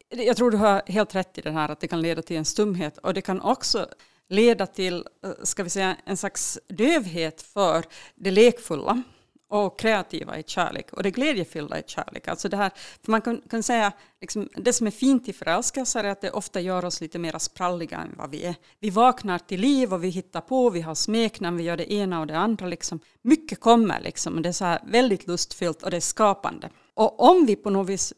Jag 0.09 0.37
tror 0.37 0.51
du 0.51 0.57
har 0.57 0.81
helt 0.85 1.15
rätt 1.15 1.37
i 1.37 1.41
det 1.41 1.51
här 1.51 1.69
att 1.69 1.79
det 1.79 1.87
kan 1.87 2.01
leda 2.01 2.21
till 2.21 2.37
en 2.37 2.45
stumhet 2.45 2.97
och 2.97 3.13
det 3.13 3.21
kan 3.21 3.41
också 3.41 3.87
leda 4.29 4.67
till 4.67 5.07
eh, 5.23 5.31
ska 5.43 5.63
vi 5.63 5.69
säga, 5.69 5.97
en 6.05 6.17
slags 6.17 6.59
dövhet 6.67 7.41
för 7.41 7.85
det 8.15 8.31
lekfulla 8.31 9.03
och 9.47 9.79
kreativa 9.79 10.39
i 10.39 10.43
kärlek 10.43 10.93
och 10.93 11.03
det 11.03 11.11
glädjefyllda 11.11 11.79
i 11.79 11.83
kärlek. 11.85 12.27
Alltså 12.27 12.49
det, 12.49 12.57
här, 12.57 12.71
för 13.03 13.11
man 13.11 13.21
kan, 13.21 13.41
kan 13.49 13.63
säga 13.63 13.93
liksom, 14.21 14.49
det 14.55 14.73
som 14.73 14.87
är 14.87 14.91
fint 14.91 15.27
i 15.27 15.33
förälskelser 15.33 16.03
är 16.03 16.09
att 16.09 16.21
det 16.21 16.31
ofta 16.31 16.59
gör 16.59 16.85
oss 16.85 17.01
lite 17.01 17.19
mer 17.19 17.37
spralliga 17.37 17.97
än 17.97 18.15
vad 18.17 18.31
vi 18.31 18.45
är. 18.45 18.55
Vi 18.79 18.89
vaknar 18.89 19.39
till 19.39 19.61
liv 19.61 19.93
och 19.93 20.03
vi 20.03 20.09
hittar 20.09 20.41
på, 20.41 20.69
vi 20.69 20.81
har 20.81 20.95
smeknamn, 20.95 21.57
vi 21.57 21.63
gör 21.63 21.77
det 21.77 21.93
ena 21.93 22.19
och 22.19 22.27
det 22.27 22.37
andra. 22.37 22.67
Liksom. 22.67 22.99
Mycket 23.21 23.59
kommer 23.59 24.01
liksom, 24.01 24.35
och 24.35 24.41
det 24.41 24.49
är 24.49 24.53
så 24.53 24.77
väldigt 24.83 25.27
lustfyllt 25.27 25.83
och 25.83 25.91
det 25.91 25.97
är 25.97 26.01
skapande. 26.01 26.69
Och 26.93 27.21
om 27.21 27.45
vi 27.45 27.55
på 27.55 27.69
något 27.69 27.89
vis 27.89 28.13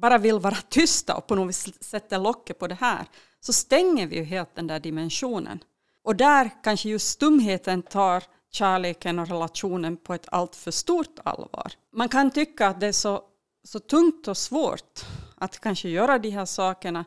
bara 0.00 0.18
vill 0.18 0.38
vara 0.38 0.56
tysta 0.68 1.16
och 1.16 1.26
på 1.26 1.34
något 1.34 1.48
vis 1.48 1.84
sätter 1.84 2.18
locket 2.18 2.58
på 2.58 2.66
det 2.66 2.78
här 2.80 3.06
så 3.40 3.52
stänger 3.52 4.06
vi 4.06 4.16
ju 4.16 4.24
helt 4.24 4.54
den 4.54 4.66
där 4.66 4.80
dimensionen. 4.80 5.58
Och 6.02 6.16
där 6.16 6.50
kanske 6.62 6.88
just 6.88 7.08
stumheten 7.08 7.82
tar 7.82 8.22
kärleken 8.50 9.18
och 9.18 9.28
relationen 9.28 9.96
på 9.96 10.14
ett 10.14 10.26
alltför 10.32 10.70
stort 10.70 11.18
allvar. 11.24 11.72
Man 11.92 12.08
kan 12.08 12.30
tycka 12.30 12.66
att 12.66 12.80
det 12.80 12.86
är 12.86 12.92
så, 12.92 13.22
så 13.64 13.78
tungt 13.78 14.28
och 14.28 14.36
svårt 14.36 15.00
att 15.36 15.60
kanske 15.60 15.88
göra 15.88 16.18
de 16.18 16.30
här 16.30 16.44
sakerna 16.44 17.04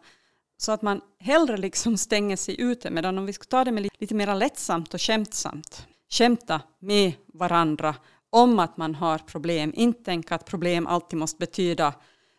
så 0.58 0.72
att 0.72 0.82
man 0.82 1.02
hellre 1.20 1.58
liksom 1.58 1.98
stänger 1.98 2.38
sig 2.38 2.62
ute 2.62 2.90
medan 2.90 3.18
om 3.18 3.26
vi 3.26 3.34
skulle 3.34 3.50
ta 3.50 3.64
det 3.64 3.72
med 3.72 3.90
lite 4.00 4.16
mer 4.16 4.36
lättsamt 4.36 4.94
och 4.94 5.02
skämtsamt 5.02 5.88
skämta 6.14 6.62
med 6.80 7.14
varandra 7.34 7.96
om 8.30 8.60
att 8.60 8.78
man 8.78 8.96
har 8.96 9.18
problem, 9.18 9.74
inte 9.76 10.04
tänka 10.04 10.36
att 10.36 10.46
problem 10.46 10.88
alltid 10.88 11.20
måste 11.20 11.38
betyda 11.38 11.94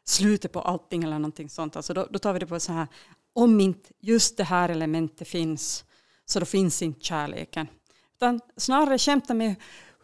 slutet 0.04 0.52
på 0.52 0.60
allting 0.60 1.02
eller 1.02 1.18
någonting 1.18 1.50
sånt. 1.50 1.76
Alltså 1.76 1.94
då, 1.94 2.06
då 2.10 2.18
tar 2.18 2.32
vi 2.32 2.38
det 2.38 2.46
på 2.46 2.60
så 2.60 2.72
här, 2.72 2.86
om 3.32 3.60
inte 3.60 3.92
just 4.00 4.36
det 4.36 4.44
här 4.44 4.68
elementet 4.68 5.28
finns 5.28 5.84
så 6.26 6.40
då 6.40 6.46
finns 6.46 6.82
inte 6.82 7.00
kärleken. 7.00 7.66
Utan 8.16 8.40
snarare 8.56 8.98
kämpa 8.98 9.34
med 9.34 9.54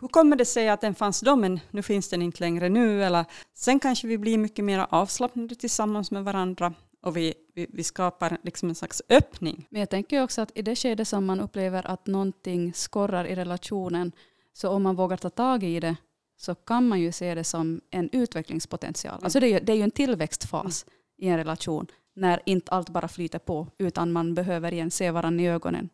hur 0.01 0.09
kommer 0.09 0.37
det 0.37 0.45
sig 0.45 0.69
att 0.69 0.81
den 0.81 0.95
fanns 0.95 1.21
då 1.21 1.37
men 1.37 1.61
nu 1.71 1.83
finns 1.83 2.09
den 2.09 2.23
inte 2.23 2.41
längre 2.41 2.69
nu 2.69 3.05
eller 3.05 3.25
sen 3.55 3.81
kanske 3.81 4.07
vi 4.07 4.19
blir 4.19 4.39
mycket 4.39 4.65
mer 4.65 4.87
avslappnade 4.91 5.55
tillsammans 5.55 6.11
med 6.11 6.25
varandra 6.25 6.75
och 7.03 7.17
vi, 7.17 7.35
vi, 7.55 7.67
vi, 7.73 7.85
skapar 7.85 8.39
liksom 8.43 8.69
en 8.69 8.75
slags 8.75 9.03
öppning. 9.09 9.67
Men 9.71 9.81
jag 9.81 9.91
tänker 9.91 10.23
också 10.23 10.41
att 10.41 10.53
i 10.55 10.63
det 10.63 10.77
skede 10.77 11.05
som 11.05 11.27
man 11.27 11.41
upplever 11.41 11.87
att 11.87 12.07
någonting 12.07 12.73
skorrar 12.75 13.25
i 13.25 13.35
relationen 13.35 14.13
så 14.53 14.71
om 14.71 14.83
man 14.83 14.97
vågar 14.97 15.17
ta 15.17 15.31
tag 15.31 15.63
i 15.63 15.81
det 15.81 15.97
så 16.37 16.55
kan 16.55 16.89
man 16.89 17.01
ju 17.01 17.13
se 17.13 17.35
det 17.35 17.45
som 17.45 17.81
en 17.91 18.11
utvecklingspotential. 18.13 19.15
Mm. 19.15 19.25
Alltså 19.25 19.41
det 19.41 19.47
är, 19.47 19.51
ju, 19.51 19.61
det 19.61 19.73
är 19.73 19.77
ju 19.77 19.83
en 19.83 19.91
tillväxtfas 19.91 20.85
mm. 20.85 20.97
i 21.19 21.33
en 21.33 21.37
relation 21.37 21.87
när 22.15 22.43
inte 22.47 22.73
allt 22.73 22.89
bara 22.89 23.09
flyter 23.09 23.39
på 23.39 23.67
utan 23.79 24.13
man 24.13 24.35
behöver 24.35 24.73
igen 24.73 24.91
se 24.91 25.11
varandra 25.11 25.45
i 25.45 25.49
ögonen 25.49 25.89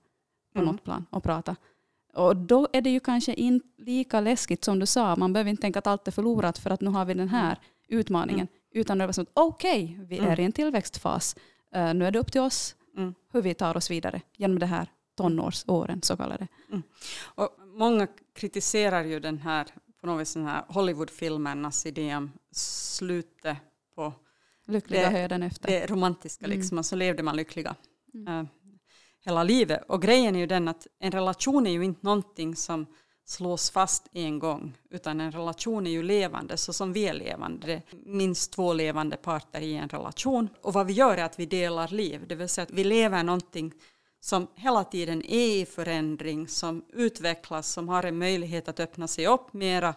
på 0.55 0.61
mm. 0.61 0.73
något 0.73 0.85
plan 0.85 1.07
och 1.11 1.23
prata. 1.23 1.57
Och 2.17 2.37
då 2.37 2.69
är 2.73 2.81
det 2.81 2.91
ju 2.91 3.01
kanske 3.01 3.35
inte 3.35 3.69
lika 3.79 4.21
läskigt 4.21 4.65
som 4.65 4.79
du 4.79 4.87
sa. 4.87 5.17
Man 5.17 5.33
behöver 5.33 5.51
inte 5.51 5.61
tänka 5.61 5.79
att 5.79 5.87
allt 5.87 6.09
är 6.09 6.13
förlorat 6.13 6.59
för 6.59 6.71
att 6.71 6.81
nu 6.81 6.91
har 6.91 7.05
vi 7.05 7.15
den 7.15 7.29
här 7.29 7.59
utmaningen. 7.89 8.47
Mm. 8.47 8.81
Utan 8.81 8.99
det 8.99 9.05
är 9.05 9.13
som 9.13 9.23
att 9.23 9.31
okej, 9.35 9.85
okay, 9.85 10.07
vi 10.07 10.19
mm. 10.19 10.31
är 10.31 10.41
i 10.41 10.45
en 10.45 10.53
tillväxtfas. 10.53 11.37
Uh, 11.77 11.95
nu 11.95 12.07
är 12.07 12.11
det 12.11 12.19
upp 12.19 12.33
till 12.33 12.41
oss 12.41 12.77
mm. 12.97 13.15
hur 13.33 13.43
vi 13.43 13.55
tar 13.55 13.77
oss 13.77 13.91
vidare 13.91 14.21
genom 14.37 14.59
det 14.59 14.67
här 14.67 14.89
tonårsåren 15.17 16.03
så 16.03 16.17
kallade. 16.17 16.49
Mm. 16.69 16.83
Och 17.25 17.49
många 17.67 18.07
kritiserar 18.35 19.05
ju 19.05 19.21
den 19.21 19.39
här 19.39 19.67
på 20.01 20.07
något 20.07 20.21
vis 20.21 20.35
den 20.35 20.47
här 20.47 20.65
Hollywoodfilmernas 20.69 21.87
idé 21.87 22.17
om 22.17 22.33
slutet 22.53 23.57
på 23.95 24.13
lyckliga 24.67 25.11
höden 25.11 25.43
efter. 25.43 25.69
Det 25.69 25.87
romantiska 25.87 26.47
liksom, 26.47 26.75
mm. 26.75 26.79
och 26.79 26.87
så 26.87 26.97
levde 26.97 27.23
man 27.23 27.37
lyckliga. 27.37 27.75
Uh, 28.29 28.43
hela 29.27 29.43
livet. 29.43 29.83
Och 29.89 30.03
grejen 30.03 30.37
är 30.37 30.41
ju 30.41 30.47
den 30.47 30.69
att 30.69 30.87
en 30.99 31.13
relation 31.13 31.67
är 31.67 31.71
ju 31.71 31.85
inte 31.85 32.07
någonting 32.07 32.57
som 32.57 32.87
slås 33.25 33.71
fast 33.71 34.09
en 34.13 34.39
gång, 34.39 34.79
utan 34.91 35.21
en 35.21 35.33
relation 35.33 35.87
är 35.87 35.91
ju 35.91 36.03
levande, 36.03 36.57
så 36.57 36.73
som 36.73 36.93
vi 36.93 37.09
är 37.09 37.15
levande. 37.15 37.67
Det 37.67 37.73
är 37.73 37.83
minst 38.05 38.53
två 38.53 38.73
levande 38.73 39.17
parter 39.17 39.61
i 39.61 39.75
en 39.77 39.89
relation. 39.89 40.49
Och 40.63 40.73
vad 40.73 40.87
vi 40.87 40.93
gör 40.93 41.17
är 41.17 41.25
att 41.25 41.39
vi 41.39 41.47
delar 41.47 41.89
liv, 41.89 42.25
det 42.29 42.35
vill 42.35 42.49
säga 42.49 42.63
att 42.63 42.71
vi 42.71 42.85
lever 42.85 43.23
någonting 43.23 43.73
som 44.21 44.47
hela 44.55 44.85
tiden 44.85 45.23
är 45.27 45.63
i 45.63 45.67
förändring, 45.67 46.49
som 46.49 46.85
utvecklas, 46.93 47.73
som 47.73 47.89
har 47.89 48.03
en 48.03 48.19
möjlighet 48.19 48.69
att 48.69 48.81
öppna 48.81 49.09
sig 49.09 49.27
upp 49.27 49.53
mera, 49.53 49.95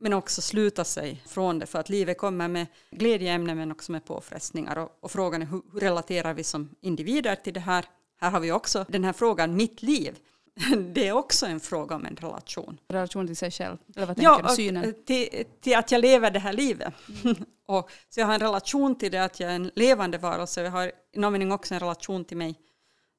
men 0.00 0.12
också 0.12 0.42
sluta 0.42 0.84
sig 0.84 1.22
från 1.26 1.58
det, 1.58 1.66
för 1.66 1.78
att 1.78 1.88
livet 1.88 2.18
kommer 2.18 2.48
med 2.48 2.66
glädjeämnen 2.90 3.56
men 3.56 3.72
också 3.72 3.92
med 3.92 4.04
påfrestningar. 4.04 4.78
Och, 4.78 4.98
och 5.00 5.10
frågan 5.10 5.42
är 5.42 5.46
hur, 5.46 5.62
hur 5.72 5.80
relaterar 5.80 6.34
vi 6.34 6.44
som 6.44 6.70
individer 6.80 7.34
till 7.34 7.54
det 7.54 7.60
här? 7.60 7.84
Här 8.20 8.30
har 8.30 8.40
vi 8.40 8.52
också 8.52 8.84
den 8.88 9.04
här 9.04 9.12
frågan, 9.12 9.56
mitt 9.56 9.82
liv. 9.82 10.18
Det 10.92 11.08
är 11.08 11.12
också 11.12 11.46
en 11.46 11.60
fråga 11.60 11.96
om 11.96 12.06
en 12.06 12.16
relation. 12.16 12.80
Relation 12.88 13.26
till 13.26 13.36
sig 13.36 13.50
själv? 13.50 13.76
Eller 13.96 14.06
vad 14.06 14.16
tänker 14.16 14.30
ja, 14.30 14.46
du? 14.48 14.54
Synen? 14.54 14.94
Till, 15.06 15.44
till 15.60 15.76
att 15.76 15.92
jag 15.92 16.00
lever 16.00 16.30
det 16.30 16.38
här 16.38 16.52
livet. 16.52 16.94
Mm. 17.24 17.36
och, 17.66 17.90
så 18.08 18.20
jag 18.20 18.26
har 18.26 18.34
en 18.34 18.40
relation 18.40 18.98
till 18.98 19.12
det 19.12 19.24
att 19.24 19.40
jag 19.40 19.50
är 19.50 19.54
en 19.54 19.70
levande 19.74 20.18
varelse. 20.18 20.62
Jag 20.62 20.70
har 20.70 20.92
i 21.12 21.18
någon 21.18 21.32
mening 21.32 21.52
också 21.52 21.74
en 21.74 21.80
relation 21.80 22.24
till 22.24 22.36
mig 22.36 22.58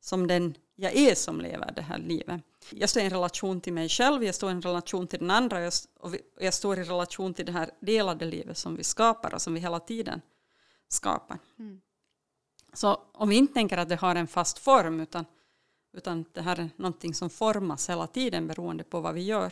som 0.01 0.27
den 0.27 0.55
jag 0.81 0.95
är 0.95 1.15
som 1.15 1.41
lever 1.41 1.71
det 1.75 1.81
här 1.81 1.97
livet. 1.97 2.41
Jag 2.71 2.89
står 2.89 3.01
i 3.03 3.05
en 3.05 3.11
relation 3.11 3.61
till 3.61 3.73
mig 3.73 3.89
själv, 3.89 4.23
jag 4.23 4.35
står 4.35 4.49
i 4.49 4.53
en 4.53 4.61
relation 4.61 5.07
till 5.07 5.19
den 5.19 5.31
andra 5.31 5.71
och 5.99 6.15
jag 6.39 6.53
står 6.53 6.79
i 6.79 6.83
relation 6.83 7.33
till 7.33 7.45
det 7.45 7.51
här 7.51 7.69
delade 7.79 8.25
livet 8.25 8.57
som 8.57 8.75
vi 8.75 8.83
skapar 8.83 9.33
och 9.33 9.41
som 9.41 9.53
vi 9.53 9.59
hela 9.59 9.79
tiden 9.79 10.21
skapar. 10.87 11.37
Mm. 11.59 11.81
Så 12.73 13.01
om 13.11 13.29
vi 13.29 13.35
inte 13.35 13.53
tänker 13.53 13.77
att 13.77 13.89
det 13.89 13.95
har 13.95 14.15
en 14.15 14.27
fast 14.27 14.59
form 14.59 14.99
utan, 14.99 15.25
utan 15.97 16.25
det 16.33 16.41
här 16.41 16.59
är 16.59 16.69
någonting 16.75 17.13
som 17.13 17.29
formas 17.29 17.89
hela 17.89 18.07
tiden 18.07 18.47
beroende 18.47 18.83
på 18.83 18.99
vad 18.99 19.13
vi 19.13 19.21
gör 19.21 19.51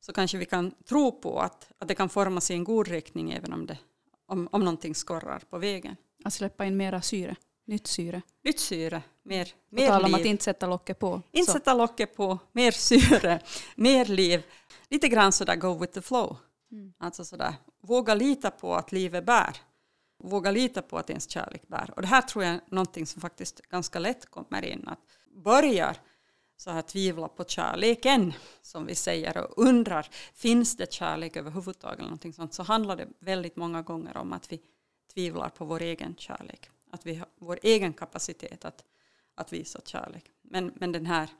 så 0.00 0.12
kanske 0.12 0.38
vi 0.38 0.46
kan 0.46 0.70
tro 0.70 1.12
på 1.12 1.38
att, 1.38 1.72
att 1.78 1.88
det 1.88 1.94
kan 1.94 2.08
formas 2.08 2.50
i 2.50 2.54
en 2.54 2.64
god 2.64 2.88
riktning 2.88 3.30
även 3.30 3.52
om, 3.52 3.66
det, 3.66 3.78
om, 4.26 4.48
om 4.52 4.60
någonting 4.60 4.94
skorrar 4.94 5.42
på 5.50 5.58
vägen. 5.58 5.96
Att 6.24 6.32
släppa 6.32 6.64
in 6.64 6.76
mera 6.76 7.02
syre, 7.02 7.36
nytt 7.66 7.86
syre. 7.86 8.22
Nytt 8.44 8.60
syre, 8.60 9.02
mer, 9.22 9.48
mer 9.68 9.88
tala 9.88 10.06
liv. 10.06 10.14
om 10.14 10.20
att 10.20 10.26
inte 10.26 10.44
sätta 10.44 10.66
locket 10.66 10.98
på. 10.98 11.22
Inte 11.32 11.52
så. 11.52 11.58
sätta 11.58 11.74
locket 11.74 12.16
på, 12.16 12.38
mer 12.52 12.70
syre, 12.70 13.40
mer 13.76 14.04
liv. 14.04 14.42
Lite 14.90 15.08
grann 15.08 15.32
sådär 15.32 15.56
go 15.56 15.78
with 15.78 15.92
the 15.92 16.02
flow. 16.02 16.36
Mm. 16.72 16.92
Alltså 16.98 17.24
sådär, 17.24 17.54
våga 17.82 18.14
lita 18.14 18.50
på 18.50 18.74
att 18.74 18.92
livet 18.92 19.26
bär 19.26 19.56
våga 20.20 20.50
lita 20.50 20.82
på 20.82 20.98
att 20.98 21.10
ens 21.10 21.30
kärlek 21.30 21.68
bär. 21.68 21.92
Och 21.96 22.02
det 22.02 22.08
här 22.08 22.22
tror 22.22 22.44
jag 22.44 22.54
är 22.54 22.60
någonting 22.68 23.06
som 23.06 23.20
faktiskt 23.20 23.60
ganska 23.60 23.98
lätt 23.98 24.30
kommer 24.30 24.64
in. 24.64 24.88
Att 24.88 25.00
börjar 25.30 25.96
så 26.56 26.70
här 26.70 26.82
tvivla 26.82 27.28
på 27.28 27.44
kärleken, 27.44 28.32
som 28.62 28.86
vi 28.86 28.94
säger, 28.94 29.38
och 29.38 29.52
undrar 29.56 30.08
finns 30.34 30.76
det 30.76 30.92
kärlek 30.92 31.36
överhuvudtaget 31.36 31.98
eller 31.98 32.08
någonting 32.08 32.32
sånt, 32.32 32.54
så 32.54 32.62
handlar 32.62 32.96
det 32.96 33.08
väldigt 33.18 33.56
många 33.56 33.82
gånger 33.82 34.16
om 34.16 34.32
att 34.32 34.52
vi 34.52 34.60
tvivlar 35.14 35.48
på 35.48 35.64
vår 35.64 35.82
egen 35.82 36.14
kärlek. 36.18 36.70
Att 36.90 37.06
vi 37.06 37.14
har 37.14 37.28
vår 37.38 37.58
egen 37.62 37.92
kapacitet 37.92 38.64
att, 38.64 38.84
att 39.34 39.52
visa 39.52 39.80
kärlek. 39.84 40.24
Men, 40.42 40.72
men 40.76 40.92
den 40.92 41.06
här 41.06 41.30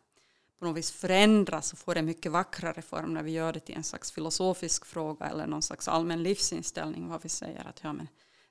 på 0.59 0.65
något 0.65 0.77
vis 0.77 0.91
förändras 0.91 1.73
och 1.73 1.79
får 1.79 1.97
en 1.97 2.07
mycket 2.07 2.33
vackrare 2.33 2.83
form 2.83 3.15
när 3.15 3.23
vi 3.23 3.31
gör 3.31 3.53
det 3.53 3.61
till 3.61 3.77
en 3.77 3.85
slags 3.85 4.13
filosofisk 4.13 4.85
fråga 4.85 5.27
eller 5.27 5.47
någon 5.47 5.63
slags 5.63 5.89
allmän 5.89 6.23
livsinställning, 6.23 7.09
vad 7.09 7.23
vi 7.23 7.29
säger 7.29 7.69
att 7.69 7.81
ja, 7.83 7.93
men 7.93 8.09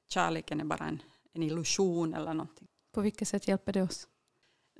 kärleken 0.10 0.60
är 0.60 0.66
bara 0.66 0.86
en, 0.86 1.02
en 1.34 1.44
illusion 1.44 2.14
eller 2.14 2.34
någonting. 2.34 2.68
På 2.94 3.02
vilket 3.02 3.28
sätt 3.28 3.48
hjälper 3.48 3.74
det 3.74 3.82
oss? 3.82 4.08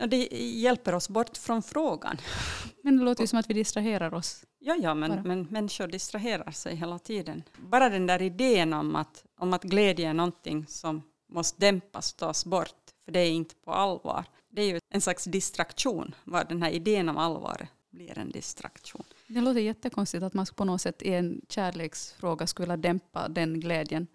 Det 0.08 0.28
hjälper 0.38 0.96
oss 0.96 1.10
bort 1.10 1.38
från 1.38 1.64
frågan. 1.64 2.18
Men 2.84 2.98
det 2.98 3.04
låter 3.04 3.24
ju 3.24 3.28
som 3.28 3.40
att 3.40 3.50
vi 3.50 3.54
distraherar 3.54 4.14
oss. 4.14 4.46
Ja, 4.60 4.76
ja 4.82 4.94
men, 4.94 5.22
men 5.24 5.48
människor 5.50 5.88
distraherar 5.88 6.52
sig 6.52 6.76
hela 6.76 7.00
tiden. 7.00 7.44
Bara 7.58 7.90
den 7.90 8.08
där 8.08 8.22
idén 8.22 8.74
om 8.74 8.96
att, 8.96 9.26
om 9.38 9.54
att 9.54 9.64
glädje 9.64 10.10
är 10.10 10.14
någonting 10.14 10.68
som 10.68 11.02
måste 11.30 11.60
dämpas, 11.60 12.14
tas 12.14 12.46
bort, 12.46 12.76
för 13.06 13.12
det 13.12 13.20
är 13.20 13.32
inte 13.32 13.56
på 13.56 13.72
allvar. 13.72 14.26
Det 14.50 14.62
är 14.62 14.66
ju 14.66 14.80
en 14.90 15.02
slags 15.02 15.24
distraktion, 15.24 16.16
var 16.24 16.44
den 16.44 16.64
här 16.64 16.72
idén 16.72 17.10
om 17.10 17.18
allvar 17.18 17.68
blir 17.90 18.20
en 18.20 18.32
distraktion. 18.32 19.04
Det 19.28 19.42
låter 19.42 19.60
jättekonstigt 19.60 20.24
att 20.24 20.34
man 20.34 20.46
på 20.56 20.66
något 20.66 20.82
sätt 20.82 21.02
i 21.02 21.14
en 21.14 21.42
kärleksfråga 21.50 22.48
skulle 22.48 22.64
vilja 22.66 22.78
dämpa 22.78 23.28
den 23.28 23.60
glädjen 23.60 24.08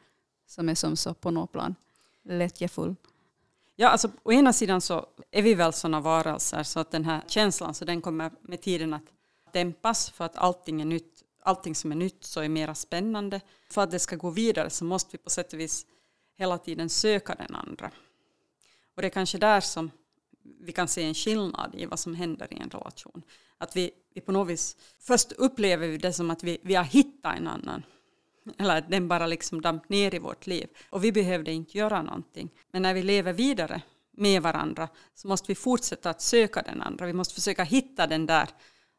som 0.47 0.69
är 0.69 0.75
som 0.75 0.97
så 0.97 1.15
på 1.15 1.31
något 1.31 1.53
plan 1.53 1.75
lättjefull. 2.25 2.95
Ja, 3.77 3.89
alltså 3.89 4.11
å 4.23 4.33
ena 4.33 4.53
sidan 4.53 4.81
så 4.81 5.07
är 5.31 5.43
vi 5.43 5.55
väl 5.55 5.73
sådana 5.73 6.01
varelser 6.01 6.63
så 6.63 6.81
att 6.81 6.91
den 6.91 7.05
här 7.05 7.23
känslan 7.27 7.75
så 7.75 7.85
den 7.85 8.01
kommer 8.01 8.31
med 8.41 8.63
tiden 8.63 8.95
att 8.95 9.03
dämpas 9.53 10.11
för 10.11 10.25
att 10.25 10.37
allting 10.37 10.81
är 10.81 10.85
nytt. 10.85 11.11
Allting 11.43 11.75
som 11.75 11.93
är 11.93 11.97
nytt 11.97 12.25
så 12.25 12.41
är 12.41 12.49
mera 12.49 12.75
spännande. 12.75 13.41
För 13.71 13.83
att 13.83 13.91
det 13.91 13.99
ska 13.99 14.17
gå 14.17 14.31
vidare 14.31 14.71
så 14.71 14.85
måste 14.85 15.09
vi 15.13 15.19
på 15.19 15.31
sätt 15.31 15.53
och 15.53 15.61
vis 15.61 15.87
hela 16.37 16.59
tiden 16.59 16.89
söka 16.89 17.35
den 17.35 17.55
andra. 17.55 17.91
Och 18.95 19.03
det 19.03 19.09
är 19.09 19.11
kanske 19.11 19.39
där 19.39 19.61
som 19.61 19.91
vi 20.61 20.73
kan 20.73 20.89
se 20.89 21.03
en 21.03 21.15
skillnad 21.15 21.75
i 21.75 21.87
vad 21.87 21.99
som 21.99 22.15
händer 22.15 22.53
i 22.53 22.57
en 22.57 22.71
relation. 22.71 23.23
Att 23.59 23.77
vi, 23.77 23.91
vi 24.15 24.21
på 24.21 24.33
något 24.33 24.49
vis, 24.49 24.77
först 24.99 25.33
upplever 25.33 25.89
vi 25.89 25.99
det 25.99 26.13
som 26.13 26.31
att 26.31 26.43
vi, 26.43 26.59
vi 26.63 26.75
har 26.75 26.85
hittat 26.85 27.37
en 27.37 27.49
annan. 27.49 27.83
Eller 28.59 28.79
att 28.79 28.91
den 28.91 29.09
bara 29.09 29.27
liksom 29.27 29.61
damp 29.61 29.89
ner 29.89 30.15
i 30.15 30.19
vårt 30.19 30.47
liv. 30.47 30.69
Och 30.91 31.05
vi 31.05 31.13
behövde 31.13 31.53
inte 31.53 31.79
göra 31.79 32.03
någonting. 32.03 32.51
Men 32.71 32.83
när 32.83 32.95
vi 32.95 33.03
lever 33.03 33.33
vidare 33.33 33.83
med 34.11 34.43
varandra 34.43 34.89
så 35.15 35.29
måste 35.29 35.49
vi 35.49 35.55
fortsätta 35.55 36.11
att 36.11 36.21
söka 36.21 36.63
den 36.63 36.83
andra. 36.83 37.07
Vi 37.07 37.13
måste 37.13 37.35
försöka 37.35 37.65
hitta 37.65 38.07
den 38.07 38.27
där 38.27 38.49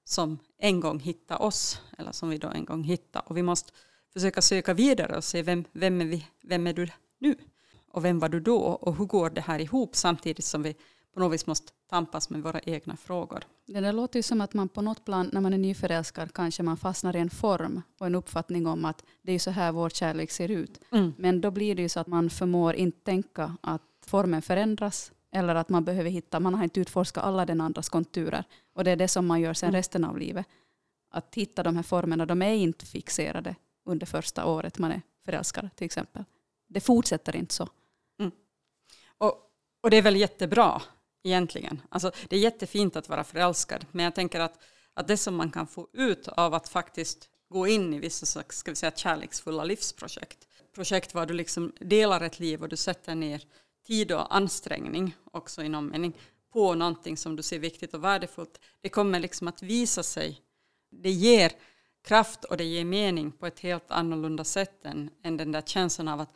som 0.04 0.40
en 0.58 0.80
gång 0.80 1.00
hittade 1.00 1.44
oss. 1.44 1.82
Eller 1.98 2.12
som 2.12 2.30
vi 2.30 2.38
då 2.38 2.48
en 2.48 2.66
gång 2.66 2.84
hittade. 2.84 3.26
Och 3.28 3.38
vi 3.38 3.44
måste 3.44 3.72
försöka 4.14 4.42
söka 4.42 4.74
vidare 4.74 5.18
och 5.18 5.24
se 5.24 5.42
vem, 5.42 5.64
vem, 5.72 6.02
är, 6.02 6.06
vi, 6.06 6.28
vem 6.42 6.68
är 6.68 6.74
du 6.74 6.88
nu? 7.20 7.36
Och 7.92 8.06
vem 8.06 8.20
var 8.20 8.30
du 8.30 8.40
då? 8.40 8.58
Och 8.58 8.96
hur 8.96 9.06
går 9.06 9.30
det 9.30 9.42
här 9.42 9.60
ihop 9.60 9.96
samtidigt 9.96 10.46
som 10.46 10.64
vi 10.64 10.76
på 11.16 11.22
något 11.22 11.34
vis 11.34 11.48
måste 11.48 11.72
tampas 11.90 12.30
med 12.30 12.44
våra 12.44 12.60
egna 12.60 12.98
frågor. 12.98 13.44
Det 13.66 13.80
där 13.80 13.94
låter 13.94 14.20
ju 14.20 14.24
som 14.24 14.42
att 14.42 14.54
man 14.54 14.70
på 14.70 14.82
något 14.82 15.06
plan, 15.06 15.30
när 15.34 15.42
man 15.42 15.54
är 15.54 15.58
nyförälskad, 15.58 16.34
kanske 16.34 16.64
man 16.64 16.78
fastnar 16.78 17.16
i 17.16 17.20
en 17.20 17.30
form 17.30 17.82
och 18.00 18.06
en 18.06 18.16
uppfattning 18.16 18.68
om 18.68 18.86
att 18.86 19.04
det 19.22 19.32
är 19.32 19.40
så 19.40 19.52
här 19.52 19.72
vår 19.72 19.90
kärlek 19.90 20.32
ser 20.32 20.52
ut. 20.52 20.82
Mm. 20.92 21.14
Men 21.18 21.42
då 21.42 21.52
blir 21.52 21.76
det 21.76 21.82
ju 21.82 21.90
så 21.90 22.00
att 22.00 22.08
man 22.08 22.30
förmår 22.30 22.74
inte 22.74 23.00
tänka 23.00 23.58
att 23.62 23.82
formen 24.06 24.42
förändras 24.42 25.12
eller 25.32 25.56
att 25.56 25.70
man 25.70 25.84
behöver 25.86 26.10
hitta, 26.10 26.40
man 26.40 26.54
har 26.54 26.64
inte 26.64 26.80
utforskat 26.80 27.24
alla 27.24 27.46
den 27.46 27.62
andras 27.62 27.90
konturer. 27.90 28.44
Och 28.74 28.84
det 28.84 28.92
är 28.92 28.96
det 28.96 29.08
som 29.08 29.28
man 29.28 29.42
gör 29.42 29.54
sen 29.54 29.70
mm. 29.70 29.80
resten 29.80 30.04
av 30.04 30.18
livet. 30.18 30.46
Att 31.12 31.36
hitta 31.36 31.64
de 31.64 31.76
här 31.76 31.84
formerna, 31.84 32.26
de 32.26 32.42
är 32.42 32.54
inte 32.54 32.86
fixerade 32.86 33.56
under 33.86 34.06
första 34.06 34.46
året 34.46 34.78
man 34.78 34.92
är 34.92 35.02
förälskad 35.26 35.70
till 35.76 35.86
exempel. 35.86 36.24
Det 36.68 36.80
fortsätter 36.80 37.36
inte 37.36 37.54
så. 37.54 37.70
Mm. 38.20 38.32
Och, 39.18 39.34
och 39.82 39.90
det 39.90 39.98
är 39.98 40.02
väl 40.02 40.16
jättebra 40.16 40.82
egentligen. 41.26 41.82
Alltså, 41.90 42.12
det 42.30 42.36
är 42.36 42.40
jättefint 42.40 42.96
att 42.96 43.10
vara 43.10 43.24
förälskad, 43.24 43.86
men 43.92 44.06
jag 44.06 44.16
tänker 44.16 44.40
att, 44.40 44.64
att 44.94 45.08
det 45.08 45.18
som 45.18 45.36
man 45.36 45.52
kan 45.52 45.68
få 45.68 45.88
ut 45.94 46.28
av 46.28 46.54
att 46.54 46.70
faktiskt 46.70 47.30
gå 47.50 47.68
in 47.68 47.94
i 47.94 48.00
vissa 48.00 48.26
slags, 48.26 48.58
ska 48.58 48.72
vi 48.72 48.76
säga, 48.76 48.92
kärleksfulla 48.96 49.64
livsprojekt, 49.64 50.48
projekt 50.76 51.14
var 51.14 51.26
du 51.26 51.34
liksom 51.34 51.72
delar 51.80 52.22
ett 52.22 52.40
liv 52.40 52.62
och 52.62 52.70
du 52.70 52.78
sätter 52.78 53.16
ner 53.16 53.42
tid 53.88 54.12
och 54.12 54.36
ansträngning 54.36 55.16
också 55.32 55.64
i 55.64 55.70
någon 55.70 55.88
mening 55.88 56.18
på 56.54 56.76
någonting 56.76 57.18
som 57.18 57.36
du 57.36 57.44
ser 57.44 57.60
viktigt 57.60 57.94
och 57.94 58.04
värdefullt. 58.04 58.60
Det 58.82 58.90
kommer 58.90 59.20
liksom 59.20 59.48
att 59.48 59.62
visa 59.62 60.04
sig. 60.04 60.42
Det 60.92 61.12
ger 61.12 61.52
kraft 62.04 62.44
och 62.44 62.58
det 62.58 62.64
ger 62.64 62.86
mening 62.86 63.32
på 63.32 63.48
ett 63.48 63.60
helt 63.60 63.92
annorlunda 63.92 64.44
sätt 64.44 64.86
än, 64.86 65.10
än 65.24 65.38
den 65.38 65.52
där 65.52 65.62
känslan 65.62 66.08
av 66.08 66.20
att 66.20 66.36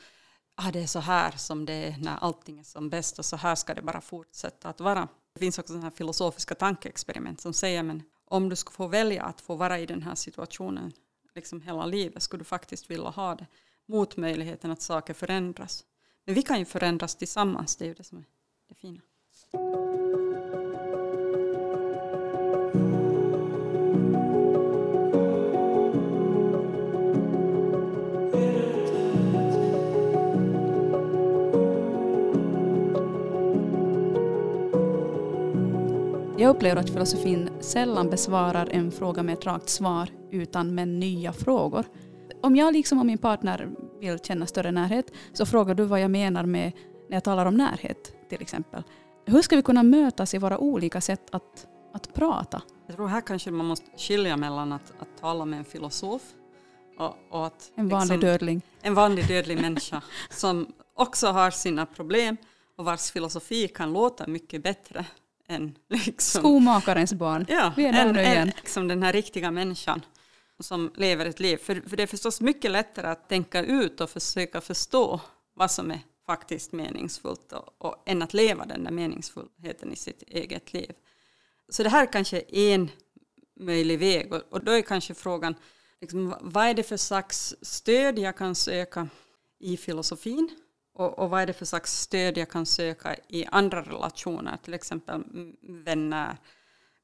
ah, 0.68 0.72
det 0.72 0.80
är 0.80 0.88
så 0.88 1.00
här 1.00 1.32
som 1.32 1.66
det 1.66 1.74
är 1.74 1.98
när 1.98 2.18
allting 2.18 2.60
är 2.60 2.64
som 2.64 2.90
bäst 2.90 3.20
och 3.20 3.26
så 3.26 3.36
här 3.36 3.56
ska 3.56 3.74
det 3.74 3.82
bara 3.82 4.02
fortsätta 4.02 4.70
att 4.70 4.80
vara. 4.80 5.08
Det 5.34 5.40
finns 5.40 5.60
också 5.60 5.68
sådana 5.74 5.86
här 5.86 5.96
filosofiska 5.96 6.56
tankeexperiment 6.56 7.42
som 7.42 7.54
säger 7.54 7.84
men 7.84 8.04
om 8.26 8.50
du 8.50 8.56
skulle 8.56 8.76
få 8.76 8.88
välja 8.88 9.24
att 9.24 9.42
få 9.42 9.56
vara 9.56 9.80
i 9.80 9.86
den 9.86 10.02
här 10.02 10.16
situationen 10.16 10.94
liksom 11.36 11.62
hela 11.62 11.86
livet 11.86 12.24
skulle 12.24 12.42
du 12.42 12.46
faktiskt 12.46 12.92
vilja 12.92 13.10
ha 13.10 13.36
det 13.36 13.48
mot 13.86 14.18
möjligheten 14.18 14.72
att 14.72 14.82
saker 14.82 15.14
förändras. 15.14 15.86
Men 16.26 16.36
vi 16.36 16.42
kan 16.42 16.60
ju 16.60 16.66
förändras 16.66 17.16
tillsammans, 17.16 17.76
det 17.76 17.86
är 17.86 17.88
ju 17.88 17.94
det 17.94 18.04
som 18.04 18.18
är 18.18 18.26
det 18.70 18.76
fina. 18.76 19.02
Jag 36.40 36.56
upplever 36.56 36.82
att 36.82 36.90
filosofin 36.90 37.50
sällan 37.60 38.10
besvarar 38.10 38.70
en 38.72 38.92
fråga 38.92 39.24
med 39.24 39.34
ett 39.34 39.46
rakt 39.46 39.70
svar 39.70 40.10
utan 40.32 40.76
med 40.76 40.88
nya 40.88 41.34
frågor. 41.34 41.86
Om 42.42 42.56
jag 42.56 42.74
liksom 42.74 43.00
och 43.00 43.06
min 43.06 43.18
partner 43.18 43.70
vill 44.00 44.20
känna 44.20 44.46
större 44.46 44.72
närhet 44.72 45.12
så 45.34 45.46
frågar 45.46 45.76
du 45.76 45.84
vad 45.84 46.02
jag 46.02 46.12
menar 46.12 46.46
med 46.46 46.72
när 47.10 47.16
jag 47.16 47.24
talar 47.24 47.46
om 47.46 47.56
närhet 47.56 48.30
till 48.30 48.42
exempel. 48.42 48.84
Hur 49.26 49.42
ska 49.42 49.56
vi 49.56 49.62
kunna 49.62 49.84
mötas 49.84 50.34
i 50.34 50.38
våra 50.38 50.58
olika 50.58 51.02
sätt 51.02 51.22
att, 51.32 51.68
att 51.94 52.14
prata? 52.14 52.62
Jag 52.88 52.96
tror 52.96 53.08
här 53.08 53.22
kanske 53.22 53.52
man 53.52 53.66
måste 53.66 53.86
skilja 53.98 54.38
mellan 54.38 54.72
att, 54.72 54.94
att 55.00 55.22
tala 55.22 55.46
med 55.46 55.60
en 55.60 55.66
filosof 55.66 56.22
och, 56.98 57.16
och 57.30 57.46
att... 57.48 57.72
En 57.76 57.90
vanlig 57.90 58.16
liksom, 58.16 58.20
dödling. 58.20 58.62
En 58.82 58.94
vanlig 58.94 59.28
dödlig 59.28 59.62
människa 59.62 60.02
som 60.30 60.68
också 60.96 61.28
har 61.28 61.52
sina 61.52 61.86
problem 61.86 62.38
och 62.78 62.86
vars 62.86 63.12
filosofi 63.12 63.68
kan 63.68 63.94
låta 63.94 64.28
mycket 64.28 64.64
bättre 64.64 65.06
än 65.50 65.78
liksom, 65.90 66.42
skomakarens 66.42 67.14
barn. 67.14 67.46
Ja, 67.50 67.74
Vi 67.78 67.86
är 67.86 67.94
där 67.94 68.06
en, 68.06 68.14
nu 68.14 68.22
igen. 68.22 68.38
En, 68.38 68.48
liksom 68.48 68.88
den 68.88 69.04
här 69.04 69.14
riktiga 69.14 69.52
människan 69.52 70.02
som 70.60 70.92
lever 70.96 71.26
ett 71.26 71.40
liv. 71.40 71.58
För, 71.58 71.82
för 71.90 71.98
det 71.98 72.04
är 72.04 72.08
förstås 72.08 72.42
mycket 72.42 72.72
lättare 72.72 73.08
att 73.08 73.30
tänka 73.30 73.64
ut 73.64 74.02
och 74.02 74.10
försöka 74.10 74.62
förstå 74.62 75.22
vad 75.54 75.72
som 75.72 75.92
är 75.92 76.00
faktiskt 76.26 76.72
meningsfullt 76.72 77.54
och, 77.54 77.86
och, 77.86 78.04
än 78.06 78.22
att 78.22 78.34
leva 78.34 78.66
den 78.66 78.84
där 78.84 78.92
meningsfullheten 78.92 79.94
i 79.94 79.96
sitt 79.96 80.24
eget 80.28 80.74
liv. 80.74 80.92
Så 81.70 81.84
det 81.84 81.90
här 81.90 82.12
kanske 82.12 82.44
är 82.48 82.76
en 82.76 82.90
möjlig 83.60 84.00
väg 84.00 84.34
och, 84.34 84.42
och 84.50 84.64
då 84.64 84.72
är 84.72 84.82
kanske 84.82 85.14
frågan 85.14 85.56
liksom, 86.02 86.36
vad 86.42 86.66
är 86.66 86.74
det 86.74 86.84
för 86.84 86.98
slags 86.98 87.56
stöd 87.62 88.20
jag 88.20 88.38
kan 88.38 88.56
söka 88.56 89.08
i 89.60 89.78
filosofin 89.78 90.50
och, 91.00 91.20
och 91.20 91.30
vad 91.30 91.42
är 91.42 91.46
det 91.46 91.54
för 91.54 91.66
slags 91.66 92.02
stöd 92.02 92.38
jag 92.38 92.50
kan 92.50 92.66
söka 92.66 93.16
i 93.28 93.46
andra 93.46 93.82
relationer, 93.82 94.58
till 94.58 94.74
exempel 94.74 95.24
vänner, 95.86 96.38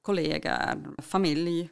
kollegor, 0.02 1.02
familj. 1.02 1.70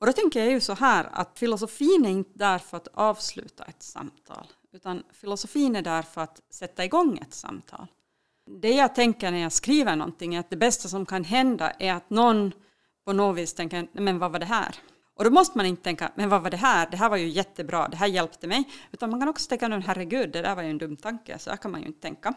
Och 0.00 0.06
då 0.06 0.12
tänker 0.12 0.40
jag 0.40 0.50
ju 0.50 0.60
så 0.60 0.74
här 0.74 1.08
att 1.12 1.38
filosofin 1.38 2.04
är 2.04 2.10
inte 2.10 2.38
där 2.38 2.58
för 2.58 2.76
att 2.76 2.88
avsluta 2.94 3.64
ett 3.64 3.82
samtal, 3.82 4.46
utan 4.72 5.02
filosofin 5.12 5.76
är 5.76 5.82
där 5.82 6.02
för 6.02 6.20
att 6.20 6.40
sätta 6.50 6.84
igång 6.84 7.18
ett 7.18 7.34
samtal. 7.34 7.86
Det 8.60 8.74
jag 8.74 8.94
tänker 8.94 9.30
när 9.30 9.38
jag 9.38 9.52
skriver 9.52 9.96
någonting 9.96 10.34
är 10.34 10.40
att 10.40 10.50
det 10.50 10.56
bästa 10.56 10.88
som 10.88 11.06
kan 11.06 11.24
hända 11.24 11.70
är 11.70 11.92
att 11.92 12.10
någon 12.10 12.52
på 13.04 13.12
något 13.12 13.36
vis 13.36 13.54
tänker, 13.54 13.88
men 13.92 14.18
vad 14.18 14.32
var 14.32 14.38
det 14.38 14.46
här? 14.46 14.74
Och 15.14 15.24
då 15.24 15.30
måste 15.30 15.58
man 15.58 15.66
inte 15.66 15.82
tänka, 15.82 16.12
men 16.14 16.28
vad 16.28 16.42
var 16.42 16.50
det 16.50 16.56
här? 16.56 16.90
Det 16.90 16.96
här 16.96 17.08
var 17.08 17.16
ju 17.16 17.28
jättebra, 17.28 17.88
det 17.88 17.96
här 17.96 18.06
hjälpte 18.06 18.46
mig. 18.46 18.64
Utan 18.92 19.10
man 19.10 19.20
kan 19.20 19.28
också 19.28 19.48
tänka, 19.48 19.68
herregud, 19.68 20.32
det 20.32 20.42
där 20.42 20.54
var 20.54 20.62
ju 20.62 20.70
en 20.70 20.78
dum 20.78 20.96
tanke, 20.96 21.38
så 21.38 21.50
här 21.50 21.56
kan 21.56 21.70
man 21.70 21.80
ju 21.80 21.86
inte 21.86 22.00
tänka. 22.00 22.34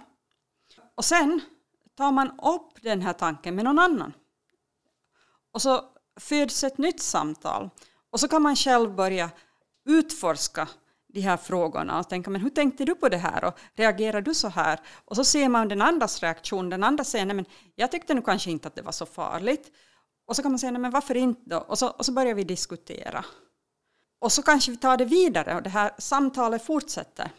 Och 0.96 1.06
sen 1.06 1.42
tar 1.98 2.12
man 2.12 2.28
upp 2.40 2.82
den 2.82 3.02
här 3.02 3.14
tanken 3.14 3.56
med 3.56 3.66
någon 3.66 3.80
annan. 3.80 4.14
Och 5.52 5.62
så 5.62 5.84
föds 6.20 6.64
ett 6.64 6.78
nytt 6.78 7.02
samtal. 7.02 7.70
Och 8.10 8.20
så 8.20 8.28
kan 8.28 8.42
man 8.42 8.56
själv 8.56 8.96
börja 8.96 9.30
utforska 9.86 10.68
de 11.08 11.22
här 11.22 11.38
frågorna 11.38 12.00
och 12.00 12.10
tänka, 12.10 12.30
men 12.30 12.42
hur 12.42 12.50
tänkte 12.50 12.86
du 12.86 12.96
på 12.96 13.10
det 13.10 13.18
här 13.18 13.46
och 13.46 13.60
reagerar 13.74 14.22
du 14.22 14.34
så 14.34 14.48
här? 14.48 14.80
Och 15.06 15.16
så 15.16 15.24
ser 15.24 15.50
man 15.50 15.68
den 15.68 15.82
andras 15.82 16.24
reaktion, 16.24 16.70
den 16.70 16.84
andra 16.84 17.04
säger, 17.04 17.26
nej 17.26 17.36
men 17.36 17.46
jag 17.76 17.92
tyckte 17.92 18.14
nu 18.14 18.22
kanske 18.22 18.52
inte 18.52 18.68
att 18.68 18.76
det 18.76 18.82
var 18.82 18.92
så 18.92 19.06
farligt. 19.06 19.72
Och 20.28 20.36
så 20.36 20.42
kan 20.42 20.52
man 20.52 20.60
säga, 20.60 20.72
nej 20.72 20.82
men 20.82 20.92
varför 20.92 21.18
inte 21.18 21.42
då? 21.46 21.58
Och 21.58 21.78
så, 21.78 21.88
och 21.90 22.06
så 22.06 22.12
börjar 22.12 22.34
vi 22.34 22.44
diskutera. 22.44 23.26
Och 24.20 24.32
så 24.32 24.42
kanske 24.42 24.72
vi 24.72 24.78
tar 24.78 24.98
det 24.98 25.06
vidare 25.06 25.56
och 25.56 25.64
det 25.64 25.70
här 25.70 25.92
samtalet 25.98 26.66
fortsätter. 26.66 27.32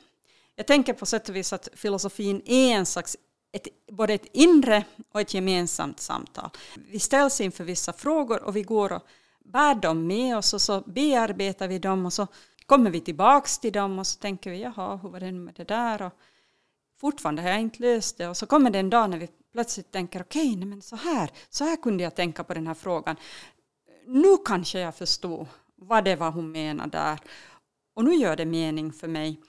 Jag 0.56 0.66
tänker 0.66 0.92
på 0.92 1.06
sätt 1.06 1.28
och 1.28 1.36
vis 1.36 1.52
att 1.52 1.68
filosofin 1.74 2.42
är 2.44 2.74
en 2.74 2.86
slags 2.86 3.16
ett, 3.52 3.68
både 3.92 4.14
ett 4.14 4.26
inre 4.32 4.84
och 5.12 5.20
ett 5.20 5.34
gemensamt 5.34 6.00
samtal. 6.00 6.50
Vi 6.90 6.98
ställs 6.98 7.40
inför 7.40 7.64
vissa 7.64 7.92
frågor 7.92 8.42
och 8.42 8.56
vi 8.56 8.62
går 8.62 8.92
och 8.92 9.02
bär 9.44 9.74
dem 9.74 10.06
med 10.06 10.36
oss 10.36 10.54
och 10.54 10.62
så 10.62 10.80
bearbetar 10.80 11.68
vi 11.68 11.78
dem 11.78 12.06
och 12.06 12.12
så 12.12 12.26
kommer 12.66 12.90
vi 12.90 13.00
tillbaks 13.00 13.58
till 13.58 13.72
dem 13.72 13.98
och 13.98 14.06
så 14.06 14.18
tänker 14.18 14.50
vi 14.50 14.60
jaha, 14.60 14.96
hur 14.96 15.08
var 15.08 15.20
det 15.20 15.32
med 15.32 15.54
det 15.54 15.64
där? 15.64 16.02
Och 16.02 16.12
fortfarande 17.00 17.42
har 17.42 17.48
jag 17.48 17.60
inte 17.60 17.82
löst 17.82 18.18
det 18.18 18.28
och 18.28 18.36
så 18.36 18.46
kommer 18.46 18.70
det 18.70 18.78
en 18.78 18.90
dag 18.90 19.10
när 19.10 19.18
vi 19.18 19.28
plötsligt 19.52 19.92
tänker 19.92 20.22
okej, 20.22 20.54
okay, 20.54 20.64
men 20.64 20.82
så 20.82 20.96
här, 20.96 21.30
så 21.48 21.64
här 21.64 21.76
kunde 21.76 22.02
jag 22.02 22.14
tänka 22.14 22.44
på 22.44 22.54
den 22.54 22.66
här 22.66 22.74
frågan. 22.74 23.16
Nu 24.06 24.36
kanske 24.44 24.80
jag 24.80 24.94
förstod 24.94 25.46
vad 25.76 26.04
det 26.04 26.16
var 26.16 26.30
hon 26.30 26.50
menade 26.50 26.98
där. 26.98 27.18
Och 27.94 28.04
nu 28.04 28.14
gör 28.14 28.36
det 28.36 28.46
mening 28.46 28.92
för 28.92 29.08
mig. 29.08 29.40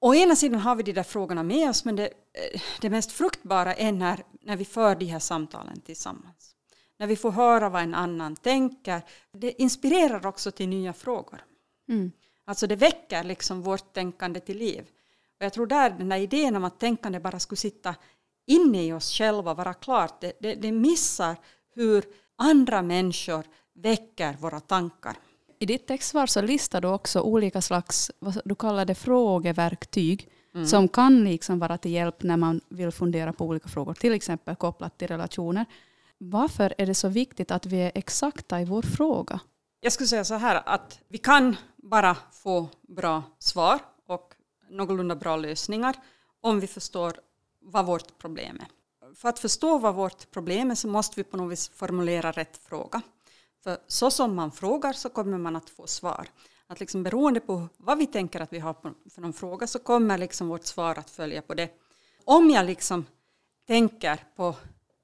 Å 0.00 0.14
ena 0.14 0.36
sidan 0.36 0.60
har 0.60 0.74
vi 0.74 0.82
de 0.82 0.92
där 0.92 1.02
frågorna 1.02 1.42
med 1.42 1.70
oss, 1.70 1.84
men 1.84 1.96
det, 1.96 2.06
eh, 2.06 2.60
det 2.80 2.90
mest 2.90 3.12
fruktbara 3.12 3.74
är 3.74 3.92
när, 3.92 4.24
när 4.40 4.56
vi 4.56 4.64
för 4.64 4.94
de 4.94 5.06
här 5.06 5.18
samtalen 5.18 5.80
tillsammans. 5.80 6.54
När 6.98 7.06
vi 7.06 7.16
får 7.16 7.30
höra 7.30 7.68
vad 7.68 7.82
en 7.82 7.94
annan 7.94 8.36
tänker. 8.36 9.02
Det 9.32 9.62
inspirerar 9.62 10.26
också 10.26 10.50
till 10.50 10.68
nya 10.68 10.92
frågor. 10.92 11.44
Mm. 11.88 12.12
Alltså 12.44 12.66
det 12.66 12.76
väcker 12.76 13.24
liksom 13.24 13.62
vårt 13.62 13.92
tänkande 13.92 14.40
till 14.40 14.58
liv. 14.58 14.82
Och 15.38 15.44
jag 15.44 15.52
tror 15.52 15.66
där 15.66 15.90
den 15.90 16.08
där 16.08 16.16
idén 16.16 16.56
om 16.56 16.64
att 16.64 16.80
tänkande 16.80 17.20
bara 17.20 17.40
skulle 17.40 17.56
sitta 17.56 17.94
inne 18.46 18.86
i 18.86 18.92
oss 18.92 19.12
själva, 19.12 19.54
vara 19.54 19.74
klart, 19.74 20.20
det, 20.20 20.32
det, 20.40 20.54
det 20.54 20.72
missar 20.72 21.36
hur 21.74 22.04
andra 22.36 22.82
människor 22.82 23.44
väcker 23.74 24.36
våra 24.40 24.60
tankar. 24.60 25.16
I 25.58 25.66
ditt 25.66 25.86
textsvar 25.86 26.26
så 26.26 26.42
listar 26.42 26.80
du 26.80 26.88
också 26.88 27.20
olika 27.20 27.60
slags, 27.60 28.10
vad 28.18 28.40
du 28.44 28.54
kallar 28.54 28.84
det, 28.84 28.94
frågeverktyg 28.94 30.28
mm. 30.54 30.66
som 30.66 30.88
kan 30.88 31.24
liksom 31.24 31.58
vara 31.58 31.78
till 31.78 31.90
hjälp 31.90 32.22
när 32.22 32.36
man 32.36 32.60
vill 32.68 32.90
fundera 32.90 33.32
på 33.32 33.44
olika 33.44 33.68
frågor, 33.68 33.94
till 33.94 34.12
exempel 34.12 34.56
kopplat 34.56 34.98
till 34.98 35.08
relationer. 35.08 35.66
Varför 36.18 36.74
är 36.78 36.86
det 36.86 36.94
så 36.94 37.08
viktigt 37.08 37.50
att 37.50 37.66
vi 37.66 37.80
är 37.80 37.92
exakta 37.94 38.60
i 38.60 38.64
vår 38.64 38.82
fråga? 38.82 39.40
Jag 39.80 39.92
skulle 39.92 40.06
säga 40.06 40.24
så 40.24 40.34
här 40.34 40.62
att 40.66 41.00
vi 41.08 41.18
kan 41.18 41.56
bara 41.76 42.16
få 42.32 42.68
bra 42.88 43.22
svar 43.38 43.78
och 44.08 44.34
någorlunda 44.70 45.16
bra 45.16 45.36
lösningar 45.36 45.96
om 46.40 46.60
vi 46.60 46.66
förstår 46.66 47.14
vad 47.62 47.86
vårt 47.86 48.18
problem 48.18 48.60
är. 48.60 48.68
För 49.14 49.28
att 49.28 49.38
förstå 49.38 49.78
vad 49.78 49.94
vårt 49.94 50.30
problem 50.30 50.70
är 50.70 50.74
så 50.74 50.88
måste 50.88 51.14
vi 51.16 51.24
på 51.24 51.36
något 51.36 51.52
vis 51.52 51.68
formulera 51.68 52.32
rätt 52.32 52.56
fråga. 52.56 53.02
För 53.64 53.78
så 53.86 54.10
som 54.10 54.34
man 54.34 54.52
frågar 54.52 54.92
så 54.92 55.08
kommer 55.08 55.38
man 55.38 55.56
att 55.56 55.70
få 55.70 55.86
svar. 55.86 56.28
Att 56.66 56.80
liksom 56.80 57.02
beroende 57.02 57.40
på 57.40 57.68
vad 57.76 57.98
vi 57.98 58.06
tänker 58.06 58.40
att 58.40 58.52
vi 58.52 58.58
har 58.58 58.76
för 59.10 59.20
någon 59.20 59.32
fråga 59.32 59.66
så 59.66 59.78
kommer 59.78 60.18
liksom 60.18 60.48
vårt 60.48 60.64
svar 60.66 60.98
att 60.98 61.10
följa 61.10 61.42
på 61.42 61.54
det. 61.54 61.70
Om 62.24 62.50
jag 62.50 62.66
liksom 62.66 63.06
tänker 63.66 64.24
på 64.36 64.54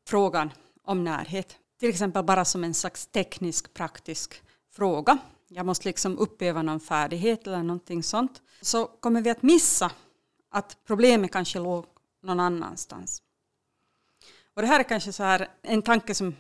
frågan 0.06 0.50
om 0.84 1.04
närhet, 1.04 1.56
till 1.80 1.88
exempel 1.88 2.24
bara 2.24 2.44
som 2.44 2.64
en 2.64 2.74
slags 2.74 3.06
teknisk 3.06 3.74
praktisk 3.74 4.42
fråga, 4.72 5.18
jag 5.48 5.66
måste 5.66 5.88
liksom 5.88 6.18
uppöva 6.18 6.62
någon 6.62 6.80
färdighet 6.80 7.46
eller 7.46 7.62
någonting 7.62 8.02
sånt, 8.02 8.42
så 8.60 8.86
kommer 8.86 9.22
vi 9.22 9.30
att 9.30 9.42
missa 9.42 9.90
att 10.50 10.76
problemet 10.86 11.32
kanske 11.32 11.58
låg 11.58 11.86
någon 12.22 12.40
annanstans. 12.40 13.22
Och 14.54 14.62
det 14.62 14.68
här 14.68 14.80
är 14.80 14.84
kanske 14.84 15.12
så 15.12 15.22
här 15.22 15.48
en 15.62 15.82
tanke 15.82 16.14
som 16.14 16.36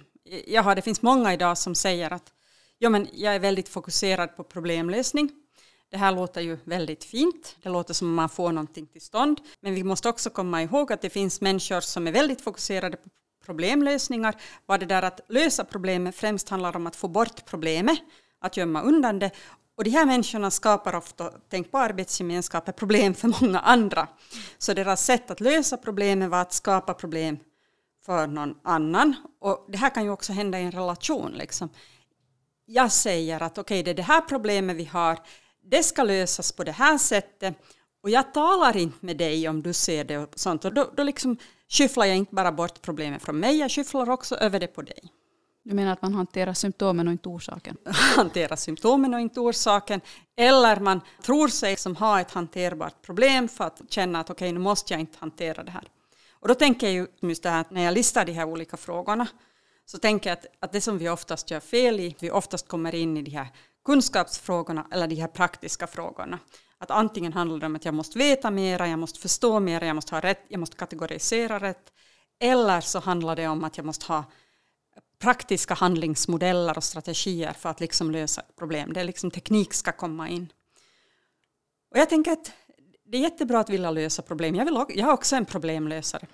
jag 0.46 0.62
har, 0.62 0.74
det 0.74 0.82
finns 0.82 1.02
många 1.02 1.32
idag 1.32 1.58
som 1.58 1.74
säger 1.74 2.12
att 2.12 2.32
ja, 2.78 2.90
men 2.90 3.08
jag 3.12 3.34
är 3.34 3.38
väldigt 3.38 3.68
fokuserad 3.68 4.36
på 4.36 4.44
problemlösning. 4.44 5.30
Det 5.90 5.96
här 5.96 6.12
låter 6.12 6.40
ju 6.40 6.58
väldigt 6.64 7.04
fint, 7.04 7.56
det 7.62 7.68
låter 7.68 7.94
som 7.94 8.08
att 8.08 8.16
man 8.16 8.28
får 8.28 8.52
någonting 8.52 8.86
till 8.86 9.00
stånd, 9.00 9.40
men 9.60 9.74
vi 9.74 9.84
måste 9.84 10.08
också 10.08 10.30
komma 10.30 10.62
ihåg 10.62 10.92
att 10.92 11.00
det 11.00 11.10
finns 11.10 11.40
människor 11.40 11.80
som 11.80 12.06
är 12.06 12.12
väldigt 12.12 12.40
fokuserade 12.40 12.96
på 12.96 13.08
problemlösningar, 13.44 14.34
Var 14.66 14.78
det 14.78 14.86
där 14.86 15.02
att 15.02 15.20
lösa 15.28 15.64
problemet 15.64 16.16
främst 16.16 16.48
handlar 16.48 16.76
om 16.76 16.86
att 16.86 16.96
få 16.96 17.08
bort 17.08 17.44
problemet, 17.44 17.98
att 18.40 18.56
gömma 18.56 18.82
undan 18.82 19.18
det. 19.18 19.30
Och 19.78 19.84
de 19.84 19.90
här 19.90 20.06
människorna 20.06 20.50
skapar 20.50 20.94
ofta, 20.94 21.30
tänkbara 21.30 21.84
arbetsgemenskaper, 21.84 22.72
problem 22.72 23.14
för 23.14 23.28
många 23.40 23.60
andra. 23.60 24.08
Så 24.58 24.74
deras 24.74 25.04
sätt 25.04 25.30
att 25.30 25.40
lösa 25.40 25.76
problemen 25.76 26.30
var 26.30 26.40
att 26.40 26.52
skapa 26.52 26.94
problem 26.94 27.38
för 28.06 28.26
någon 28.26 28.54
annan. 28.64 29.14
Och 29.40 29.66
det 29.68 29.78
här 29.78 29.90
kan 29.90 30.04
ju 30.04 30.10
också 30.10 30.32
hända 30.32 30.60
i 30.60 30.62
en 30.62 30.72
relation. 30.72 31.32
Liksom. 31.32 31.68
Jag 32.66 32.92
säger 32.92 33.42
att 33.42 33.58
okej, 33.58 33.80
okay, 33.80 33.82
det 33.82 33.90
är 33.90 33.94
det 33.94 34.02
här 34.02 34.20
problemet 34.20 34.76
vi 34.76 34.84
har, 34.84 35.18
det 35.70 35.82
ska 35.82 36.02
lösas 36.02 36.52
på 36.52 36.64
det 36.64 36.72
här 36.72 36.98
sättet 36.98 37.54
och 38.02 38.10
jag 38.10 38.34
talar 38.34 38.76
inte 38.76 39.06
med 39.06 39.16
dig 39.16 39.48
om 39.48 39.62
du 39.62 39.72
ser 39.72 40.04
det 40.04 40.18
och 40.18 40.32
sånt. 40.34 40.64
Och 40.64 40.74
då, 40.74 40.90
då 40.96 41.02
liksom 41.02 41.36
skyfflar 41.68 42.06
jag 42.06 42.16
inte 42.16 42.34
bara 42.34 42.52
bort 42.52 42.82
problemet 42.82 43.22
från 43.22 43.40
mig, 43.40 43.58
jag 43.58 43.70
skyfflar 43.70 44.10
också 44.10 44.34
över 44.34 44.60
det 44.60 44.66
på 44.66 44.82
dig. 44.82 45.12
Du 45.68 45.74
menar 45.74 45.92
att 45.92 46.02
man 46.02 46.14
hanterar 46.14 46.54
symptomen 46.54 47.08
och 47.08 47.12
inte 47.12 47.28
orsaken? 47.28 47.76
hanterar 48.16 48.56
symptomen 48.56 49.14
och 49.14 49.20
inte 49.20 49.40
orsaken. 49.40 50.00
Eller 50.36 50.80
man 50.80 51.00
tror 51.22 51.48
sig 51.48 51.76
som 51.76 51.96
ha 51.96 52.20
ett 52.20 52.30
hanterbart 52.30 53.02
problem 53.02 53.48
för 53.48 53.64
att 53.64 53.82
känna 53.88 54.20
att 54.20 54.30
okej, 54.30 54.46
okay, 54.46 54.52
nu 54.52 54.58
måste 54.58 54.92
jag 54.92 55.00
inte 55.00 55.18
hantera 55.18 55.62
det 55.62 55.70
här. 55.70 55.84
Och 56.32 56.48
då 56.48 56.54
tänker 56.54 56.86
jag 56.86 56.94
ju 56.94 57.06
just 57.20 57.42
det 57.42 57.50
här 57.50 57.64
när 57.70 57.82
jag 57.82 57.94
listar 57.94 58.24
de 58.24 58.32
här 58.32 58.44
olika 58.44 58.76
frågorna 58.76 59.26
så 59.86 59.98
tänker 59.98 60.30
jag 60.30 60.38
att, 60.38 60.46
att 60.60 60.72
det 60.72 60.80
som 60.80 60.98
vi 60.98 61.08
oftast 61.08 61.50
gör 61.50 61.60
fel 61.60 62.00
i, 62.00 62.16
vi 62.20 62.30
oftast 62.30 62.68
kommer 62.68 62.94
in 62.94 63.16
i 63.16 63.22
de 63.22 63.30
här 63.30 63.46
kunskapsfrågorna 63.84 64.86
eller 64.90 65.06
de 65.06 65.14
här 65.14 65.28
praktiska 65.28 65.86
frågorna. 65.86 66.38
Att 66.78 66.90
antingen 66.90 67.32
handlar 67.32 67.58
det 67.58 67.66
om 67.66 67.76
att 67.76 67.84
jag 67.84 67.94
måste 67.94 68.18
veta 68.18 68.50
mera, 68.50 68.88
jag 68.88 68.98
måste 68.98 69.20
förstå 69.20 69.60
mera, 69.60 69.86
jag 69.86 69.94
måste 69.94 70.14
ha 70.14 70.20
rätt, 70.20 70.44
jag 70.48 70.60
måste 70.60 70.76
kategorisera 70.76 71.58
rätt. 71.58 71.92
Eller 72.40 72.80
så 72.80 72.98
handlar 72.98 73.36
det 73.36 73.48
om 73.48 73.64
att 73.64 73.76
jag 73.76 73.86
måste 73.86 74.12
ha 74.12 74.24
praktiska 75.18 75.74
handlingsmodeller 75.74 76.76
och 76.76 76.84
strategier 76.84 77.52
för 77.52 77.68
att 77.68 77.80
liksom 77.80 78.10
lösa 78.10 78.40
ett 78.40 78.56
problem. 78.56 78.92
Det 78.92 79.00
är 79.00 79.04
liksom 79.04 79.30
teknik 79.30 79.74
ska 79.74 79.92
komma 79.92 80.28
in. 80.28 80.52
Och 81.90 81.98
jag 81.98 82.08
tänker 82.08 82.32
att 82.32 82.52
det 83.06 83.16
är 83.16 83.22
jättebra 83.22 83.60
att 83.60 83.70
vilja 83.70 83.90
lösa 83.90 84.22
problem. 84.22 84.54
Jag, 84.54 84.64
vill, 84.64 84.74
jag 84.74 85.08
är 85.08 85.12
också 85.12 85.36
en 85.36 85.44
problemlösare. 85.44 86.26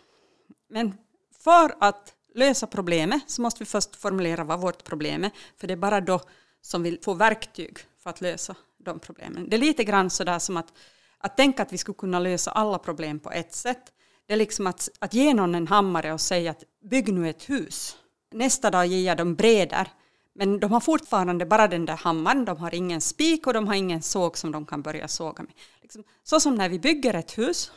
Men 0.68 0.94
för 1.38 1.74
att 1.80 2.14
lösa 2.34 2.66
problemet 2.66 3.22
så 3.26 3.42
måste 3.42 3.58
vi 3.58 3.64
först 3.64 3.96
formulera 3.96 4.44
vad 4.44 4.60
vårt 4.60 4.84
problem 4.84 5.24
är. 5.24 5.30
För 5.56 5.66
det 5.66 5.74
är 5.74 5.76
bara 5.76 6.00
då 6.00 6.20
som 6.60 6.82
vi 6.82 6.98
får 7.04 7.14
verktyg 7.14 7.78
för 7.98 8.10
att 8.10 8.20
lösa 8.20 8.56
de 8.78 8.98
problemen. 8.98 9.48
Det 9.48 9.56
är 9.56 9.60
lite 9.60 9.84
grann 9.84 10.10
sådär 10.10 10.38
som 10.38 10.56
att, 10.56 10.72
att 11.18 11.36
tänka 11.36 11.62
att 11.62 11.72
vi 11.72 11.78
skulle 11.78 11.94
kunna 11.94 12.18
lösa 12.18 12.50
alla 12.50 12.78
problem 12.78 13.20
på 13.20 13.30
ett 13.30 13.54
sätt. 13.54 13.92
Det 14.26 14.32
är 14.32 14.36
liksom 14.36 14.66
att, 14.66 14.88
att 14.98 15.14
ge 15.14 15.34
någon 15.34 15.54
en 15.54 15.66
hammare 15.66 16.12
och 16.12 16.20
säga 16.20 16.50
att 16.50 16.64
bygg 16.90 17.12
nu 17.12 17.30
ett 17.30 17.50
hus. 17.50 17.96
Nästa 18.34 18.70
dag 18.70 18.86
ger 18.86 19.06
jag 19.06 19.16
dem 19.16 19.34
brädor. 19.34 19.88
Men 20.32 20.60
de 20.60 20.72
har 20.72 20.80
fortfarande 20.80 21.46
bara 21.46 21.68
den 21.68 21.86
där 21.86 21.96
hammaren, 21.96 22.44
de 22.44 22.56
har 22.56 22.74
ingen 22.74 23.00
spik 23.00 23.46
och 23.46 23.52
de 23.52 23.66
har 23.66 23.74
ingen 23.74 24.02
såg 24.02 24.38
som 24.38 24.52
de 24.52 24.66
kan 24.66 24.82
börja 24.82 25.08
såga 25.08 25.42
med. 25.42 25.52
Liksom, 25.82 26.04
så 26.22 26.40
som 26.40 26.54
när 26.54 26.68
vi 26.68 26.78
bygger 26.78 27.14
ett 27.14 27.38
hus 27.38 27.72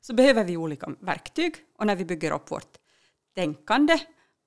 så 0.00 0.14
behöver 0.14 0.44
vi 0.44 0.56
olika 0.56 0.90
verktyg 1.00 1.54
och 1.78 1.86
när 1.86 1.96
vi 1.96 2.04
bygger 2.04 2.32
upp 2.32 2.50
vårt 2.50 2.78
tänkande, 3.34 3.98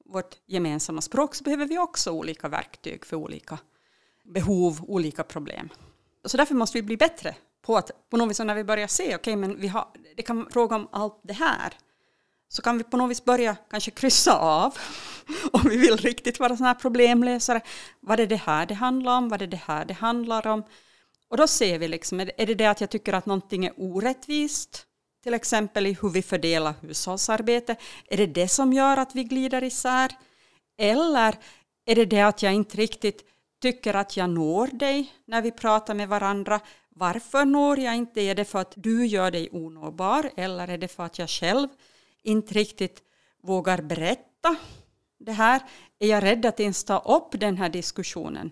vårt 0.06 0.36
gemensamma 0.46 1.02
språk 1.02 1.36
så 1.36 1.44
behöver 1.44 1.66
vi 1.66 1.78
också 1.78 2.12
olika 2.12 2.48
verktyg 2.48 3.06
för 3.06 3.16
olika 3.16 3.60
behov, 4.24 4.80
olika 4.88 5.24
problem. 5.24 5.70
Så 6.26 6.38
därför 6.38 6.56
måste 6.56 6.78
vi 6.78 6.82
bli 6.82 6.98
bättre 6.98 7.36
på 7.62 7.78
att 7.78 8.10
på 8.10 8.18
något 8.18 8.30
vis 8.30 8.40
när 8.40 8.56
vi 8.56 8.64
börjar 8.64 8.88
se, 8.88 9.04
okej 9.04 9.16
okay, 9.16 9.36
men 9.36 9.60
vi 9.60 9.68
har, 9.68 9.88
det 10.16 10.24
kan 10.24 10.50
fråga 10.52 10.76
om 10.76 10.88
allt 10.92 11.20
det 11.24 11.34
här, 11.34 11.74
så 12.50 12.62
kan 12.62 12.78
vi 12.78 12.84
på 12.84 12.98
något 12.98 13.12
vis 13.12 13.26
börja 13.26 13.56
kanske 13.70 13.92
kryssa 13.92 14.38
av 14.38 14.78
om 15.52 15.62
vi 15.70 15.78
vill 15.78 15.98
riktigt 15.98 16.40
vara 16.40 16.58
sådana 16.58 16.74
här 16.74 16.80
problemlösare. 16.80 17.62
Vad 18.00 18.20
är 18.20 18.28
det 18.28 18.36
här 18.36 18.66
det 18.66 18.74
handlar 18.74 19.18
om? 19.18 19.30
Vad 19.30 19.42
är 19.42 19.48
det 19.48 19.62
här 19.66 19.86
det 19.86 19.94
handlar 19.94 20.48
om? 20.48 20.64
Och 21.30 21.38
då 21.38 21.48
ser 21.48 21.80
vi 21.80 21.88
liksom, 21.88 22.20
är 22.20 22.46
det 22.46 22.56
det 22.56 22.66
att 22.66 22.82
jag 22.82 22.90
tycker 22.90 23.14
att 23.14 23.26
någonting 23.26 23.66
är 23.66 23.74
orättvist? 23.78 24.86
Till 25.24 25.34
exempel 25.34 25.88
i 25.88 25.98
hur 26.02 26.10
vi 26.10 26.22
fördelar 26.22 26.74
hushållsarbete. 26.82 27.76
Är 28.08 28.18
det 28.18 28.26
det 28.26 28.48
som 28.48 28.74
gör 28.74 28.98
att 28.98 29.16
vi 29.16 29.24
glider 29.24 29.64
isär? 29.64 30.12
Eller 30.78 31.36
är 31.86 31.96
det 31.96 32.06
det 32.06 32.22
att 32.22 32.44
jag 32.44 32.54
inte 32.54 32.78
riktigt 32.78 33.22
tycker 33.62 33.94
att 33.94 34.18
jag 34.18 34.30
når 34.30 34.68
dig 34.68 35.14
när 35.28 35.42
vi 35.42 35.52
pratar 35.52 35.94
med 35.94 36.10
varandra? 36.10 36.60
Varför 36.90 37.46
når 37.46 37.80
jag 37.80 37.96
inte? 37.96 38.22
Är 38.22 38.36
det 38.36 38.46
för 38.46 38.60
att 38.60 38.74
du 38.76 39.06
gör 39.06 39.32
dig 39.32 39.50
onåbar 39.52 40.32
eller 40.38 40.68
är 40.68 40.78
det 40.78 40.88
för 40.88 41.04
att 41.04 41.20
jag 41.20 41.30
själv 41.30 41.68
inte 42.26 42.54
riktigt 42.54 43.04
vågar 43.44 43.82
berätta 43.82 44.56
det 45.20 45.32
här? 45.32 45.62
Är 46.00 46.08
jag 46.08 46.24
rädd 46.24 46.46
att 46.46 46.60
ens 46.60 46.84
ta 46.84 47.00
upp 47.00 47.40
den 47.40 47.58
här 47.58 47.70
diskussionen 47.70 48.52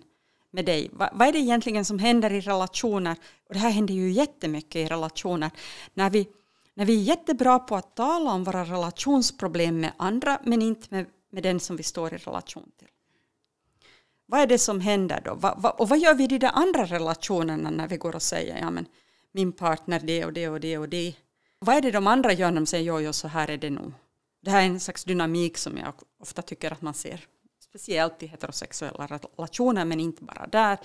med 0.50 0.64
dig? 0.64 0.90
Va, 0.92 1.10
vad 1.12 1.28
är 1.28 1.32
det 1.32 1.38
egentligen 1.38 1.84
som 1.84 1.98
händer 1.98 2.32
i 2.32 2.40
relationer? 2.40 3.16
Och 3.48 3.54
det 3.54 3.60
här 3.60 3.70
händer 3.70 3.94
ju 3.94 4.10
jättemycket 4.10 4.76
i 4.76 4.86
relationer. 4.86 5.50
När 5.94 6.10
vi, 6.10 6.28
när 6.74 6.84
vi 6.84 7.00
är 7.00 7.02
jättebra 7.02 7.58
på 7.58 7.76
att 7.76 7.96
tala 7.96 8.32
om 8.32 8.44
våra 8.44 8.64
relationsproblem 8.64 9.80
med 9.80 9.92
andra 9.96 10.38
men 10.44 10.62
inte 10.62 10.86
med, 10.90 11.06
med 11.32 11.42
den 11.42 11.60
som 11.60 11.76
vi 11.76 11.82
står 11.82 12.14
i 12.14 12.16
relation 12.16 12.70
till. 12.78 12.88
Vad 14.26 14.40
är 14.40 14.46
det 14.46 14.58
som 14.58 14.80
händer 14.80 15.20
då? 15.24 15.34
Va, 15.34 15.54
va, 15.58 15.70
och 15.70 15.88
vad 15.88 15.98
gör 15.98 16.14
vi 16.14 16.24
i 16.24 16.38
de 16.38 16.46
andra 16.46 16.84
relationerna 16.84 17.70
när 17.70 17.88
vi 17.88 17.96
går 17.96 18.14
och 18.14 18.22
säger 18.22 18.58
ja 18.58 18.70
men 18.70 18.86
min 19.32 19.52
partner 19.52 20.00
det 20.00 20.24
och 20.24 20.32
det 20.32 20.48
och 20.48 20.60
det 20.60 20.78
och 20.78 20.88
det. 20.88 21.14
Vad 21.64 21.76
är 21.76 21.80
det 21.80 21.90
de 21.90 22.06
andra 22.06 22.32
gör 22.32 22.50
när 22.50 22.60
de 22.60 22.66
säger 22.66 22.84
jo, 22.84 23.00
jo 23.00 23.12
så 23.12 23.28
här 23.28 23.50
är 23.50 23.56
det 23.56 23.70
nog. 23.70 23.92
Det 24.42 24.50
här 24.50 24.62
är 24.62 24.66
en 24.66 24.80
slags 24.80 25.04
dynamik 25.04 25.58
som 25.58 25.78
jag 25.78 25.94
ofta 26.20 26.42
tycker 26.42 26.70
att 26.70 26.82
man 26.82 26.94
ser 26.94 27.20
speciellt 27.60 28.22
i 28.22 28.26
heterosexuella 28.26 29.06
relationer 29.06 29.84
men 29.84 30.00
inte 30.00 30.22
bara 30.24 30.46
där. 30.46 30.78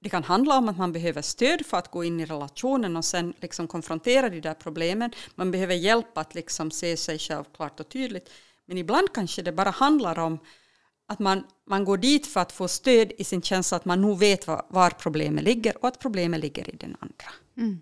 Det 0.00 0.08
kan 0.08 0.24
handla 0.24 0.58
om 0.58 0.68
att 0.68 0.78
man 0.78 0.92
behöver 0.92 1.22
stöd 1.22 1.66
för 1.66 1.76
att 1.76 1.90
gå 1.90 2.04
in 2.04 2.20
i 2.20 2.24
relationen 2.24 2.96
och 2.96 3.04
sen 3.04 3.34
liksom 3.40 3.68
konfrontera 3.68 4.28
de 4.28 4.40
där 4.40 4.54
problemen. 4.54 5.10
Man 5.34 5.50
behöver 5.50 5.74
hjälp 5.74 6.18
att 6.18 6.34
liksom 6.34 6.70
se 6.70 6.96
sig 6.96 7.18
själv 7.18 7.44
klart 7.56 7.80
och 7.80 7.88
tydligt. 7.88 8.30
Men 8.66 8.78
ibland 8.78 9.12
kanske 9.12 9.42
det 9.42 9.52
bara 9.52 9.70
handlar 9.70 10.18
om 10.18 10.38
att 11.08 11.18
man, 11.18 11.44
man 11.66 11.84
går 11.84 11.96
dit 11.96 12.26
för 12.26 12.40
att 12.40 12.52
få 12.52 12.68
stöd 12.68 13.12
i 13.18 13.24
sin 13.24 13.42
känsla 13.42 13.76
att 13.76 13.84
man 13.84 14.02
nog 14.02 14.18
vet 14.18 14.46
var, 14.46 14.66
var 14.68 14.90
problemet 14.90 15.44
ligger 15.44 15.76
och 15.82 15.88
att 15.88 15.98
problemet 15.98 16.40
ligger 16.40 16.74
i 16.74 16.76
den 16.76 16.96
andra. 17.00 17.32
Mm. 17.56 17.80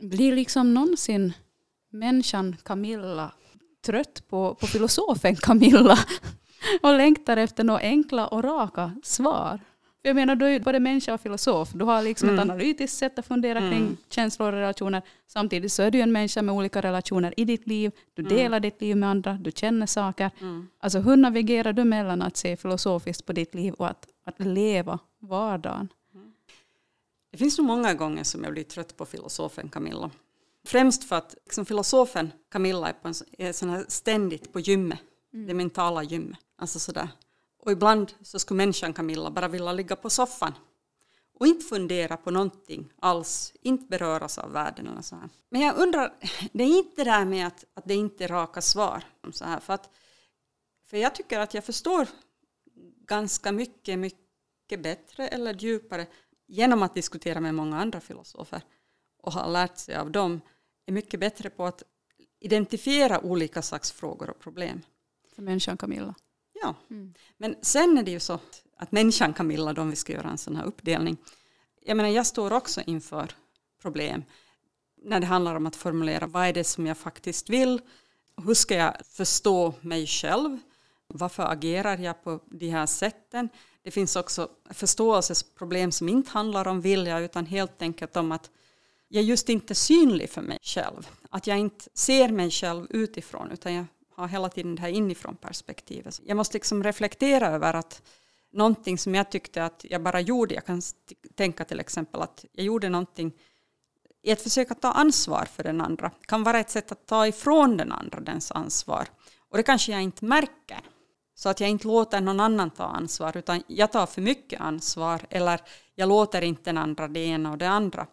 Blir 0.00 0.32
liksom 0.32 0.74
någonsin 0.74 1.32
människan 1.90 2.56
Camilla 2.62 3.32
trött 3.86 4.28
på, 4.28 4.54
på 4.54 4.66
filosofen 4.66 5.36
Camilla 5.36 5.98
och 6.82 6.96
längtar 6.96 7.36
efter 7.36 7.64
några 7.64 7.80
enkla 7.80 8.26
och 8.26 8.44
raka 8.44 8.92
svar? 9.02 9.60
Jag 10.02 10.14
menar, 10.14 10.36
du 10.36 10.46
är 10.46 10.60
både 10.60 10.80
människa 10.80 11.14
och 11.14 11.20
filosof. 11.20 11.70
Du 11.72 11.84
har 11.84 12.02
liksom 12.02 12.28
mm. 12.28 12.38
ett 12.38 12.50
analytiskt 12.50 12.98
sätt 12.98 13.18
att 13.18 13.26
fundera 13.26 13.58
mm. 13.58 13.70
kring 13.70 13.96
känslor 14.10 14.48
och 14.48 14.52
relationer. 14.52 15.02
Samtidigt 15.26 15.72
så 15.72 15.82
är 15.82 15.90
du 15.90 16.00
en 16.00 16.12
människa 16.12 16.42
med 16.42 16.54
olika 16.54 16.80
relationer 16.80 17.34
i 17.36 17.44
ditt 17.44 17.66
liv. 17.66 17.92
Du 18.14 18.22
mm. 18.22 18.36
delar 18.36 18.60
ditt 18.60 18.80
liv 18.80 18.96
med 18.96 19.08
andra, 19.08 19.32
du 19.32 19.50
känner 19.50 19.86
saker. 19.86 20.30
Mm. 20.40 20.68
Alltså 20.80 20.98
hur 20.98 21.16
navigerar 21.16 21.72
du 21.72 21.84
mellan 21.84 22.22
att 22.22 22.36
se 22.36 22.56
filosofiskt 22.56 23.26
på 23.26 23.32
ditt 23.32 23.54
liv 23.54 23.74
och 23.74 23.88
att, 23.88 24.06
att 24.24 24.40
leva 24.40 24.98
vardagen? 25.18 25.88
Mm. 26.14 26.32
Det 27.30 27.38
finns 27.38 27.58
nog 27.58 27.66
många 27.66 27.94
gånger 27.94 28.24
som 28.24 28.44
jag 28.44 28.52
blir 28.52 28.64
trött 28.64 28.96
på 28.96 29.06
filosofen 29.06 29.68
Camilla. 29.68 30.10
Främst 30.66 31.04
för 31.04 31.16
att 31.16 31.34
liksom, 31.44 31.66
filosofen 31.66 32.32
Camilla 32.50 32.88
är, 32.88 32.92
på 32.92 33.08
en, 33.08 33.14
är 33.38 33.52
sån 33.52 33.70
här 33.70 33.84
ständigt 33.88 34.52
på 34.52 34.60
gymmet. 34.60 35.00
Mm. 35.32 35.46
Det 35.46 35.54
mentala 35.54 36.02
gymmet. 36.02 36.38
Alltså 36.56 36.78
sådär 36.78 37.08
och 37.68 37.72
ibland 37.72 38.12
så 38.22 38.38
skulle 38.38 38.56
människan 38.56 38.92
Camilla 38.92 39.30
bara 39.30 39.48
vilja 39.48 39.72
ligga 39.72 39.96
på 39.96 40.10
soffan 40.10 40.52
och 41.34 41.46
inte 41.46 41.64
fundera 41.64 42.16
på 42.16 42.30
någonting 42.30 42.92
alls, 42.98 43.52
inte 43.62 43.86
beröras 43.86 44.38
av 44.38 44.52
världen 44.52 44.86
eller 44.86 45.02
så 45.02 45.16
här. 45.16 45.28
Men 45.48 45.60
jag 45.60 45.76
undrar, 45.76 46.14
det 46.52 46.64
är 46.64 46.78
inte 46.78 47.04
det 47.04 47.10
där 47.10 47.24
med 47.24 47.46
att, 47.46 47.64
att 47.74 47.84
det 47.84 47.94
inte 47.94 48.24
är 48.24 48.28
raka 48.28 48.60
svar. 48.60 49.02
Så 49.32 49.44
här, 49.44 49.60
för, 49.60 49.72
att, 49.72 49.90
för 50.86 50.96
jag 50.96 51.14
tycker 51.14 51.38
att 51.38 51.54
jag 51.54 51.64
förstår 51.64 52.06
ganska 53.06 53.52
mycket, 53.52 53.98
mycket 53.98 54.82
bättre 54.82 55.28
eller 55.28 55.54
djupare 55.54 56.06
genom 56.46 56.82
att 56.82 56.94
diskutera 56.94 57.40
med 57.40 57.54
många 57.54 57.80
andra 57.80 58.00
filosofer 58.00 58.62
och 59.28 59.34
ha 59.34 59.46
lärt 59.46 59.78
sig 59.78 59.96
av 59.96 60.10
dem, 60.10 60.40
är 60.86 60.92
mycket 60.92 61.20
bättre 61.20 61.50
på 61.50 61.66
att 61.66 61.82
identifiera 62.40 63.20
olika 63.20 63.62
slags 63.62 63.92
frågor 63.92 64.30
och 64.30 64.38
problem. 64.40 64.82
För 65.34 65.42
människan 65.42 65.76
Camilla? 65.76 66.14
Ja. 66.62 66.74
Mm. 66.90 67.14
Men 67.36 67.56
sen 67.62 67.98
är 67.98 68.02
det 68.02 68.10
ju 68.10 68.20
så 68.20 68.40
att 68.76 68.92
människan 68.92 69.32
Camilla, 69.32 69.82
om 69.82 69.90
vi 69.90 69.96
ska 69.96 70.12
göra 70.12 70.30
en 70.30 70.38
sån 70.38 70.56
här 70.56 70.64
uppdelning, 70.64 71.16
jag 71.80 71.96
menar 71.96 72.10
jag 72.10 72.26
står 72.26 72.52
också 72.52 72.80
inför 72.86 73.32
problem 73.82 74.24
när 75.02 75.20
det 75.20 75.26
handlar 75.26 75.54
om 75.54 75.66
att 75.66 75.76
formulera 75.76 76.26
vad 76.26 76.46
är 76.46 76.52
det 76.52 76.64
som 76.64 76.86
jag 76.86 76.98
faktiskt 76.98 77.50
vill, 77.50 77.80
hur 78.44 78.54
ska 78.54 78.74
jag 78.74 78.96
förstå 79.06 79.74
mig 79.80 80.06
själv, 80.06 80.58
varför 81.06 81.52
agerar 81.52 81.98
jag 81.98 82.24
på 82.24 82.40
de 82.46 82.68
här 82.68 82.86
sätten. 82.86 83.48
Det 83.82 83.90
finns 83.90 84.16
också 84.16 84.48
förståelsesproblem 84.70 85.92
som 85.92 86.08
inte 86.08 86.30
handlar 86.30 86.68
om 86.68 86.80
vilja 86.80 87.18
utan 87.18 87.46
helt 87.46 87.82
enkelt 87.82 88.16
om 88.16 88.32
att 88.32 88.50
jag 89.08 89.22
är 89.22 89.26
just 89.26 89.48
inte 89.48 89.74
synlig 89.74 90.30
för 90.30 90.42
mig 90.42 90.58
själv. 90.62 91.08
Att 91.30 91.46
jag 91.46 91.58
inte 91.58 91.84
ser 91.94 92.28
mig 92.28 92.50
själv 92.50 92.86
utifrån 92.90 93.50
utan 93.50 93.74
jag 93.74 93.86
har 94.14 94.28
hela 94.28 94.48
tiden 94.48 94.74
det 94.74 94.82
här 94.82 94.88
inifrån 94.88 95.36
perspektivet. 95.36 96.20
Jag 96.24 96.36
måste 96.36 96.56
liksom 96.56 96.84
reflektera 96.84 97.48
över 97.48 97.74
att 97.74 98.02
någonting 98.52 98.98
som 98.98 99.14
jag 99.14 99.30
tyckte 99.30 99.64
att 99.64 99.84
jag 99.90 100.02
bara 100.02 100.20
gjorde, 100.20 100.54
jag 100.54 100.66
kan 100.66 100.82
tänka 101.34 101.64
till 101.64 101.80
exempel 101.80 102.22
att 102.22 102.44
jag 102.52 102.66
gjorde 102.66 102.88
någonting 102.88 103.32
i 104.22 104.30
ett 104.30 104.42
försök 104.42 104.70
att 104.70 104.82
ta 104.82 104.92
ansvar 104.92 105.44
för 105.44 105.62
den 105.62 105.80
andra, 105.80 106.10
kan 106.26 106.42
vara 106.42 106.60
ett 106.60 106.70
sätt 106.70 106.92
att 106.92 107.06
ta 107.06 107.26
ifrån 107.26 107.76
den 107.76 107.92
andra 107.92 108.20
dens 108.20 108.52
ansvar. 108.52 109.08
Och 109.50 109.56
det 109.56 109.62
kanske 109.62 109.92
jag 109.92 110.02
inte 110.02 110.24
märker. 110.24 110.80
Så 111.34 111.48
att 111.48 111.60
jag 111.60 111.70
inte 111.70 111.86
låter 111.86 112.20
någon 112.20 112.40
annan 112.40 112.70
ta 112.70 112.84
ansvar, 112.84 113.36
utan 113.36 113.62
jag 113.66 113.92
tar 113.92 114.06
för 114.06 114.22
mycket 114.22 114.60
ansvar, 114.60 115.20
eller 115.30 115.60
jag 115.94 116.08
låter 116.08 116.42
inte 116.42 116.62
den 116.64 116.78
andra 116.78 117.08
det 117.08 117.20
ena 117.20 117.50
och 117.50 117.58
det 117.58 117.68
andra. 117.68 118.06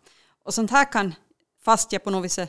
Och 0.46 0.54
sånt 0.54 0.72
här 0.72 0.92
kan, 0.92 1.16
fast 1.60 1.92
jag 1.92 2.04
på 2.04 2.10
något 2.10 2.26
vis 2.26 2.40
eh, 2.40 2.48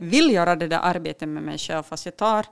vill 0.00 0.30
göra 0.30 0.56
det 0.56 0.68
där 0.68 0.78
arbetet 0.82 1.28
med 1.28 1.42
mig 1.42 1.58
själv, 1.58 1.82
fast 1.82 2.06
jag 2.06 2.16
tar, 2.16 2.46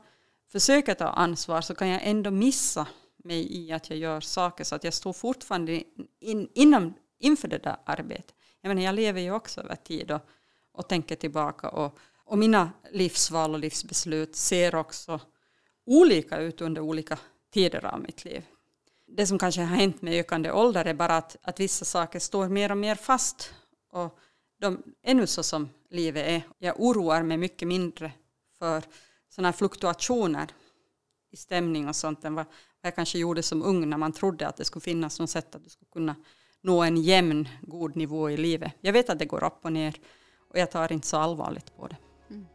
försöker 0.53 0.95
ta 0.95 1.09
ansvar, 1.09 1.61
så 1.61 1.75
kan 1.75 1.89
jag 1.89 2.01
ändå 2.05 2.31
missa 2.31 2.87
mig 3.25 3.57
i 3.57 3.73
att 3.73 3.91
jag 3.91 3.99
gör 3.99 4.21
saker, 4.21 4.65
så 4.65 4.75
att 4.75 4.85
jag 4.85 4.95
står 4.95 5.13
fortfarande 5.13 5.83
in, 6.21 6.49
inom, 6.55 6.95
inför 7.19 7.49
det 7.49 7.59
där 7.59 7.77
arbetet. 7.85 8.35
Jag 8.61 8.69
menar, 8.69 8.83
jag 8.83 8.95
lever 8.95 9.21
ju 9.21 9.33
också 9.33 9.61
över 9.61 9.77
tid 9.77 10.11
och, 10.11 10.21
och 10.73 10.89
tänker 10.89 11.17
tillbaka, 11.17 11.69
och, 11.69 11.99
och 12.25 12.39
mina 12.39 12.71
livsval 12.91 13.55
och 13.55 13.59
livsbeslut 13.59 14.37
ser 14.37 14.75
också 14.75 15.21
olika 15.87 16.39
ut 16.39 16.61
under 16.61 16.81
olika 16.81 17.19
tider 17.53 17.85
av 17.85 18.01
mitt 18.01 18.25
liv. 18.25 18.45
Det 19.07 19.27
som 19.27 19.39
kanske 19.39 19.61
har 19.61 19.77
hänt 19.77 20.03
med 20.03 20.21
ökande 20.21 20.53
ålder 20.53 20.85
är 20.85 20.95
bara 20.95 21.17
att, 21.17 21.37
att 21.43 21.61
vissa 21.61 21.85
saker 21.85 22.19
står 22.19 22.49
mer 22.49 22.71
och 22.71 22.79
mer 22.79 22.95
fast. 22.95 23.55
Och 23.91 24.19
de 24.63 24.83
är 25.03 25.15
nu 25.15 25.27
så 25.27 25.43
som 25.43 25.69
livet 25.91 26.27
är. 26.27 26.43
Jag 26.59 26.75
oroar 26.79 27.23
mig 27.23 27.37
mycket 27.37 27.69
mindre 27.69 28.13
för 28.59 28.83
sådana 29.29 29.49
här 29.49 29.53
fluktuationer 29.53 30.49
i 31.31 31.37
stämning 31.37 31.89
och 31.89 31.97
sånt 31.97 32.25
än 32.25 32.35
vad 32.35 32.47
jag 32.83 32.95
kanske 32.95 33.19
gjorde 33.19 33.43
som 33.43 33.63
ung 33.63 33.89
när 33.89 33.97
man 33.97 34.13
trodde 34.13 34.49
att 34.49 34.57
det 34.57 34.65
skulle 34.65 34.81
finnas 34.81 35.21
något 35.21 35.31
sätt 35.31 35.55
att 35.55 35.65
du 35.65 35.71
skulle 35.71 35.91
kunna 35.93 36.17
nå 36.61 36.83
en 36.83 36.97
jämn, 36.97 37.49
god 37.63 37.97
nivå 37.97 38.31
i 38.31 38.37
livet. 38.37 38.73
Jag 38.81 38.93
vet 38.93 39.11
att 39.11 39.19
det 39.19 39.25
går 39.25 39.45
upp 39.45 39.65
och 39.65 39.73
ner 39.73 39.95
och 40.49 40.59
jag 40.59 40.71
tar 40.71 40.93
inte 40.93 41.07
så 41.07 41.17
allvarligt 41.17 41.77
på 41.77 41.87
det. 41.87 41.97
Mm. 42.31 42.47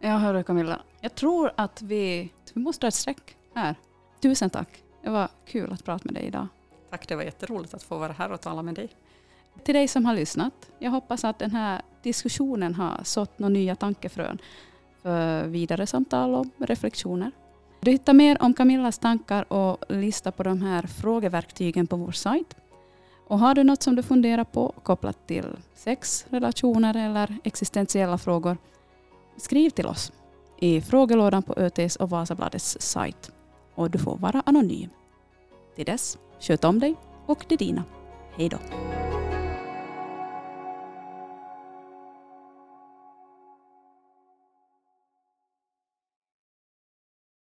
Ja, 0.00 0.16
hörru 0.16 0.44
Camilla. 0.44 0.82
Jag 1.00 1.14
tror 1.14 1.52
att 1.56 1.82
vi, 1.82 2.32
vi 2.54 2.60
måste 2.60 2.80
dra 2.80 2.88
ett 2.88 2.94
streck 2.94 3.36
här. 3.54 3.76
Tusen 4.22 4.50
tack. 4.50 4.84
Det 5.02 5.10
var 5.10 5.30
kul 5.46 5.72
att 5.72 5.84
prata 5.84 6.04
med 6.04 6.14
dig 6.14 6.24
idag. 6.24 6.46
Tack, 6.90 7.08
det 7.08 7.16
var 7.16 7.22
jätteroligt 7.22 7.74
att 7.74 7.82
få 7.82 7.98
vara 7.98 8.12
här 8.12 8.32
och 8.32 8.40
tala 8.40 8.62
med 8.62 8.74
dig. 8.74 8.90
Till 9.64 9.74
dig 9.74 9.88
som 9.88 10.04
har 10.04 10.14
lyssnat, 10.14 10.52
jag 10.78 10.90
hoppas 10.90 11.24
att 11.24 11.38
den 11.38 11.50
här 11.50 11.82
diskussionen 12.02 12.74
har 12.74 13.00
sått 13.04 13.38
några 13.38 13.52
nya 13.52 13.76
tankefrön 13.76 14.38
för 15.02 15.46
vidare 15.46 15.86
samtal 15.86 16.34
och 16.34 16.46
reflektioner. 16.58 17.32
Du 17.80 17.90
hittar 17.90 18.12
mer 18.12 18.42
om 18.42 18.54
Camillas 18.54 18.98
tankar 18.98 19.52
och 19.52 19.84
lista 19.88 20.32
på 20.32 20.42
de 20.42 20.62
här 20.62 20.82
frågeverktygen 20.82 21.86
på 21.86 21.96
vår 21.96 22.12
sajt. 22.12 22.56
Och 23.26 23.38
har 23.38 23.54
du 23.54 23.64
något 23.64 23.82
som 23.82 23.96
du 23.96 24.02
funderar 24.02 24.44
på 24.44 24.72
kopplat 24.82 25.26
till 25.26 25.56
sex, 25.74 26.26
relationer 26.30 26.96
eller 26.96 27.36
existentiella 27.44 28.18
frågor, 28.18 28.56
skriv 29.36 29.70
till 29.70 29.86
oss 29.86 30.12
i 30.60 30.80
frågelådan 30.80 31.42
på 31.42 31.54
ÖTs 31.56 31.96
och 31.96 32.10
Vasabladets 32.10 32.76
sajt. 32.80 33.30
Och 33.74 33.90
du 33.90 33.98
får 33.98 34.16
vara 34.16 34.42
anonym. 34.46 34.90
Till 35.76 35.84
dess, 35.84 36.18
sköt 36.40 36.64
om 36.64 36.78
dig 36.78 36.94
och 37.26 37.44
det 37.48 37.56
dina. 37.56 37.84
Hej 38.36 38.48
då. 38.48 38.58